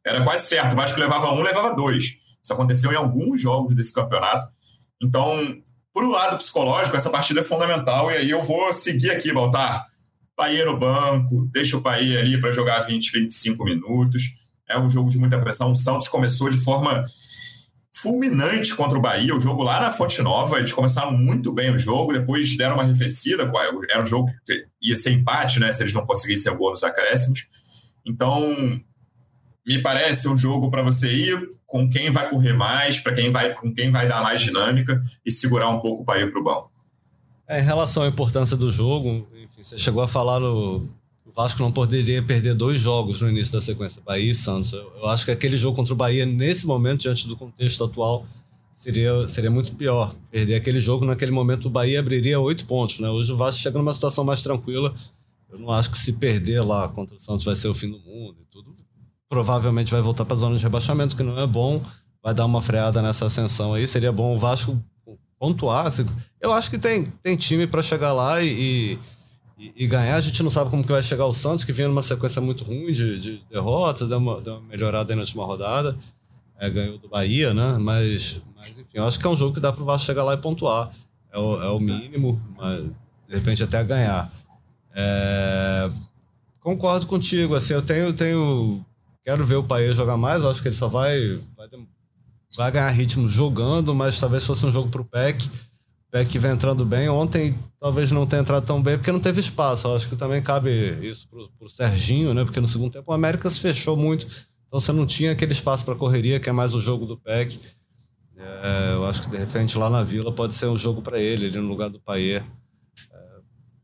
era 0.05 0.21
quase 0.21 0.47
certo. 0.47 0.73
O 0.73 0.75
Vasco 0.75 0.99
levava 0.99 1.31
um, 1.31 1.41
levava 1.41 1.73
dois. 1.73 2.17
Isso 2.43 2.51
aconteceu 2.51 2.91
em 2.91 2.97
alguns 2.97 3.41
jogos 3.41 3.73
desse 3.73 3.93
campeonato. 3.93 4.45
Então, 5.01 5.55
por 5.93 6.03
um 6.03 6.09
lado 6.09 6.37
psicológico, 6.37 6.97
essa 6.97 7.09
partida 7.09 7.39
é 7.39 7.43
fundamental. 7.43 8.11
E 8.11 8.17
aí 8.17 8.29
eu 8.29 8.43
vou 8.43 8.73
seguir 8.73 9.11
aqui, 9.11 9.31
Baltar. 9.31 9.87
Paia 10.41 10.65
no 10.65 10.75
banco, 10.75 11.47
deixa 11.53 11.77
o 11.77 11.83
Paia 11.83 12.19
ali 12.19 12.41
para 12.41 12.51
jogar 12.51 12.79
20, 12.79 13.11
25 13.11 13.63
minutos. 13.63 14.23
É 14.67 14.75
um 14.75 14.89
jogo 14.89 15.07
de 15.07 15.19
muita 15.19 15.39
pressão. 15.39 15.71
O 15.71 15.75
Santos 15.75 16.07
começou 16.07 16.49
de 16.49 16.57
forma 16.57 17.05
fulminante 17.93 18.73
contra 18.73 18.97
o 18.97 19.01
Bahia, 19.01 19.35
o 19.35 19.39
jogo 19.39 19.61
lá 19.61 19.79
na 19.79 19.91
Fonte 19.91 20.19
Nova. 20.23 20.57
Eles 20.57 20.73
começaram 20.73 21.15
muito 21.15 21.53
bem 21.53 21.69
o 21.69 21.77
jogo, 21.77 22.11
depois 22.11 22.57
deram 22.57 22.73
uma 22.73 22.81
arrefecida. 22.81 23.43
Era 23.87 24.01
um 24.01 24.05
jogo 24.07 24.31
que 24.43 24.65
ia 24.81 24.95
ser 24.95 25.11
empate, 25.11 25.59
né? 25.59 25.71
Se 25.71 25.83
eles 25.83 25.93
não 25.93 26.07
conseguissem 26.07 26.51
o 26.51 26.57
gol 26.57 26.71
nos 26.71 26.83
acréscimos. 26.83 27.45
Então, 28.03 28.81
me 29.63 29.77
parece 29.83 30.27
um 30.27 30.35
jogo 30.35 30.71
para 30.71 30.81
você 30.81 31.07
ir 31.07 31.51
com 31.67 31.87
quem 31.87 32.09
vai 32.09 32.27
correr 32.27 32.53
mais, 32.53 32.99
para 32.99 33.13
quem 33.13 33.29
vai 33.29 33.53
com 33.53 33.71
quem 33.71 33.91
vai 33.91 34.07
dar 34.07 34.23
mais 34.23 34.41
dinâmica 34.41 35.03
e 35.23 35.31
segurar 35.31 35.69
um 35.69 35.79
pouco 35.79 36.01
o 36.01 36.03
Bahia 36.03 36.27
para 36.31 36.41
o 36.41 36.43
banco. 36.43 36.71
É, 37.47 37.59
em 37.59 37.63
relação 37.63 38.01
à 38.01 38.07
importância 38.07 38.57
do 38.57 38.71
jogo, 38.71 39.29
você 39.63 39.77
chegou 39.77 40.01
a 40.01 40.07
falar 40.07 40.39
no, 40.39 40.87
o 41.25 41.33
Vasco 41.33 41.61
não 41.61 41.71
poderia 41.71 42.21
perder 42.21 42.53
dois 42.53 42.79
jogos 42.79 43.21
no 43.21 43.29
início 43.29 43.53
da 43.53 43.61
sequência, 43.61 44.01
Bahia 44.05 44.31
e 44.31 44.35
Santos. 44.35 44.73
Eu, 44.73 45.07
acho 45.07 45.23
que 45.23 45.31
aquele 45.31 45.57
jogo 45.57 45.75
contra 45.75 45.93
o 45.93 45.95
Bahia, 45.95 46.25
nesse 46.25 46.67
momento, 46.67 47.01
diante 47.01 47.27
do 47.27 47.37
contexto 47.37 47.83
atual, 47.83 48.25
seria, 48.73 49.27
seria 49.29 49.49
muito 49.49 49.73
pior. 49.75 50.13
Perder 50.29 50.55
aquele 50.55 50.81
jogo, 50.81 51.05
naquele 51.05 51.31
momento, 51.31 51.67
o 51.67 51.69
Bahia 51.69 51.99
abriria 51.99 52.39
oito 52.39 52.65
pontos. 52.65 52.99
Né? 52.99 53.09
Hoje 53.09 53.31
o 53.31 53.37
Vasco 53.37 53.61
chega 53.61 53.77
numa 53.77 53.93
situação 53.93 54.25
mais 54.25 54.41
tranquila. 54.41 54.93
Eu 55.49 55.59
não 55.59 55.69
acho 55.69 55.89
que 55.89 55.97
se 55.97 56.13
perder 56.13 56.61
lá 56.61 56.89
contra 56.89 57.15
o 57.15 57.19
Santos 57.19 57.45
vai 57.45 57.55
ser 57.55 57.69
o 57.69 57.73
fim 57.73 57.89
do 57.89 57.99
mundo 57.99 58.37
e 58.41 58.45
tudo. 58.51 58.75
Provavelmente 59.29 59.91
vai 59.91 60.01
voltar 60.01 60.25
para 60.25 60.35
a 60.35 60.39
zona 60.39 60.57
de 60.57 60.63
rebaixamento, 60.63 61.15
que 61.15 61.23
não 61.23 61.39
é 61.39 61.47
bom. 61.47 61.81
Vai 62.21 62.33
dar 62.33 62.45
uma 62.45 62.61
freada 62.61 63.01
nessa 63.01 63.27
ascensão 63.27 63.73
aí. 63.73 63.87
Seria 63.87 64.11
bom 64.11 64.35
o 64.35 64.37
Vasco 64.39 64.77
pontuar. 65.39 65.91
Eu 66.39 66.51
acho 66.51 66.69
que 66.69 66.77
tem, 66.77 67.05
tem 67.23 67.37
time 67.37 67.65
para 67.65 67.81
chegar 67.81 68.11
lá 68.11 68.41
e, 68.43 68.47
e 68.47 68.99
e, 69.75 69.87
ganhar. 69.87 70.15
A 70.15 70.21
gente 70.21 70.41
não 70.41 70.49
sabe 70.49 70.69
como 70.71 70.83
que 70.83 70.91
vai 70.91 71.03
chegar 71.03 71.25
o 71.25 71.33
Santos, 71.33 71.63
que 71.63 71.71
vinha 71.71 71.87
numa 71.87 72.01
sequência 72.01 72.41
muito 72.41 72.63
ruim 72.63 72.91
de, 72.91 73.19
de 73.19 73.43
derrotas, 73.49 74.07
deu 74.07 74.17
uma, 74.17 74.41
deu 74.41 74.55
uma 74.55 74.67
melhorada 74.67 75.11
aí 75.11 75.15
na 75.15 75.21
última 75.21 75.45
rodada. 75.45 75.95
É, 76.57 76.69
ganhou 76.69 76.97
do 76.97 77.07
Bahia, 77.07 77.53
né? 77.53 77.77
Mas, 77.79 78.41
mas, 78.55 78.69
enfim, 78.69 78.85
eu 78.93 79.05
acho 79.05 79.19
que 79.19 79.25
é 79.25 79.29
um 79.29 79.37
jogo 79.37 79.53
que 79.53 79.59
dá 79.59 79.71
para 79.71 79.81
o 79.83 79.85
Vasco 79.85 80.05
chegar 80.05 80.23
lá 80.23 80.33
e 80.33 80.37
pontuar. 80.37 80.91
É 81.31 81.37
o, 81.37 81.61
é 81.61 81.69
o 81.69 81.79
mínimo, 81.79 82.41
mas 82.57 82.83
de 83.27 83.35
repente 83.35 83.63
até 83.63 83.83
ganhar. 83.83 84.31
É, 84.93 85.89
concordo 86.59 87.05
contigo, 87.05 87.55
assim, 87.55 87.73
eu 87.73 87.81
tenho, 87.81 88.13
tenho. 88.13 88.83
Quero 89.23 89.45
ver 89.45 89.55
o 89.55 89.63
País 89.63 89.95
jogar 89.95 90.17
mais, 90.17 90.43
eu 90.43 90.49
acho 90.49 90.61
que 90.61 90.67
ele 90.67 90.75
só 90.75 90.87
vai, 90.87 91.39
vai, 91.55 91.67
vai 92.57 92.71
ganhar 92.71 92.89
ritmo 92.89 93.29
jogando, 93.29 93.93
mas 93.93 94.19
talvez 94.19 94.45
fosse 94.45 94.65
um 94.65 94.71
jogo 94.71 94.89
para 94.89 95.01
o 95.01 95.05
PEC 95.05 95.49
Peck 96.11 96.37
vem 96.37 96.51
entrando 96.51 96.85
bem. 96.85 97.07
Ontem 97.07 97.57
talvez 97.79 98.11
não 98.11 98.27
tenha 98.27 98.41
entrado 98.41 98.65
tão 98.65 98.83
bem 98.83 98.97
porque 98.97 99.11
não 99.11 99.19
teve 99.19 99.39
espaço. 99.39 99.87
Eu 99.87 99.95
acho 99.95 100.09
que 100.09 100.17
também 100.17 100.43
cabe 100.43 100.69
isso 101.01 101.27
pro, 101.29 101.49
pro 101.57 101.69
Serginho, 101.69 102.33
né? 102.33 102.43
Porque 102.43 102.59
no 102.59 102.67
segundo 102.67 102.91
tempo 102.91 103.09
o 103.09 103.13
América 103.13 103.49
se 103.49 103.59
fechou 103.59 103.95
muito. 103.95 104.27
Então 104.67 104.79
você 104.79 104.91
não 104.91 105.05
tinha 105.05 105.31
aquele 105.31 105.53
espaço 105.53 105.85
para 105.85 105.95
correria, 105.95 106.39
que 106.39 106.49
é 106.49 106.51
mais 106.51 106.73
o 106.73 106.81
jogo 106.81 107.05
do 107.05 107.17
Peck. 107.17 107.59
É, 108.37 108.93
eu 108.93 109.05
acho 109.05 109.23
que 109.23 109.29
de 109.29 109.37
repente 109.37 109.77
lá 109.77 109.89
na 109.89 110.03
Vila 110.03 110.33
pode 110.33 110.53
ser 110.53 110.65
um 110.65 110.77
jogo 110.77 111.01
para 111.01 111.19
ele, 111.19 111.45
ele 111.45 111.59
no 111.59 111.67
lugar 111.67 111.89
do 111.89 111.99
Paier. 111.99 112.43
É, 113.11 113.17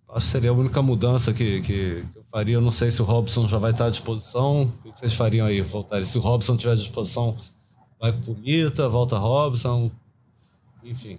acho 0.10 0.26
que 0.26 0.32
seria 0.32 0.50
a 0.50 0.54
única 0.54 0.82
mudança 0.82 1.34
que, 1.34 1.62
que, 1.62 2.06
que, 2.12 2.18
eu 2.18 2.24
faria. 2.30 2.56
Eu 2.56 2.62
não 2.62 2.72
sei 2.72 2.92
se 2.92 3.02
o 3.02 3.06
Robson 3.06 3.48
já 3.48 3.58
vai 3.58 3.72
estar 3.72 3.86
à 3.86 3.90
disposição. 3.90 4.74
O 4.84 4.92
que 4.92 5.00
vocês 5.00 5.14
fariam 5.14 5.48
aí, 5.48 5.62
voltar? 5.62 6.06
Se 6.06 6.18
o 6.18 6.22
Robson 6.22 6.58
tiver 6.58 6.74
à 6.74 6.76
disposição, 6.76 7.38
vai 8.00 8.12
com 8.12 8.32
o 8.32 8.36
Mita, 8.36 8.90
volta 8.90 9.18
Robson. 9.18 9.90
Enfim. 10.84 11.18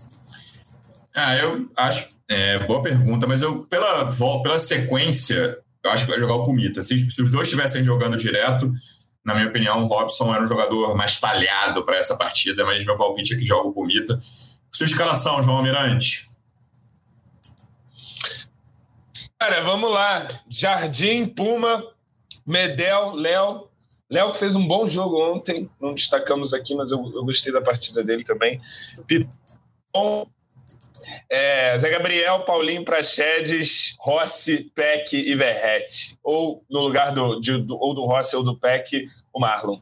Ah, 1.14 1.36
eu 1.36 1.68
acho. 1.76 2.16
É, 2.28 2.58
boa 2.60 2.82
pergunta, 2.82 3.26
mas 3.26 3.40
eu, 3.40 3.64
pela, 3.64 4.12
pela 4.42 4.58
sequência, 4.58 5.58
eu 5.82 5.90
acho 5.90 6.04
que 6.04 6.10
vai 6.10 6.20
jogar 6.20 6.34
o 6.34 6.44
Pumita. 6.44 6.82
Se, 6.82 7.10
se 7.10 7.22
os 7.22 7.30
dois 7.30 7.48
estivessem 7.48 7.82
jogando 7.82 8.16
direto, 8.18 8.70
na 9.24 9.34
minha 9.34 9.48
opinião, 9.48 9.82
o 9.82 9.86
Robson 9.86 10.34
era 10.34 10.42
um 10.42 10.46
jogador 10.46 10.94
mais 10.94 11.18
talhado 11.18 11.84
para 11.84 11.96
essa 11.96 12.16
partida, 12.16 12.64
mas 12.64 12.84
meu 12.84 12.96
palpite 12.96 13.34
é 13.34 13.38
que 13.38 13.46
joga 13.46 13.68
o 13.68 13.72
Pumita. 13.72 14.20
Sua 14.70 14.86
escalação, 14.86 15.42
João 15.42 15.56
Almirante. 15.56 16.28
Cara, 19.38 19.60
vamos 19.62 19.90
lá. 19.90 20.28
Jardim, 20.48 21.26
Puma, 21.26 21.84
Medel, 22.46 23.14
Léo. 23.14 23.68
Léo 24.10 24.32
que 24.32 24.38
fez 24.38 24.56
um 24.56 24.66
bom 24.66 24.88
jogo 24.88 25.20
ontem, 25.32 25.68
não 25.78 25.92
destacamos 25.94 26.54
aqui, 26.54 26.74
mas 26.74 26.90
eu, 26.90 26.98
eu 27.14 27.24
gostei 27.24 27.52
da 27.52 27.60
partida 27.60 28.02
dele 28.02 28.24
também. 28.24 28.58
Piton, 29.06 30.26
é, 31.30 31.76
Zé 31.78 31.90
Gabriel, 31.90 32.40
Paulinho 32.40 32.84
Prachedes, 32.84 33.96
Rossi, 34.00 34.70
Peck 34.74 35.14
e 35.14 35.34
Verrete. 35.34 36.18
Ou 36.22 36.64
no 36.70 36.80
lugar 36.80 37.12
do, 37.12 37.40
de, 37.40 37.58
do, 37.58 37.76
ou 37.78 37.94
do 37.94 38.04
Rossi 38.04 38.34
ou 38.34 38.42
do 38.42 38.58
Peck, 38.58 39.06
o 39.32 39.40
Marlon. 39.40 39.80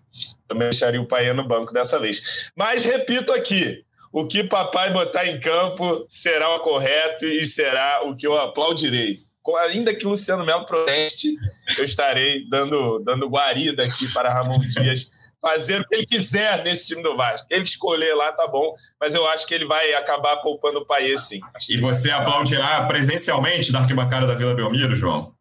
Também 0.49 0.68
deixaria 0.68 1.01
o 1.01 1.07
Paia 1.07 1.32
no 1.32 1.47
banco 1.47 1.72
dessa 1.72 1.99
vez. 1.99 2.51
Mas 2.55 2.84
repito 2.84 3.32
aqui: 3.32 3.84
o 4.12 4.26
que 4.26 4.42
papai 4.42 4.92
botar 4.92 5.26
em 5.26 5.38
campo 5.40 6.07
será 6.09 6.55
o 6.57 6.61
correto 6.61 7.26
e 7.26 7.47
será 7.47 8.03
o 8.05 8.16
que 8.16 8.26
eu 8.26 8.38
aplaudirei. 8.38 9.24
Ainda 9.68 9.94
que 9.94 10.05
Luciano 10.05 10.44
Melo 10.44 10.66
proteste, 10.66 11.36
eu 11.78 11.84
estarei 11.84 12.44
dando, 12.49 12.99
dando 12.99 13.28
guarida 13.28 13.84
aqui 13.84 14.12
para 14.12 14.32
Ramon 14.32 14.59
Dias 14.59 15.09
fazer 15.47 15.80
o 15.80 15.86
que 15.86 15.94
ele 15.94 16.07
quiser 16.07 16.64
nesse 16.64 16.88
time 16.88 17.03
do 17.05 17.16
Vasco. 17.16 17.47
Ele 17.49 17.62
escolher 17.62 18.14
lá, 18.14 18.32
tá 18.32 18.49
bom, 18.49 18.74
mas 19.01 19.14
eu 19.14 19.24
acho 19.28 19.47
que 19.47 19.55
ele 19.55 19.64
vai 19.64 19.94
acabar 19.94 20.38
poupando 20.38 20.80
o 20.80 20.84
Paê, 20.84 21.16
sim. 21.16 21.40
E 21.68 21.78
você 21.78 22.11
aplaudirá 22.11 22.84
presencialmente 22.86 23.70
da 23.70 23.78
arquibancada 23.78 24.26
da 24.26 24.34
Vila 24.34 24.55
Belmiro, 24.55 24.97
João? 24.97 25.32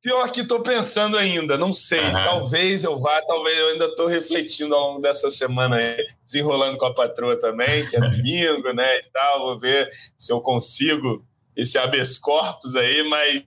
Pior 0.00 0.30
que 0.30 0.42
estou 0.42 0.60
pensando 0.60 1.16
ainda, 1.16 1.58
não 1.58 1.72
sei. 1.72 1.98
Uhum. 1.98 2.12
Talvez 2.12 2.84
eu 2.84 3.00
vá, 3.00 3.20
talvez 3.22 3.58
eu 3.58 3.68
ainda 3.70 3.86
estou 3.86 4.06
refletindo 4.06 4.72
ao 4.72 4.90
longo 4.90 5.02
dessa 5.02 5.28
semana 5.32 5.76
aí, 5.76 6.06
desenrolando 6.24 6.78
com 6.78 6.86
a 6.86 6.94
patroa 6.94 7.34
também, 7.40 7.84
que 7.88 7.96
é 7.96 7.98
domingo, 8.08 8.72
né? 8.72 8.98
E 8.98 9.02
tal. 9.12 9.40
Vou 9.40 9.58
ver 9.58 9.90
se 10.16 10.32
eu 10.32 10.40
consigo 10.40 11.26
esse 11.56 11.76
habeas 11.76 12.18
corpus 12.18 12.76
aí, 12.76 13.02
mas 13.08 13.42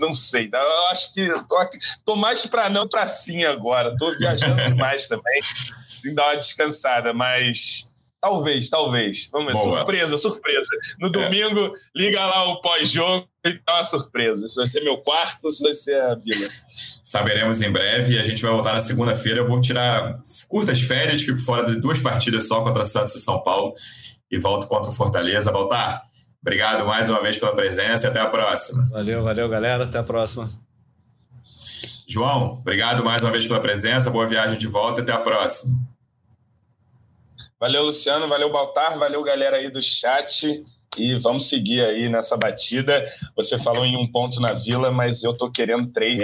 não 0.00 0.14
sei. 0.14 0.50
Eu 0.52 0.86
acho 0.88 1.12
que 1.12 1.28
tô, 1.28 1.70
tô 2.04 2.16
mais 2.16 2.44
para 2.46 2.68
não 2.68 2.88
para 2.88 3.08
sim 3.08 3.44
agora. 3.44 3.94
Tô 3.96 4.10
viajando 4.16 4.56
demais 4.66 5.06
também. 5.06 5.40
Tem 6.02 6.10
que 6.10 6.14
dar 6.14 6.28
uma 6.28 6.36
descansada, 6.36 7.12
mas 7.12 7.92
talvez, 8.20 8.68
talvez. 8.68 9.28
Vamos 9.30 9.48
ver. 9.48 9.52
Boa. 9.54 9.78
Surpresa, 9.78 10.18
surpresa. 10.18 10.68
No 10.98 11.08
é. 11.08 11.10
domingo, 11.10 11.66
é. 11.66 11.70
liga 11.94 12.24
lá 12.24 12.44
o 12.50 12.60
pós-jogo 12.60 13.28
e 13.44 13.52
dá 13.64 13.76
uma 13.76 13.84
surpresa. 13.84 14.48
Se 14.48 14.56
vai 14.56 14.66
ser 14.66 14.82
meu 14.82 14.98
quarto 14.98 15.44
ou 15.44 15.52
se 15.52 15.62
vai 15.62 15.74
ser 15.74 16.00
a 16.00 16.14
Vila. 16.14 16.48
Saberemos 17.02 17.62
em 17.62 17.70
breve. 17.70 18.18
A 18.18 18.24
gente 18.24 18.42
vai 18.42 18.50
voltar 18.50 18.72
na 18.72 18.80
segunda-feira. 18.80 19.40
Eu 19.40 19.46
vou 19.46 19.60
tirar 19.60 20.20
curtas 20.48 20.80
férias, 20.80 21.22
fico 21.22 21.38
fora 21.38 21.64
de 21.64 21.80
duas 21.80 21.98
partidas 21.98 22.48
só 22.48 22.62
contra 22.62 22.84
Santos 22.84 23.14
e 23.14 23.20
São 23.20 23.42
Paulo 23.42 23.74
e 24.30 24.38
volto 24.38 24.66
contra 24.66 24.90
o 24.90 24.94
Fortaleza. 24.94 25.52
Voltar. 25.52 26.02
Obrigado 26.46 26.86
mais 26.86 27.08
uma 27.08 27.20
vez 27.20 27.36
pela 27.36 27.56
presença 27.56 28.06
e 28.06 28.08
até 28.08 28.20
a 28.20 28.28
próxima. 28.28 28.88
Valeu, 28.92 29.24
valeu, 29.24 29.48
galera. 29.48 29.82
Até 29.82 29.98
a 29.98 30.04
próxima. 30.04 30.48
João, 32.06 32.60
obrigado 32.60 33.04
mais 33.04 33.20
uma 33.20 33.32
vez 33.32 33.48
pela 33.48 33.58
presença. 33.58 34.12
Boa 34.12 34.28
viagem 34.28 34.56
de 34.56 34.68
volta 34.68 35.00
e 35.00 35.02
até 35.02 35.10
a 35.10 35.18
próxima. 35.18 35.76
Valeu, 37.58 37.86
Luciano. 37.86 38.28
Valeu, 38.28 38.48
Baltar. 38.52 38.96
Valeu, 38.96 39.24
galera 39.24 39.56
aí 39.56 39.68
do 39.68 39.82
chat. 39.82 40.62
E 40.96 41.18
vamos 41.18 41.48
seguir 41.48 41.84
aí 41.84 42.08
nessa 42.08 42.36
batida. 42.36 43.04
Você 43.34 43.58
falou 43.58 43.84
em 43.84 43.96
um 43.96 44.06
ponto 44.06 44.38
na 44.38 44.54
vila, 44.54 44.92
mas 44.92 45.24
eu 45.24 45.36
tô 45.36 45.50
querendo 45.50 45.88
três. 45.88 46.16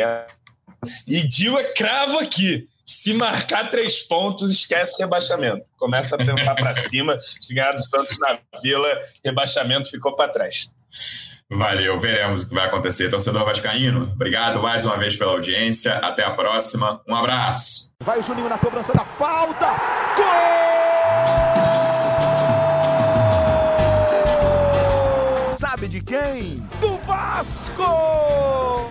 E 1.04 1.26
Dil 1.26 1.58
é 1.58 1.64
cravo 1.64 2.20
aqui. 2.20 2.68
Se 2.84 3.14
marcar 3.14 3.70
três 3.70 4.00
pontos, 4.00 4.50
esquece 4.50 5.00
rebaixamento. 5.00 5.64
Começa 5.76 6.16
a 6.16 6.18
pensar 6.18 6.54
para 6.54 6.74
cima. 6.88 7.18
Se 7.40 7.54
ganhar 7.54 7.72
do 7.72 7.82
Santos 7.82 8.18
na 8.18 8.38
Vila, 8.62 8.88
rebaixamento 9.24 9.88
ficou 9.90 10.14
para 10.16 10.32
trás. 10.32 10.70
Valeu, 11.50 11.98
veremos 12.00 12.42
o 12.42 12.48
que 12.48 12.54
vai 12.54 12.66
acontecer. 12.66 13.10
Torcedor 13.10 13.44
Vascaíno, 13.44 14.04
obrigado 14.14 14.60
mais 14.62 14.84
uma 14.84 14.96
vez 14.96 15.16
pela 15.16 15.32
audiência. 15.32 15.94
Até 15.98 16.24
a 16.24 16.30
próxima. 16.30 17.00
Um 17.06 17.14
abraço. 17.14 17.92
Vai 18.02 18.18
o 18.18 18.22
Juninho 18.22 18.48
na 18.48 18.58
cobrança 18.58 18.92
da 18.92 19.04
falta. 19.04 19.66
Gol! 25.42 25.54
Sabe 25.56 25.88
de 25.88 26.00
quem? 26.00 26.56
Do 26.80 26.96
Vasco! 26.98 28.90